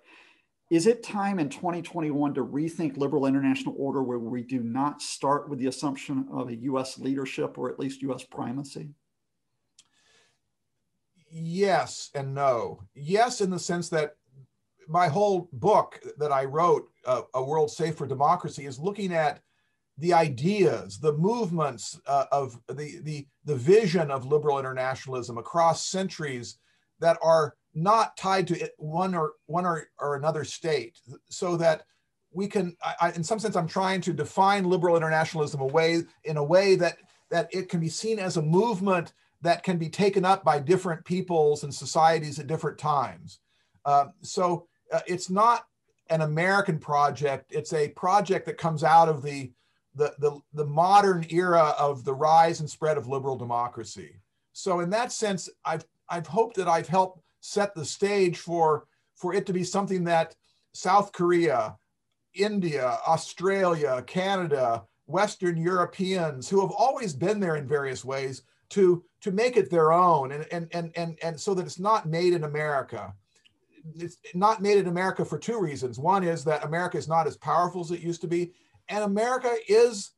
Is 0.69 0.87
it 0.87 1.03
time 1.03 1.39
in 1.39 1.49
2021 1.49 2.33
to 2.33 2.43
rethink 2.43 2.97
liberal 2.97 3.25
international 3.25 3.75
order 3.77 4.03
where 4.03 4.19
we 4.19 4.43
do 4.43 4.59
not 4.61 5.01
start 5.01 5.49
with 5.49 5.59
the 5.59 5.67
assumption 5.67 6.27
of 6.31 6.49
a 6.49 6.55
US 6.55 6.97
leadership 6.97 7.57
or 7.57 7.69
at 7.71 7.79
least 7.79 8.01
US 8.01 8.23
primacy? 8.23 8.89
Yes 11.31 12.09
and 12.13 12.33
no. 12.33 12.83
Yes, 12.93 13.41
in 13.41 13.49
the 13.49 13.59
sense 13.59 13.89
that 13.89 14.15
my 14.87 15.07
whole 15.07 15.49
book 15.51 15.99
that 16.17 16.31
I 16.31 16.45
wrote, 16.45 16.89
uh, 17.05 17.23
A 17.33 17.43
World 17.43 17.71
Safe 17.71 17.95
for 17.95 18.07
Democracy, 18.07 18.65
is 18.65 18.79
looking 18.79 19.13
at 19.13 19.41
the 19.97 20.13
ideas, 20.13 20.99
the 20.99 21.13
movements 21.13 21.99
uh, 22.05 22.25
of 22.31 22.59
the, 22.67 22.99
the, 23.03 23.27
the 23.45 23.55
vision 23.55 24.11
of 24.11 24.25
liberal 24.25 24.59
internationalism 24.59 25.37
across 25.37 25.87
centuries 25.87 26.59
that 26.99 27.17
are 27.21 27.55
not 27.73 28.17
tied 28.17 28.47
to 28.47 28.69
one 28.77 29.13
or 29.13 29.33
one 29.45 29.65
or, 29.65 29.87
or 29.99 30.15
another 30.15 30.43
state 30.43 30.99
so 31.29 31.55
that 31.57 31.83
we 32.31 32.47
can 32.47 32.75
I, 32.99 33.11
in 33.11 33.23
some 33.23 33.39
sense 33.39 33.55
i'm 33.55 33.67
trying 33.67 34.01
to 34.01 34.13
define 34.13 34.65
liberal 34.65 34.97
internationalism 34.97 35.61
a 35.61 35.65
way 35.65 36.01
in 36.23 36.37
a 36.37 36.43
way 36.43 36.75
that 36.75 36.97
that 37.29 37.47
it 37.51 37.69
can 37.69 37.79
be 37.79 37.89
seen 37.89 38.17
as 38.19 38.37
a 38.37 38.41
movement 38.41 39.13
that 39.41 39.63
can 39.63 39.77
be 39.77 39.89
taken 39.89 40.25
up 40.25 40.43
by 40.43 40.59
different 40.59 41.03
peoples 41.05 41.63
and 41.63 41.73
societies 41.73 42.39
at 42.39 42.47
different 42.47 42.77
times 42.77 43.39
uh, 43.85 44.05
so 44.21 44.67
uh, 44.91 44.99
it's 45.07 45.29
not 45.29 45.65
an 46.09 46.21
american 46.21 46.79
project 46.79 47.51
it's 47.53 47.73
a 47.73 47.89
project 47.89 48.45
that 48.45 48.57
comes 48.57 48.83
out 48.83 49.09
of 49.09 49.21
the 49.21 49.51
the, 49.97 50.13
the, 50.19 50.39
the 50.53 50.65
modern 50.65 51.25
era 51.29 51.73
of 51.77 52.05
the 52.05 52.13
rise 52.13 52.59
and 52.59 52.69
spread 52.69 52.97
of 52.97 53.07
liberal 53.07 53.35
democracy. 53.35 54.19
So 54.53 54.79
in 54.79 54.89
that 54.91 55.11
sense, 55.11 55.49
I've, 55.65 55.85
I've 56.07 56.27
hoped 56.27 56.55
that 56.57 56.67
I've 56.67 56.87
helped 56.87 57.21
set 57.41 57.73
the 57.73 57.83
stage 57.83 58.37
for, 58.37 58.85
for 59.15 59.33
it 59.33 59.45
to 59.47 59.53
be 59.53 59.63
something 59.63 60.03
that 60.05 60.35
South 60.73 61.11
Korea, 61.11 61.75
India, 62.33 62.99
Australia, 63.07 64.03
Canada, 64.05 64.83
Western 65.07 65.57
Europeans 65.57 66.47
who 66.47 66.61
have 66.61 66.71
always 66.71 67.13
been 67.13 67.39
there 67.39 67.55
in 67.55 67.67
various 67.67 68.05
ways 68.05 68.43
to, 68.69 69.03
to 69.21 69.31
make 69.31 69.57
it 69.57 69.69
their 69.69 69.91
own 69.91 70.31
and, 70.31 70.45
and, 70.51 70.67
and, 70.71 70.91
and, 70.95 71.17
and 71.23 71.39
so 71.39 71.53
that 71.53 71.65
it's 71.65 71.79
not 71.79 72.07
made 72.07 72.33
in 72.33 72.43
America. 72.43 73.13
It's 73.95 74.17
not 74.33 74.61
made 74.61 74.77
in 74.77 74.87
America 74.87 75.23
for 75.23 75.39
two 75.39 75.59
reasons. 75.59 75.97
One 75.97 76.23
is 76.23 76.43
that 76.43 76.65
America 76.65 76.97
is 76.97 77.07
not 77.07 77.27
as 77.27 77.37
powerful 77.37 77.81
as 77.81 77.91
it 77.91 78.01
used 78.01 78.21
to 78.21 78.27
be 78.27 78.51
and 78.89 79.03
America 79.03 79.55
is 79.67 80.11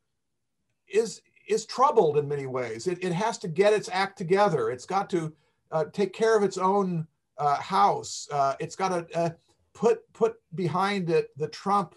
is 0.87 1.21
is 1.47 1.65
troubled 1.65 2.17
in 2.17 2.27
many 2.27 2.45
ways. 2.45 2.87
It, 2.87 3.03
it 3.03 3.13
has 3.13 3.37
to 3.39 3.47
get 3.47 3.73
its 3.73 3.89
act 3.91 4.17
together. 4.17 4.69
It's 4.69 4.85
got 4.85 5.09
to 5.11 5.33
uh, 5.71 5.85
take 5.91 6.13
care 6.13 6.37
of 6.37 6.43
its 6.43 6.57
own 6.57 7.07
uh, 7.37 7.55
house. 7.55 8.27
Uh, 8.31 8.53
it's 8.59 8.75
got 8.75 8.89
to 8.89 9.19
uh, 9.19 9.29
put 9.73 10.11
put 10.13 10.35
behind 10.55 11.09
it 11.09 11.29
the 11.37 11.47
Trump 11.47 11.95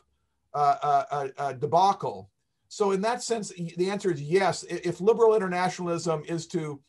uh, 0.54 1.04
uh, 1.38 1.52
debacle. 1.54 2.30
So 2.72 2.92
in 2.92 3.02
that 3.02 3.22
sense, 3.22 3.52
the 3.76 3.90
answer 3.90 4.10
is 4.10 4.22
yes. 4.22 4.62
If 4.62 5.02
liberal 5.02 5.34
internationalism 5.34 6.22
is 6.26 6.46
to 6.46 6.80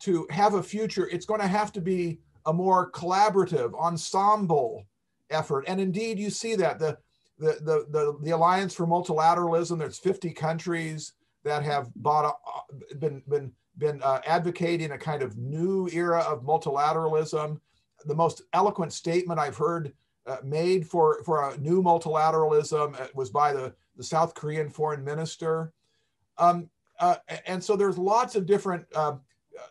to 0.00 0.26
have 0.28 0.54
a 0.54 0.62
future, 0.62 1.06
it's 1.06 1.24
going 1.24 1.40
to 1.40 1.46
have 1.46 1.70
to 1.74 1.80
be 1.80 2.18
a 2.46 2.52
more 2.52 2.90
collaborative 2.90 3.72
ensemble 3.78 4.88
effort. 5.30 5.66
And 5.68 5.80
indeed, 5.80 6.18
you 6.18 6.30
see 6.30 6.56
that 6.56 6.80
the 6.80 6.98
the, 7.38 7.60
the, 7.62 7.86
the, 7.90 8.18
the 8.24 8.30
Alliance 8.32 8.74
for 8.74 8.88
Multilateralism, 8.88 9.78
there's 9.78 10.00
50 10.00 10.32
countries 10.32 11.12
that 11.44 11.62
have 11.62 11.90
bought, 11.94 12.24
uh, 12.26 12.96
been, 12.98 13.22
been, 13.28 13.52
been 13.78 14.02
uh, 14.02 14.20
advocating 14.26 14.90
a 14.90 14.98
kind 14.98 15.22
of 15.22 15.38
new 15.38 15.88
era 15.92 16.22
of 16.22 16.42
multilateralism. 16.42 17.60
The 18.04 18.16
most 18.16 18.42
eloquent 18.52 18.92
statement 18.92 19.38
I've 19.38 19.56
heard 19.56 19.92
uh, 20.26 20.36
made 20.44 20.86
for, 20.86 21.22
for 21.24 21.50
a 21.50 21.56
new 21.58 21.82
multilateralism 21.82 23.00
uh, 23.00 23.06
was 23.14 23.30
by 23.30 23.52
the, 23.52 23.72
the 23.96 24.04
South 24.04 24.34
Korean 24.34 24.68
foreign 24.70 25.04
minister. 25.04 25.72
Um, 26.38 26.68
uh, 26.98 27.16
and 27.46 27.62
so 27.62 27.76
there's 27.76 27.98
lots 27.98 28.36
of 28.36 28.46
different 28.46 28.84
uh, 28.94 29.16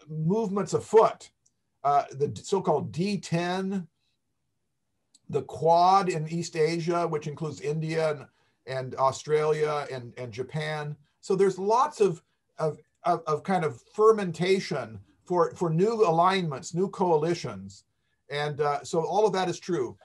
movements 0.07 0.73
afoot. 0.73 1.29
the 1.83 2.39
so-called 2.43 2.91
D10 2.91 3.87
the 5.29 5.43
Quad 5.43 6.09
in 6.09 6.27
East 6.27 6.55
Asia, 6.55 7.07
which 7.07 7.27
includes 7.27 7.61
India 7.61 8.11
and, 8.11 8.25
and 8.65 8.95
Australia 8.95 9.87
and, 9.91 10.13
and 10.17 10.31
Japan. 10.31 10.95
So 11.21 11.35
there's 11.35 11.59
lots 11.59 12.01
of, 12.01 12.21
of, 12.57 12.79
of, 13.03 13.21
of 13.27 13.43
kind 13.43 13.63
of 13.63 13.81
fermentation 13.93 14.99
for, 15.25 15.53
for 15.55 15.69
new 15.69 16.03
alignments, 16.07 16.73
new 16.73 16.89
coalitions. 16.89 17.83
And 18.31 18.61
uh, 18.61 18.83
so 18.83 19.01
all 19.01 19.25
of 19.25 19.33
that 19.33 19.49
is 19.49 19.59
true. 19.59 19.97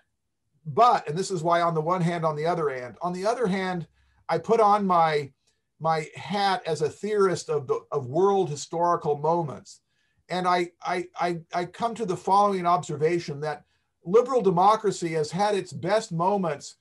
But, 0.67 1.09
and 1.09 1.17
this 1.17 1.31
is 1.31 1.43
why 1.43 1.61
on 1.61 1.75
the 1.75 1.81
one 1.81 2.01
hand, 2.01 2.25
on 2.25 2.37
the 2.37 2.47
other 2.47 2.71
hand, 2.71 2.97
on 3.03 3.13
the 3.13 3.27
other 3.27 3.47
hand, 3.47 3.87
I 4.29 4.39
put 4.39 4.61
on 4.61 4.87
my, 4.87 5.33
my 5.81 6.07
hat 6.15 6.63
as 6.67 6.81
a 6.81 6.89
theorist 6.89 7.51
of, 7.51 7.67
the, 7.67 7.81
of 7.93 8.07
world 8.07 8.49
historical 8.49 9.17
moments. 9.19 9.81
And 10.31 10.49
I, 10.49 10.71
I, 10.83 11.07
I, 11.21 11.41
I 11.53 11.65
come 11.67 11.95
to 11.97 12.07
the 12.07 12.17
following 12.17 12.67
observation 12.67 13.41
that 13.41 13.65
liberal 14.05 14.41
democracy 14.41 15.13
has 15.13 15.31
had 15.31 15.55
its 15.55 15.73
best 15.73 16.13
moments 16.13 16.77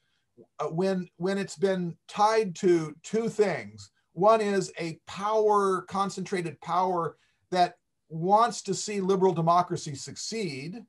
uh, 0.60 0.66
when 0.68 1.08
when 1.18 1.38
it's 1.38 1.56
been 1.56 1.96
tied 2.08 2.56
to 2.56 2.96
two 3.04 3.30
things. 3.30 3.92
One 4.14 4.42
is 4.42 4.72
a 4.80 5.00
power, 5.08 5.84
concentrated 5.84 6.60
power 6.62 7.18
that 7.52 7.78
wants 8.10 8.62
to 8.64 8.74
see 8.74 9.00
liberal 9.00 9.34
democracy 9.34 9.96
succeed. 9.96 10.84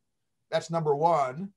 That's 0.50 0.70
number 0.70 0.94
one, 0.94 1.52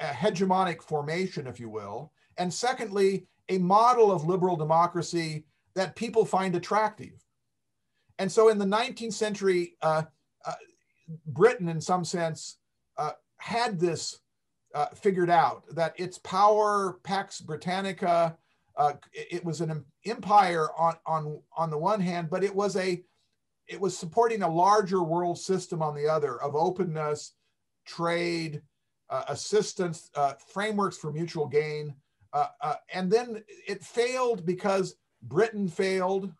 a, 0.00 0.06
hegemonic 0.06 0.82
formation, 0.82 1.46
if 1.46 1.60
you 1.60 1.68
will. 1.68 2.12
And 2.38 2.52
secondly, 2.52 3.26
a 3.48 3.58
model 3.58 4.10
of 4.10 4.26
liberal 4.26 4.56
democracy 4.56 5.46
that 5.74 5.96
people 5.96 6.24
find 6.24 6.54
attractive. 6.54 7.24
And 8.18 8.30
so 8.30 8.48
in 8.48 8.58
the 8.58 8.64
19th 8.64 9.12
century, 9.12 9.76
uh, 9.82 10.02
uh, 10.44 10.52
Britain, 11.26 11.68
in 11.68 11.80
some 11.80 12.04
sense, 12.04 12.58
uh, 12.96 13.12
had 13.38 13.78
this 13.78 14.18
uh, 14.74 14.86
figured 14.94 15.30
out 15.30 15.64
that 15.74 15.98
its 15.98 16.18
power, 16.18 16.98
Pax 17.02 17.40
Britannica, 17.40 18.36
uh, 18.76 18.92
it, 19.12 19.44
was 19.44 19.60
an 19.60 19.84
empire 20.04 20.68
on, 20.78 20.94
on, 21.06 21.40
on 21.56 21.70
the 21.70 21.78
one 21.78 22.00
hand, 22.00 22.28
but 22.28 22.44
it 22.44 22.54
was 22.54 22.76
a 22.76 23.02
it 23.68 23.80
was 23.80 23.98
supporting 23.98 24.42
a 24.42 24.48
larger 24.48 25.02
world 25.02 25.38
system 25.38 25.82
on 25.82 25.94
the 25.94 26.06
other 26.06 26.40
of 26.40 26.54
openness, 26.54 27.32
trade, 27.84 28.62
uh, 29.10 29.24
assistance, 29.28 30.10
uh, 30.14 30.34
frameworks 30.48 30.96
for 30.96 31.12
mutual 31.12 31.46
gain. 31.46 31.94
Uh, 32.32 32.48
uh, 32.60 32.74
and 32.92 33.10
then 33.10 33.42
it 33.66 33.82
failed 33.82 34.44
because 34.44 34.96
Britain 35.22 35.68
failed, 35.68 36.32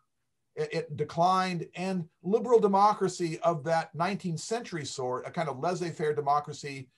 it, 0.55 0.69
it, 0.73 0.97
declined, 0.97 1.67
and 1.75 2.07
liberal 2.23 2.59
democracy 2.59 3.39
of 3.39 3.63
that 3.63 3.95
19th 3.95 4.39
century 4.39 4.85
sort, 4.85 5.27
a 5.27 5.31
kind 5.31 5.49
of 5.49 5.59
laissez 5.59 5.91
faire 5.91 6.13
democracy, 6.13 6.89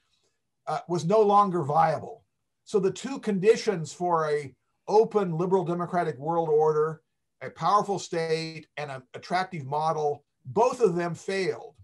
uh, 0.67 0.79
was 0.87 1.05
no 1.05 1.21
longer 1.21 1.63
viable. 1.63 2.23
So 2.63 2.79
the 2.79 2.91
two 2.91 3.19
conditions 3.19 3.91
for 3.93 4.29
a 4.29 4.53
open 4.87 5.37
liberal 5.37 5.63
democratic 5.63 6.17
world 6.17 6.49
order, 6.49 7.01
a 7.41 7.49
powerful 7.49 7.99
state 7.99 8.67
and 8.77 8.91
an 8.91 9.03
attractive 9.13 9.65
model, 9.65 10.25
both 10.45 10.81
of 10.81 10.95
them 10.95 11.15
failed. 11.15 11.75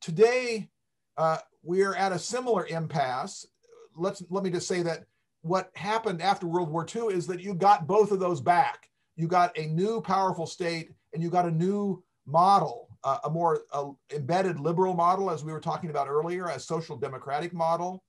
Today, 0.00 0.68
uh, 1.16 1.38
we 1.66 1.82
are 1.82 1.94
at 1.94 2.12
a 2.12 2.18
similar 2.18 2.66
impasse. 2.66 3.46
Let's 3.94 4.22
let 4.30 4.44
me 4.44 4.50
just 4.50 4.68
say 4.68 4.82
that 4.82 5.04
what 5.42 5.70
happened 5.74 6.22
after 6.22 6.46
World 6.46 6.70
War 6.70 6.86
II 6.94 7.14
is 7.14 7.26
that 7.26 7.40
you 7.40 7.54
got 7.54 7.86
both 7.86 8.10
of 8.10 8.20
those 8.20 8.40
back. 8.40 8.88
You 9.16 9.28
got 9.28 9.56
a 9.56 9.66
new 9.66 10.00
powerful 10.00 10.46
state 10.46 10.90
and 11.14 11.22
you 11.22 11.30
got 11.30 11.46
a 11.46 11.50
new 11.50 12.02
model, 12.26 12.88
uh, 13.04 13.18
a 13.24 13.30
more 13.30 13.62
uh, 13.72 13.90
embedded 14.14 14.60
liberal 14.60 14.94
model, 14.94 15.30
as 15.30 15.44
we 15.44 15.52
were 15.52 15.60
talking 15.60 15.90
about 15.90 16.08
earlier, 16.08 16.46
a 16.46 16.60
social 16.60 16.96
democratic 16.96 17.52
model 17.52 18.02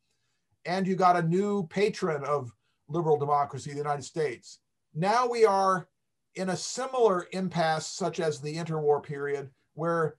and 0.67 0.85
you 0.85 0.95
got 0.95 1.15
a 1.15 1.21
new 1.27 1.65
patron 1.67 2.23
of 2.25 2.51
liberal 2.89 3.17
democracy, 3.17 3.71
the 3.71 3.77
United 3.77 4.03
States. 4.03 4.59
now 4.93 5.27
we 5.27 5.45
are 5.45 5.87
in 6.35 6.49
a 6.49 6.57
similar 6.57 7.27
impasse, 7.31 7.87
such 7.87 8.19
as 8.19 8.39
the 8.39 8.55
interwar 8.55 9.01
period, 9.01 9.49
where 9.73 10.15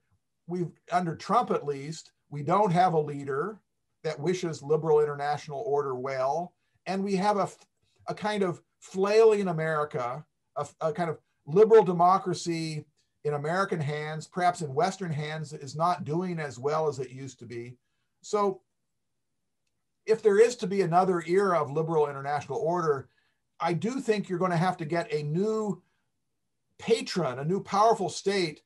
we've, 0.47 0.71
under 0.91 1.15
Trump 1.15 1.49
at 1.49 1.65
least, 1.65 2.11
we 2.29 2.43
don't 2.43 2.71
have 2.71 2.93
a 2.93 2.99
leader 2.99 3.59
that 4.03 4.19
wishes 4.19 4.63
liberal 4.63 5.01
international 5.01 5.63
order 5.65 5.95
well. 5.95 6.53
And 6.85 7.03
we 7.03 7.15
have 7.15 7.37
a, 7.37 7.49
a 8.07 8.13
kind 8.13 8.43
of 8.43 8.61
flailing 8.79 9.47
America, 9.47 10.23
a, 10.55 10.67
a 10.81 10.93
kind 10.93 11.09
of 11.09 11.19
liberal 11.45 11.83
democracy 11.83 12.85
in 13.25 13.33
American 13.33 13.79
hands, 13.79 14.27
perhaps 14.27 14.61
in 14.61 14.73
Western 14.73 15.11
hands, 15.11 15.51
is 15.51 15.75
not 15.75 16.05
doing 16.05 16.39
as 16.39 16.57
well 16.57 16.87
as 16.87 16.99
it 16.99 17.11
used 17.11 17.39
to 17.39 17.45
be. 17.45 17.75
So, 18.21 18.61
if 20.05 20.23
there 20.23 20.39
is 20.39 20.55
to 20.57 20.67
be 20.67 20.81
another 20.81 21.23
era 21.27 21.61
of 21.61 21.71
liberal 21.71 22.09
international 22.09 22.57
order, 22.59 23.09
I 23.59 23.73
do 23.73 23.99
think 23.99 24.27
you're 24.27 24.39
going 24.39 24.51
to 24.51 24.57
have 24.57 24.77
to 24.77 24.85
get 24.85 25.13
a 25.13 25.23
new 25.23 25.83
patron, 26.79 27.39
a 27.39 27.45
new 27.45 27.61
powerful 27.61 28.09
state 28.09 28.61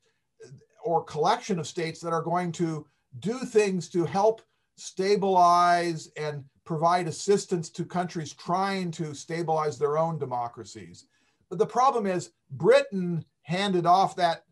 or 0.86 1.04
collection 1.04 1.60
of 1.60 1.68
states 1.68 2.00
that 2.02 2.14
are 2.14 2.22
going 2.22 2.52
to 2.54 2.86
do 3.20 3.40
things 3.40 3.90
to 3.90 4.06
help 4.06 4.42
stabilize 4.76 6.10
and 6.18 6.44
provide 6.66 7.08
assistance 7.08 7.70
to 7.70 7.86
countries 7.86 8.34
trying 8.34 8.92
to 8.92 9.14
stabilize 9.14 9.78
their 9.78 9.98
own 9.98 10.18
democracies. 10.18 11.06
But 11.50 11.60
the 11.60 11.66
problem 11.66 12.06
is 12.06 12.32
Britain 12.52 13.26
handed 13.44 13.86
off 13.86 14.16
that 14.16 14.44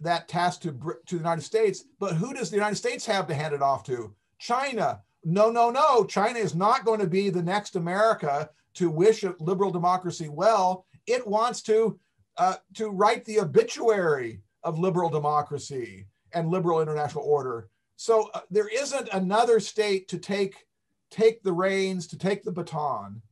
that 0.00 0.28
task 0.28 0.60
to, 0.60 0.72
to 1.06 1.14
the 1.14 1.16
United 1.16 1.42
States, 1.42 1.84
but 1.98 2.14
who 2.14 2.34
does 2.34 2.50
the 2.50 2.56
United 2.56 2.76
States 2.76 3.06
have 3.06 3.26
to 3.26 3.34
hand 3.34 3.54
it 3.54 3.62
off 3.62 3.84
to? 3.84 4.14
China. 4.38 5.00
No, 5.24 5.50
no, 5.50 5.70
no. 5.70 6.04
China 6.04 6.38
is 6.38 6.54
not 6.54 6.84
going 6.84 7.00
to 7.00 7.06
be 7.06 7.30
the 7.30 7.42
next 7.42 7.76
America 7.76 8.50
to 8.74 8.90
wish 8.90 9.24
liberal 9.40 9.70
democracy 9.70 10.28
well. 10.28 10.84
It 11.06 11.26
wants 11.26 11.62
to 11.62 11.98
uh, 12.36 12.56
to 12.74 12.90
write 12.90 13.24
the 13.24 13.40
obituary 13.40 14.40
of 14.64 14.78
liberal 14.78 15.08
democracy 15.08 16.06
and 16.34 16.50
liberal 16.50 16.80
international 16.80 17.24
order. 17.24 17.68
So 17.96 18.30
uh, 18.34 18.40
there 18.50 18.68
isn't 18.68 19.08
another 19.12 19.60
state 19.60 20.08
to 20.08 20.18
take 20.18 20.66
take 21.10 21.42
the 21.42 21.52
reins, 21.52 22.08
to 22.08 22.18
take 22.18 22.42
the 22.42 22.50
baton. 22.50 23.22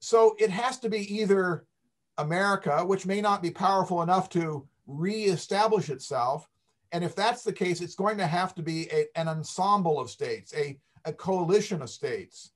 So 0.00 0.34
it 0.38 0.50
has 0.50 0.78
to 0.78 0.88
be 0.88 1.14
either 1.14 1.66
America, 2.16 2.84
which 2.84 3.04
may 3.04 3.20
not 3.20 3.42
be 3.42 3.50
powerful 3.50 4.02
enough 4.02 4.30
to 4.30 4.66
reestablish 4.86 5.90
itself. 5.90 6.48
And 6.92 7.04
if 7.04 7.14
that's 7.14 7.42
the 7.42 7.52
case, 7.52 7.82
it's 7.82 7.94
going 7.94 8.16
to 8.18 8.26
have 8.26 8.54
to 8.54 8.62
be 8.62 8.88
a, 8.90 9.06
an 9.14 9.28
ensemble 9.28 10.00
of 10.00 10.08
states, 10.08 10.54
a, 10.54 10.78
a 11.04 11.12
coalition 11.12 11.82
of 11.82 11.90
states. 11.90 12.52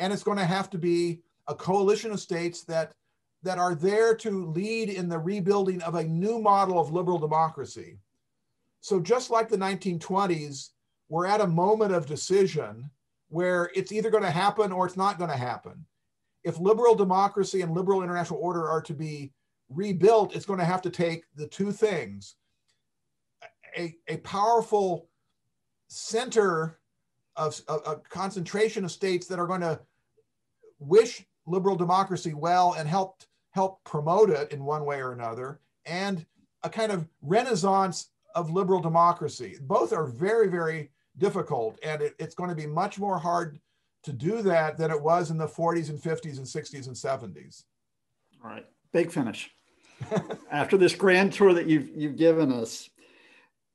And 0.00 0.12
it's 0.12 0.24
going 0.24 0.38
to 0.38 0.44
have 0.44 0.68
to 0.70 0.78
be 0.78 1.20
a 1.46 1.54
coalition 1.54 2.10
of 2.10 2.20
states 2.20 2.64
that 2.64 2.92
that 3.44 3.58
are 3.58 3.74
there 3.74 4.14
to 4.14 4.46
lead 4.46 4.88
in 4.88 5.08
the 5.08 5.18
rebuilding 5.18 5.82
of 5.82 5.96
a 5.96 6.04
new 6.04 6.38
model 6.38 6.78
of 6.78 6.92
liberal 6.92 7.18
democracy. 7.18 7.98
So, 8.82 9.00
just 9.00 9.30
like 9.30 9.48
the 9.48 9.56
1920s, 9.56 10.70
we're 11.08 11.26
at 11.26 11.40
a 11.40 11.46
moment 11.46 11.92
of 11.92 12.04
decision 12.04 12.90
where 13.28 13.70
it's 13.74 13.92
either 13.92 14.10
going 14.10 14.24
to 14.24 14.30
happen 14.30 14.72
or 14.72 14.86
it's 14.86 14.96
not 14.96 15.18
going 15.18 15.30
to 15.30 15.36
happen. 15.36 15.86
If 16.44 16.58
liberal 16.58 16.94
democracy 16.94 17.62
and 17.62 17.72
liberal 17.72 18.02
international 18.02 18.40
order 18.40 18.68
are 18.68 18.82
to 18.82 18.92
be 18.92 19.32
rebuilt, 19.70 20.34
it's 20.34 20.44
going 20.44 20.58
to 20.58 20.64
have 20.64 20.82
to 20.82 20.90
take 20.90 21.24
the 21.36 21.46
two 21.46 21.72
things 21.72 22.34
a, 23.76 23.94
a 24.08 24.16
powerful 24.18 25.08
center 25.88 26.78
of 27.36 27.58
a 27.68 27.96
concentration 28.10 28.84
of 28.84 28.90
states 28.90 29.26
that 29.26 29.38
are 29.38 29.46
going 29.46 29.60
to 29.62 29.80
wish 30.78 31.24
liberal 31.46 31.76
democracy 31.76 32.34
well 32.34 32.74
and 32.74 32.88
help 32.88 33.22
help 33.52 33.82
promote 33.84 34.30
it 34.30 34.50
in 34.52 34.64
one 34.64 34.84
way 34.84 35.00
or 35.00 35.12
another, 35.12 35.60
and 35.86 36.26
a 36.62 36.70
kind 36.70 36.90
of 36.90 37.06
renaissance 37.20 38.08
of 38.34 38.50
liberal 38.50 38.80
democracy. 38.80 39.56
Both 39.60 39.92
are 39.92 40.06
very, 40.06 40.48
very 40.48 40.90
difficult, 41.18 41.78
and 41.82 42.02
it, 42.02 42.14
it's 42.18 42.34
going 42.34 42.50
to 42.50 42.56
be 42.56 42.66
much 42.66 42.98
more 42.98 43.18
hard 43.18 43.58
to 44.04 44.12
do 44.12 44.42
that 44.42 44.76
than 44.76 44.90
it 44.90 45.00
was 45.00 45.30
in 45.30 45.38
the 45.38 45.46
40s 45.46 45.88
and 45.90 46.00
50s 46.00 46.38
and 46.38 46.46
60s 46.46 46.86
and 46.86 46.96
70s. 47.34 47.64
All 48.44 48.50
right, 48.50 48.66
big 48.92 49.10
finish. 49.10 49.50
After 50.50 50.76
this 50.76 50.94
grand 50.94 51.32
tour 51.32 51.54
that 51.54 51.68
you've, 51.68 51.90
you've 51.94 52.16
given 52.16 52.52
us, 52.52 52.90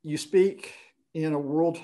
you 0.03 0.18
speak 0.18 0.74
in 1.14 1.34
a 1.34 1.39
world 1.39 1.80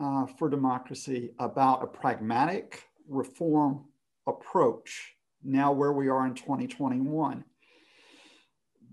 uh, 0.00 0.26
for 0.38 0.48
democracy 0.48 1.32
about 1.38 1.82
a 1.82 1.86
pragmatic 1.86 2.82
reform 3.08 3.84
approach 4.26 5.14
now 5.44 5.72
where 5.72 5.92
we 5.92 6.08
are 6.08 6.26
in 6.26 6.34
2021. 6.34 7.44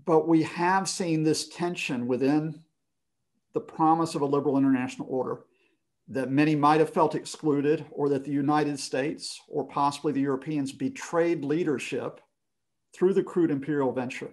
But 0.04 0.28
we 0.28 0.42
have 0.42 0.88
seen 0.88 1.22
this 1.22 1.48
tension 1.48 2.06
within 2.06 2.62
the 3.52 3.60
promise 3.60 4.14
of 4.14 4.22
a 4.22 4.26
liberal 4.26 4.56
international 4.56 5.08
order 5.10 5.40
that 6.08 6.30
many 6.30 6.56
might 6.56 6.80
have 6.80 6.90
felt 6.90 7.14
excluded, 7.14 7.84
or 7.92 8.08
that 8.08 8.24
the 8.24 8.32
United 8.32 8.78
States 8.78 9.40
or 9.48 9.64
possibly 9.64 10.12
the 10.12 10.20
Europeans 10.20 10.72
betrayed 10.72 11.44
leadership 11.44 12.20
through 12.92 13.14
the 13.14 13.22
crude 13.22 13.50
imperial 13.50 13.92
venture. 13.92 14.30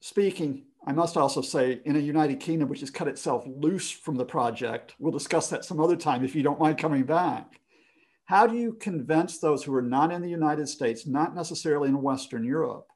Speaking, 0.00 0.64
I 0.86 0.92
must 0.92 1.18
also 1.18 1.42
say, 1.42 1.82
in 1.84 1.96
a 1.96 1.98
United 2.00 2.40
Kingdom 2.40 2.70
which 2.70 2.80
has 2.80 2.90
cut 2.90 3.08
itself 3.08 3.44
loose 3.46 3.90
from 3.90 4.16
the 4.16 4.24
project, 4.24 4.94
we'll 4.98 5.12
discuss 5.12 5.50
that 5.50 5.64
some 5.64 5.80
other 5.80 5.96
time 5.96 6.24
if 6.24 6.34
you 6.34 6.42
don't 6.42 6.60
mind 6.60 6.78
coming 6.78 7.02
back. 7.02 7.60
How 8.24 8.46
do 8.46 8.56
you 8.56 8.74
convince 8.74 9.38
those 9.38 9.62
who 9.62 9.74
are 9.74 9.82
not 9.82 10.12
in 10.12 10.22
the 10.22 10.30
United 10.30 10.68
States, 10.68 11.06
not 11.06 11.34
necessarily 11.34 11.88
in 11.88 12.00
Western 12.00 12.44
Europe, 12.44 12.87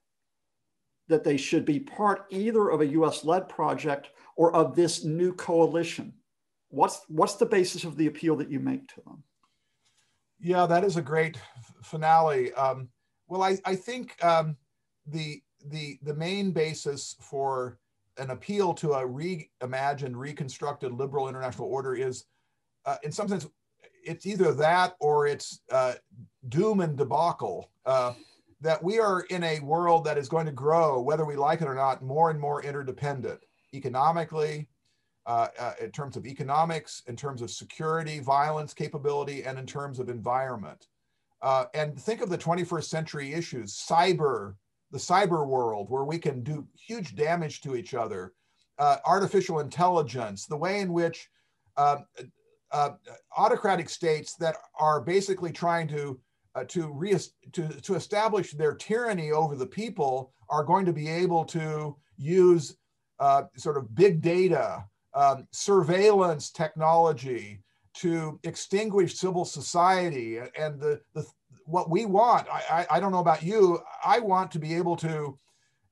that 1.08 1.24
they 1.24 1.36
should 1.36 1.64
be 1.64 1.80
part 1.80 2.26
either 2.30 2.68
of 2.68 2.80
a 2.80 2.86
US 2.86 3.24
led 3.24 3.48
project 3.48 4.10
or 4.36 4.54
of 4.54 4.74
this 4.74 5.04
new 5.04 5.32
coalition? 5.34 6.12
What's, 6.68 7.02
what's 7.08 7.34
the 7.34 7.46
basis 7.46 7.84
of 7.84 7.96
the 7.96 8.06
appeal 8.06 8.36
that 8.36 8.50
you 8.50 8.60
make 8.60 8.88
to 8.88 9.02
them? 9.02 9.22
Yeah, 10.40 10.66
that 10.66 10.84
is 10.84 10.96
a 10.96 11.02
great 11.02 11.38
finale. 11.82 12.52
Um, 12.54 12.88
well, 13.28 13.42
I, 13.42 13.58
I 13.64 13.76
think 13.76 14.22
um, 14.24 14.56
the, 15.06 15.40
the, 15.66 15.98
the 16.02 16.14
main 16.14 16.50
basis 16.50 17.16
for 17.20 17.78
an 18.18 18.30
appeal 18.30 18.74
to 18.74 18.92
a 18.92 19.06
reimagined, 19.06 20.16
reconstructed 20.16 20.92
liberal 20.92 21.28
international 21.28 21.68
order 21.68 21.94
is, 21.94 22.24
uh, 22.84 22.96
in 23.02 23.12
some 23.12 23.28
sense, 23.28 23.46
it's 24.04 24.26
either 24.26 24.52
that 24.52 24.94
or 25.00 25.26
it's 25.26 25.60
uh, 25.70 25.94
doom 26.48 26.80
and 26.80 26.96
debacle. 26.96 27.70
Uh, 27.86 28.12
that 28.62 28.82
we 28.82 28.98
are 29.00 29.22
in 29.22 29.42
a 29.42 29.60
world 29.60 30.04
that 30.04 30.16
is 30.16 30.28
going 30.28 30.46
to 30.46 30.52
grow, 30.52 31.00
whether 31.00 31.24
we 31.24 31.36
like 31.36 31.60
it 31.60 31.68
or 31.68 31.74
not, 31.74 32.02
more 32.02 32.30
and 32.30 32.40
more 32.40 32.62
interdependent 32.62 33.40
economically, 33.74 34.68
uh, 35.26 35.48
uh, 35.58 35.72
in 35.80 35.90
terms 35.90 36.16
of 36.16 36.26
economics, 36.26 37.02
in 37.06 37.16
terms 37.16 37.42
of 37.42 37.50
security, 37.50 38.20
violence 38.20 38.72
capability, 38.72 39.42
and 39.44 39.58
in 39.58 39.66
terms 39.66 39.98
of 39.98 40.08
environment. 40.08 40.86
Uh, 41.42 41.64
and 41.74 42.00
think 42.00 42.20
of 42.20 42.30
the 42.30 42.38
21st 42.38 42.84
century 42.84 43.32
issues 43.32 43.74
cyber, 43.74 44.54
the 44.92 44.98
cyber 44.98 45.46
world, 45.46 45.90
where 45.90 46.04
we 46.04 46.18
can 46.18 46.42
do 46.42 46.66
huge 46.74 47.16
damage 47.16 47.60
to 47.60 47.74
each 47.74 47.94
other, 47.94 48.32
uh, 48.78 48.96
artificial 49.04 49.58
intelligence, 49.58 50.46
the 50.46 50.56
way 50.56 50.80
in 50.80 50.92
which 50.92 51.28
um, 51.76 52.04
uh, 52.70 52.90
autocratic 53.36 53.88
states 53.88 54.34
that 54.36 54.56
are 54.78 55.00
basically 55.00 55.50
trying 55.50 55.88
to 55.88 56.20
uh, 56.54 56.64
to, 56.64 56.88
re- 56.92 57.16
to 57.52 57.68
to 57.68 57.94
establish 57.94 58.52
their 58.52 58.74
tyranny 58.74 59.32
over 59.32 59.56
the 59.56 59.66
people 59.66 60.32
are 60.50 60.64
going 60.64 60.84
to 60.84 60.92
be 60.92 61.08
able 61.08 61.44
to 61.44 61.96
use 62.18 62.76
uh, 63.20 63.44
sort 63.56 63.76
of 63.76 63.94
big 63.94 64.20
data, 64.20 64.84
um, 65.14 65.46
surveillance 65.50 66.50
technology 66.50 67.60
to 67.94 68.38
extinguish 68.42 69.14
civil 69.14 69.44
society. 69.44 70.38
And 70.38 70.80
the, 70.80 71.00
the 71.14 71.26
what 71.64 71.90
we 71.90 72.06
want, 72.06 72.48
I, 72.50 72.86
I, 72.90 72.96
I 72.96 73.00
don't 73.00 73.12
know 73.12 73.20
about 73.20 73.42
you, 73.42 73.80
I 74.04 74.18
want 74.18 74.50
to 74.52 74.58
be 74.58 74.74
able 74.74 74.96
to 74.96 75.38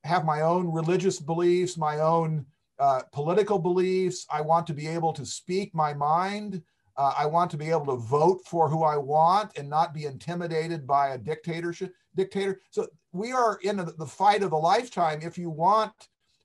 have 0.03 0.25
my 0.25 0.41
own 0.41 0.71
religious 0.71 1.19
beliefs, 1.19 1.77
my 1.77 1.99
own 1.99 2.45
uh, 2.79 3.01
political 3.13 3.59
beliefs. 3.59 4.25
I 4.31 4.41
want 4.41 4.67
to 4.67 4.73
be 4.73 4.87
able 4.87 5.13
to 5.13 5.25
speak 5.25 5.73
my 5.73 5.93
mind. 5.93 6.61
Uh, 7.01 7.15
I 7.17 7.25
want 7.25 7.49
to 7.49 7.57
be 7.57 7.71
able 7.71 7.87
to 7.87 7.95
vote 7.95 8.41
for 8.45 8.69
who 8.69 8.83
I 8.83 8.95
want 8.95 9.57
and 9.57 9.67
not 9.67 9.91
be 9.91 10.05
intimidated 10.05 10.85
by 10.85 11.09
a 11.09 11.17
dictatorship 11.17 11.95
dictator. 12.15 12.61
So 12.69 12.89
we 13.11 13.31
are 13.31 13.57
in 13.63 13.77
the 13.77 14.05
fight 14.05 14.43
of 14.43 14.51
a 14.51 14.57
lifetime. 14.57 15.21
If 15.23 15.35
you 15.35 15.49
want 15.49 15.91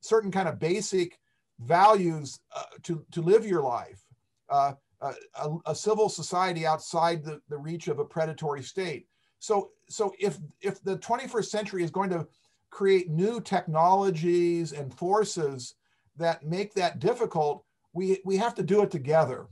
certain 0.00 0.30
kind 0.30 0.48
of 0.48 0.58
basic 0.58 1.18
values 1.60 2.40
uh, 2.56 2.62
to, 2.84 3.04
to 3.10 3.20
live 3.20 3.44
your 3.44 3.60
life, 3.60 4.02
uh, 4.48 4.72
uh 5.02 5.12
a, 5.34 5.72
a, 5.72 5.74
civil 5.74 6.08
society 6.08 6.64
outside 6.64 7.22
the, 7.22 7.42
the 7.50 7.58
reach 7.58 7.88
of 7.88 7.98
a 7.98 8.04
predatory 8.04 8.62
state. 8.62 9.08
So, 9.40 9.72
so 9.90 10.14
if, 10.18 10.38
if 10.62 10.82
the 10.82 10.96
21st 10.96 11.50
century 11.50 11.84
is 11.84 11.90
going 11.90 12.08
to 12.08 12.26
create 12.70 13.10
new 13.10 13.42
technologies 13.42 14.72
and 14.72 14.94
forces 14.94 15.74
that 16.16 16.46
make 16.46 16.72
that 16.72 16.98
difficult, 16.98 17.62
we, 17.92 18.20
we 18.24 18.38
have 18.38 18.54
to 18.54 18.62
do 18.62 18.82
it 18.82 18.90
together 18.90 19.48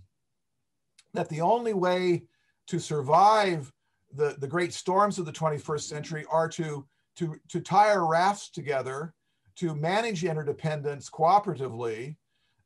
that 1.15 1.29
the 1.29 1.41
only 1.41 1.73
way 1.73 2.25
to 2.67 2.79
survive 2.79 3.73
the, 4.12 4.37
the 4.39 4.47
great 4.47 4.73
storms 4.73 5.19
of 5.19 5.27
the 5.27 5.33
21st 5.33 5.83
century 5.83 6.25
are 6.31 6.49
to, 6.49 6.87
to, 7.17 7.37
to 7.49 7.61
tie 7.61 7.91
our 7.91 8.07
rafts 8.07 8.51
together, 8.51 9.15
to 9.57 9.75
manage 9.75 10.25
interdependence 10.25 11.09
cooperatively, 11.09 12.17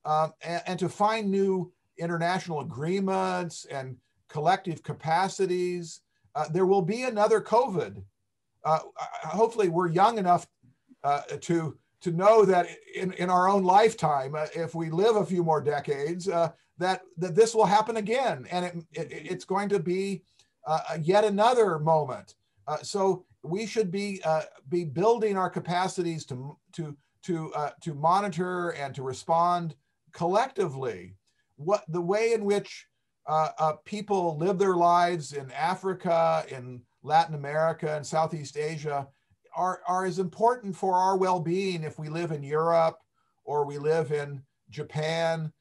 um, 0.04 0.32
and, 0.42 0.62
and 0.66 0.78
to 0.78 0.88
find 0.88 1.30
new 1.30 1.72
international 1.98 2.60
agreements 2.60 3.66
and 3.66 3.96
collective 4.28 4.82
capacities. 4.82 6.00
Uh, 6.34 6.46
there 6.52 6.66
will 6.66 6.82
be 6.82 7.04
another 7.04 7.40
COVID. 7.40 8.02
Uh, 8.64 8.78
hopefully, 9.22 9.68
we're 9.68 9.88
young 9.88 10.18
enough 10.18 10.46
uh, 11.04 11.22
to 11.40 11.76
to 12.00 12.12
know 12.12 12.44
that 12.44 12.68
in, 12.94 13.12
in 13.14 13.28
our 13.28 13.48
own 13.48 13.64
lifetime, 13.64 14.34
uh, 14.34 14.46
if 14.54 14.74
we 14.74 14.88
live 14.88 15.16
a 15.16 15.26
few 15.26 15.42
more 15.42 15.60
decades, 15.60 16.28
uh, 16.28 16.50
that 16.78 17.02
that 17.16 17.34
this 17.34 17.54
will 17.54 17.66
happen 17.66 17.96
again, 17.96 18.46
and 18.50 18.64
it, 18.64 18.76
it 18.92 19.08
it's 19.10 19.44
going 19.44 19.68
to 19.68 19.78
be 19.78 20.22
uh, 20.66 20.98
yet 21.00 21.24
another 21.24 21.78
moment. 21.78 22.34
so 22.82 23.24
we 23.42 23.66
should 23.66 23.90
be 23.90 24.20
be 24.68 24.84
building 24.84 25.36
our 25.36 25.50
capacities 25.50 26.24
to 26.26 26.56
to 26.72 26.96
to 27.22 27.52
to 27.80 27.94
monitor 27.94 28.70
and 28.70 28.94
to 28.94 29.02
respond 29.02 29.74
collectively. 30.12 31.14
What 31.56 31.84
the 31.88 32.00
way 32.00 32.32
in 32.32 32.44
which 32.44 32.86
uh, 33.28 33.50
uh, 33.58 33.72
people 33.84 34.38
live 34.38 34.58
their 34.58 34.74
lives 34.74 35.34
in 35.34 35.50
Africa, 35.52 36.44
in 36.48 36.80
Latin 37.02 37.34
America, 37.34 37.94
and 37.94 38.04
Southeast 38.04 38.56
Asia 38.56 39.06
are, 39.54 39.82
are 39.86 40.06
as 40.06 40.18
important 40.18 40.74
for 40.74 40.94
our 40.94 41.16
well-being 41.16 41.84
if 41.84 41.98
we 41.98 42.08
live 42.08 42.32
in 42.32 42.42
Europe 42.42 42.96
or 43.44 43.66
we 43.66 43.76
live 43.76 44.12
in 44.12 44.42
Japan 44.70 45.52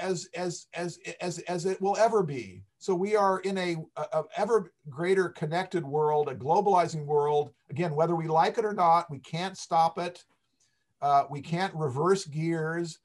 as, 0.00 0.28
as, 0.34 0.66
as, 0.74 0.98
as, 1.20 1.38
as 1.40 1.66
it 1.66 1.80
will 1.80 1.96
ever 1.96 2.22
be. 2.22 2.62
So 2.78 2.94
we 2.94 3.14
are 3.14 3.40
in 3.40 3.58
a, 3.58 3.76
a, 3.96 4.24
ever 4.36 4.72
greater 4.88 5.28
connected 5.28 5.84
world, 5.84 6.28
a 6.28 6.34
globalizing 6.34 7.04
world. 7.04 7.52
Again, 7.70 7.94
whether 7.94 8.16
we 8.16 8.26
like 8.26 8.58
it 8.58 8.64
or 8.64 8.74
not, 8.74 9.10
we 9.10 9.18
can't 9.20 9.56
stop 9.56 9.98
it. 9.98 10.24
Uh, 11.00 11.24
we 11.30 11.40
can't 11.40 11.74
reverse 11.74 12.24
gears. 12.24 12.98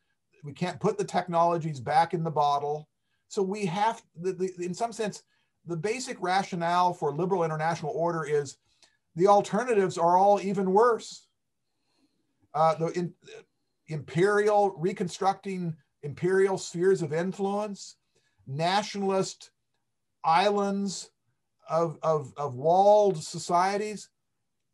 We 0.43 0.53
can't 0.53 0.79
put 0.79 0.97
the 0.97 1.03
technologies 1.03 1.79
back 1.79 2.13
in 2.13 2.23
the 2.23 2.31
bottle. 2.31 2.87
So 3.27 3.41
we 3.41 3.65
have, 3.65 4.01
the, 4.19 4.33
the, 4.33 4.53
in 4.59 4.73
some 4.73 4.93
sense, 4.93 5.23
the 5.65 5.75
basic 5.75 6.17
rationale 6.21 6.93
for 6.93 7.13
liberal 7.13 7.43
international 7.43 7.91
order 7.93 8.23
is 8.23 8.57
the 9.15 9.27
alternatives 9.27 9.97
are 9.97 10.17
all 10.17 10.39
even 10.41 10.71
worse. 10.71 11.27
Uh, 12.53 12.75
the 12.75 12.87
in, 12.97 13.13
imperial, 13.87 14.75
reconstructing 14.77 15.75
imperial 16.07 16.57
spheres 16.57 17.01
of 17.01 17.11
influence, 17.11 17.97
nationalist 18.47 19.51
islands 20.23 21.11
of, 21.69 21.97
of, 22.01 22.33
of 22.37 22.55
walled 22.55 23.17
societies. 23.21 24.09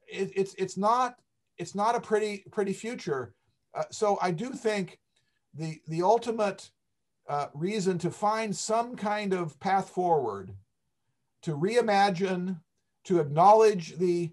It, 0.07 0.31
it's, 0.35 0.53
it's, 0.63 0.77
not, 0.77 1.15
it's 1.57 1.75
not 1.75 1.95
a 1.95 1.99
pretty, 2.09 2.43
pretty 2.51 2.73
future. 2.73 3.33
Uh, 3.73 3.83
so 3.89 4.19
I 4.21 4.29
do 4.31 4.49
think 4.51 4.99
the, 5.55 5.81
the 5.87 6.03
ultimate 6.03 6.69
uh, 7.27 7.47
reason 7.53 7.97
to 7.99 8.11
find 8.11 8.55
some 8.55 8.95
kind 8.95 9.33
of 9.33 9.59
path 9.59 9.89
forward, 9.89 10.53
to 11.41 11.57
reimagine, 11.57 12.59
to 13.05 13.19
acknowledge 13.19 13.97
the, 13.97 14.31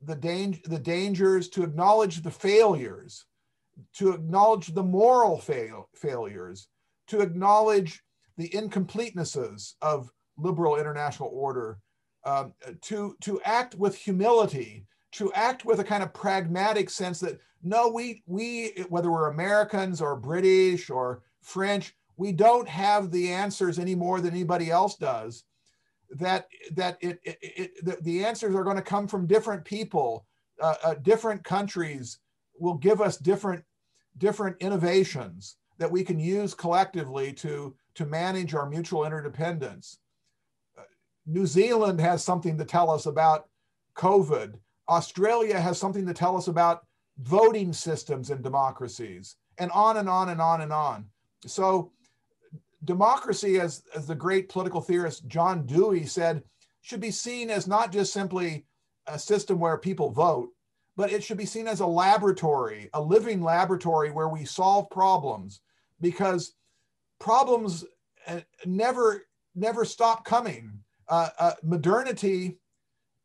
the, 0.00 0.16
dang- 0.16 0.62
the 0.64 0.78
dangers, 0.78 1.48
to 1.50 1.62
acknowledge 1.62 2.22
the 2.22 2.30
failures, 2.30 3.26
to 3.94 4.12
acknowledge 4.12 4.68
the 4.68 4.82
moral 4.82 5.38
fail- 5.38 5.88
failures, 5.94 6.68
to 7.08 7.20
acknowledge 7.20 8.02
the 8.36 8.48
incompletenesses 8.50 9.74
of 9.82 10.10
liberal 10.36 10.76
international 10.76 11.30
order, 11.32 11.78
um, 12.24 12.52
to, 12.82 13.16
to 13.20 13.40
act 13.44 13.74
with 13.74 13.96
humility, 13.96 14.86
to 15.12 15.32
act 15.32 15.64
with 15.64 15.80
a 15.80 15.84
kind 15.84 16.02
of 16.02 16.12
pragmatic 16.12 16.90
sense 16.90 17.20
that 17.20 17.38
no, 17.62 17.88
we, 17.88 18.22
we, 18.26 18.84
whether 18.88 19.10
we're 19.10 19.30
Americans 19.30 20.00
or 20.00 20.14
British 20.14 20.90
or 20.90 21.22
French, 21.42 21.94
we 22.16 22.32
don't 22.32 22.68
have 22.68 23.10
the 23.10 23.32
answers 23.32 23.78
any 23.78 23.94
more 23.94 24.20
than 24.20 24.32
anybody 24.32 24.70
else 24.70 24.96
does 24.96 25.44
that 26.10 26.48
that 26.72 26.96
it, 27.00 27.20
it, 27.22 27.38
it 27.42 27.84
the, 27.84 27.98
the, 28.02 28.24
answers 28.24 28.54
are 28.54 28.64
going 28.64 28.76
to 28.76 28.82
come 28.82 29.06
from 29.06 29.26
different 29.26 29.64
people. 29.64 30.26
Uh, 30.60 30.74
uh, 30.82 30.94
different 31.02 31.44
countries 31.44 32.18
will 32.58 32.74
give 32.74 33.00
us 33.00 33.16
different 33.16 33.62
different 34.16 34.56
innovations 34.60 35.56
that 35.78 35.90
we 35.90 36.02
can 36.02 36.18
use 36.18 36.54
collectively 36.54 37.32
to 37.32 37.74
to 37.94 38.06
manage 38.06 38.54
our 38.54 38.68
mutual 38.68 39.04
interdependence. 39.04 39.98
Uh, 40.76 40.82
new 41.26 41.46
zealand 41.46 42.00
has 42.00 42.24
something 42.24 42.56
to 42.58 42.64
tell 42.64 42.90
us 42.90 43.06
about 43.06 43.48
covid. 43.94 44.54
Australia 44.88 45.60
has 45.60 45.78
something 45.78 46.06
to 46.06 46.14
tell 46.14 46.36
us 46.36 46.48
about 46.48 46.86
voting 47.18 47.72
systems 47.72 48.30
and 48.30 48.42
democracies 48.42 49.36
and 49.58 49.70
on 49.72 49.96
and 49.98 50.08
on 50.08 50.30
and 50.30 50.40
on 50.40 50.60
and 50.60 50.72
on. 50.72 51.04
So 51.46 51.92
democracy, 52.84 53.60
as, 53.60 53.82
as 53.94 54.06
the 54.06 54.14
great 54.14 54.48
political 54.48 54.80
theorist 54.80 55.26
John 55.26 55.66
Dewey 55.66 56.06
said, 56.06 56.42
should 56.80 57.00
be 57.00 57.10
seen 57.10 57.50
as 57.50 57.66
not 57.66 57.92
just 57.92 58.12
simply 58.12 58.64
a 59.06 59.18
system 59.18 59.58
where 59.58 59.76
people 59.76 60.10
vote, 60.10 60.50
but 60.98 61.12
it 61.12 61.22
should 61.22 61.38
be 61.38 61.46
seen 61.46 61.68
as 61.68 61.78
a 61.78 61.86
laboratory, 61.86 62.90
a 62.92 63.00
living 63.00 63.40
laboratory 63.40 64.10
where 64.10 64.28
we 64.28 64.44
solve 64.44 64.90
problems 64.90 65.60
because 66.00 66.54
problems 67.20 67.84
uh, 68.26 68.40
never 68.66 69.24
never 69.54 69.84
stop 69.84 70.24
coming. 70.24 70.72
Uh, 71.08 71.28
uh, 71.38 71.52
modernity, 71.62 72.58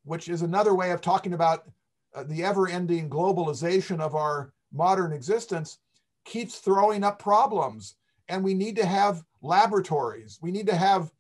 which 0.06 0.30
is 0.30 0.44
another 0.44 0.76
way 0.76 0.92
of 0.92 1.02
talking 1.02 1.34
about 1.34 1.68
uh, 2.16 2.24
the 2.24 2.44
ever-ending 2.44 3.10
globalization 3.10 4.00
of 4.00 4.14
our 4.16 4.54
modern 4.72 5.12
existence, 5.12 5.80
keeps 6.26 6.60
throwing 6.60 7.04
up 7.04 7.20
problems, 7.20 7.96
and 8.30 8.44
we 8.44 8.54
need 8.54 8.76
to 8.76 8.86
have 8.86 9.24
laboratories. 9.42 10.40
We 10.42 10.52
need 10.52 10.68
to 10.68 10.76
have 10.76 11.12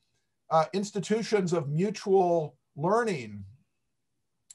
uh, 0.51 0.65
institutions 0.71 1.51
of 1.51 1.67
mutual 1.67 2.55
learning. 2.75 3.43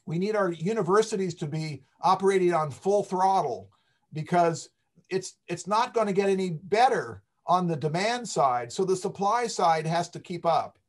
We 0.09 0.17
need 0.17 0.35
our 0.35 0.51
universities 0.51 1.35
to 1.35 1.45
be 1.45 1.83
operating 2.01 2.51
on 2.51 2.71
full 2.71 3.03
throttle 3.03 3.69
because 4.11 4.69
it's 5.07 5.35
it's 5.47 5.67
not 5.67 5.93
going 5.93 6.07
to 6.07 6.13
get 6.13 6.29
any 6.29 6.49
better 6.63 7.21
on 7.45 7.67
the 7.67 7.75
demand 7.75 8.27
side. 8.27 8.71
So 8.71 8.83
the 8.83 8.95
supply 8.95 9.45
side 9.45 9.85
has 9.85 10.09
to 10.09 10.19
keep 10.19 10.47
up, 10.47 10.79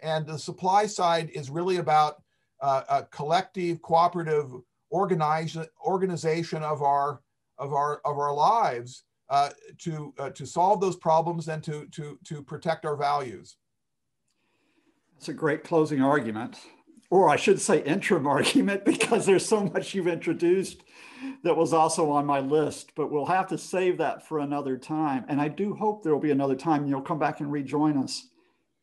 and 0.00 0.26
the 0.26 0.38
supply 0.38 0.84
side 0.84 1.30
is 1.30 1.48
really 1.48 1.78
about 1.78 2.22
uh, 2.60 2.82
a 2.90 3.02
collective, 3.04 3.80
cooperative, 3.80 4.50
organize, 4.90 5.56
organization 5.82 6.62
of 6.62 6.82
our 6.82 7.22
of 7.56 7.72
our 7.72 8.02
of 8.04 8.18
our 8.18 8.34
lives 8.34 9.04
uh, 9.30 9.50
to, 9.78 10.12
uh, 10.18 10.30
to 10.30 10.44
solve 10.46 10.82
those 10.82 10.96
problems 10.96 11.48
and 11.48 11.64
to, 11.64 11.86
to, 11.86 12.18
to 12.24 12.42
protect 12.42 12.84
our 12.84 12.94
values. 12.94 13.56
That's 15.14 15.30
a 15.30 15.32
great 15.32 15.64
closing 15.64 16.02
argument, 16.02 16.58
or 17.10 17.28
I 17.28 17.36
should 17.36 17.60
say 17.60 17.82
interim 17.82 18.26
argument, 18.36 18.84
because 18.84 19.26
there's 19.26 19.46
so 19.46 19.64
much 19.64 19.94
you've 19.94 20.08
introduced 20.08 20.82
that 21.42 21.56
was 21.56 21.72
also 21.72 22.10
on 22.10 22.26
my 22.26 22.40
list, 22.40 22.92
but 22.94 23.10
we'll 23.10 23.26
have 23.26 23.48
to 23.48 23.58
save 23.58 23.98
that 23.98 24.26
for 24.26 24.40
another 24.40 24.76
time. 24.76 25.24
And 25.28 25.40
I 25.40 25.48
do 25.48 25.74
hope 25.74 26.02
there 26.02 26.12
will 26.12 26.20
be 26.20 26.30
another 26.30 26.56
time 26.56 26.82
and 26.82 26.90
you'll 26.90 27.00
come 27.00 27.18
back 27.18 27.40
and 27.40 27.50
rejoin 27.50 27.96
us 27.96 28.28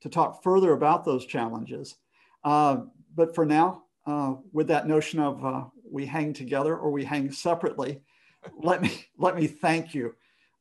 to 0.01 0.09
talk 0.09 0.43
further 0.43 0.74
about 0.74 1.05
those 1.05 1.26
challenges. 1.26 1.95
Uh, 2.43 2.78
but 3.15 3.36
for 3.36 3.45
now, 3.45 3.84
uh, 4.05 4.36
with 4.51 4.67
that 4.67 4.88
notion 4.88 5.19
of 5.19 5.45
uh, 5.45 5.63
we 5.89 6.05
hang 6.05 6.34
together 6.34 6.76
or 6.76 6.91
we 6.91 7.05
hang 7.05 7.32
separately, 7.32 8.01
let 8.57 8.82
me 8.82 8.91
let 9.17 9.36
me 9.36 9.47
thank 9.47 9.93
you 9.93 10.13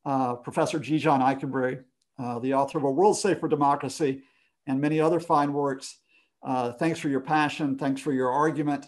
uh, 0.04 0.34
Professor 0.34 0.78
G. 0.78 0.98
John 0.98 1.20
Ikenberry, 1.20 1.82
uh, 2.18 2.38
the 2.38 2.54
author 2.54 2.78
of 2.78 2.84
A 2.84 2.90
World 2.90 3.18
Safe 3.18 3.40
for 3.40 3.48
Democracy 3.48 4.22
and 4.66 4.80
many 4.80 5.00
other 5.00 5.20
fine 5.20 5.52
works. 5.52 5.98
Uh, 6.42 6.72
thanks 6.72 6.98
for 6.98 7.08
your 7.08 7.20
passion. 7.20 7.78
Thanks 7.78 8.00
for 8.00 8.12
your 8.12 8.30
argument. 8.30 8.86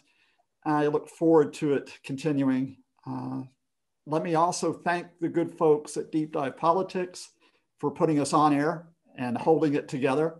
I 0.64 0.86
look 0.86 1.08
forward 1.08 1.52
to 1.54 1.74
it 1.74 1.98
continuing. 2.04 2.76
Uh, 3.06 3.42
let 4.06 4.22
me 4.22 4.34
also 4.34 4.72
thank 4.72 5.06
the 5.20 5.28
good 5.28 5.56
folks 5.56 5.96
at 5.96 6.10
Deep 6.10 6.32
Dive 6.32 6.56
Politics 6.56 7.30
for 7.78 7.90
putting 7.90 8.20
us 8.20 8.32
on 8.32 8.54
air 8.54 8.88
and 9.16 9.36
holding 9.36 9.74
it 9.74 9.88
together. 9.88 10.36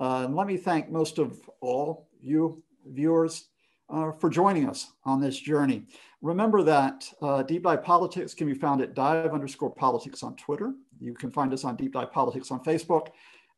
Uh, 0.00 0.24
and 0.24 0.36
let 0.36 0.46
me 0.46 0.56
thank 0.56 0.90
most 0.90 1.18
of 1.18 1.38
all 1.60 2.08
you 2.20 2.62
viewers 2.86 3.48
uh, 3.90 4.12
for 4.12 4.28
joining 4.28 4.68
us 4.68 4.92
on 5.04 5.20
this 5.20 5.38
journey. 5.38 5.84
Remember 6.20 6.62
that 6.62 7.08
uh, 7.22 7.42
Deep 7.42 7.62
Dive 7.62 7.82
Politics 7.82 8.34
can 8.34 8.46
be 8.46 8.54
found 8.54 8.80
at 8.80 8.94
dive 8.94 9.32
underscore 9.32 9.74
politics 9.74 10.22
on 10.22 10.36
Twitter. 10.36 10.72
You 11.00 11.14
can 11.14 11.30
find 11.30 11.52
us 11.52 11.64
on 11.64 11.76
Deep 11.76 11.92
Dive 11.92 12.12
Politics 12.12 12.50
on 12.50 12.62
Facebook, 12.64 13.08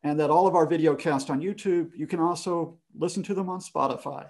and 0.02 0.18
that 0.20 0.30
all 0.30 0.46
of 0.46 0.54
our 0.54 0.66
video 0.66 0.94
cast 0.94 1.30
on 1.30 1.40
YouTube, 1.40 1.90
you 1.96 2.06
can 2.06 2.20
also 2.20 2.78
listen 2.96 3.22
to 3.24 3.34
them 3.34 3.48
on 3.48 3.60
Spotify. 3.60 4.26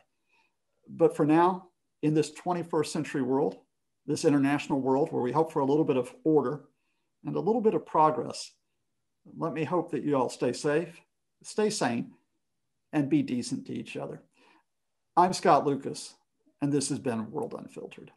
But 0.89 1.17
for 1.17 1.27
now, 1.27 1.69
in 2.03 2.15
this 2.15 2.33
21st 2.33 2.87
century 2.87 3.23
world, 3.23 3.59
this 4.07 4.25
international 4.25 4.81
world 4.81 5.13
where 5.13 5.23
we 5.23 5.33
hope 5.33 5.53
for 5.53 5.61
a 5.61 5.67
little 5.67 5.85
bit 5.85 5.97
of 5.97 6.15
order 6.25 6.63
and 7.25 7.37
a 7.37 7.41
little 7.41 7.61
bit 7.61 7.75
of 7.75 7.87
progress, 7.87 8.53
let 9.37 9.53
me 9.53 9.65
hope 9.65 9.91
that 9.91 10.03
you 10.03 10.17
all 10.17 10.29
stay 10.29 10.53
safe, 10.53 11.01
stay 11.43 11.71
sane, 11.71 12.13
and 12.93 13.09
be 13.09 13.23
decent 13.23 13.67
to 13.67 13.73
each 13.73 13.97
other. 13.97 14.23
I'm 15.17 15.33
Scott 15.33 15.67
Lucas, 15.67 16.15
and 16.63 16.73
this 16.73 16.89
has 16.89 16.99
been 16.99 17.31
World 17.31 17.55
Unfiltered. 17.57 18.11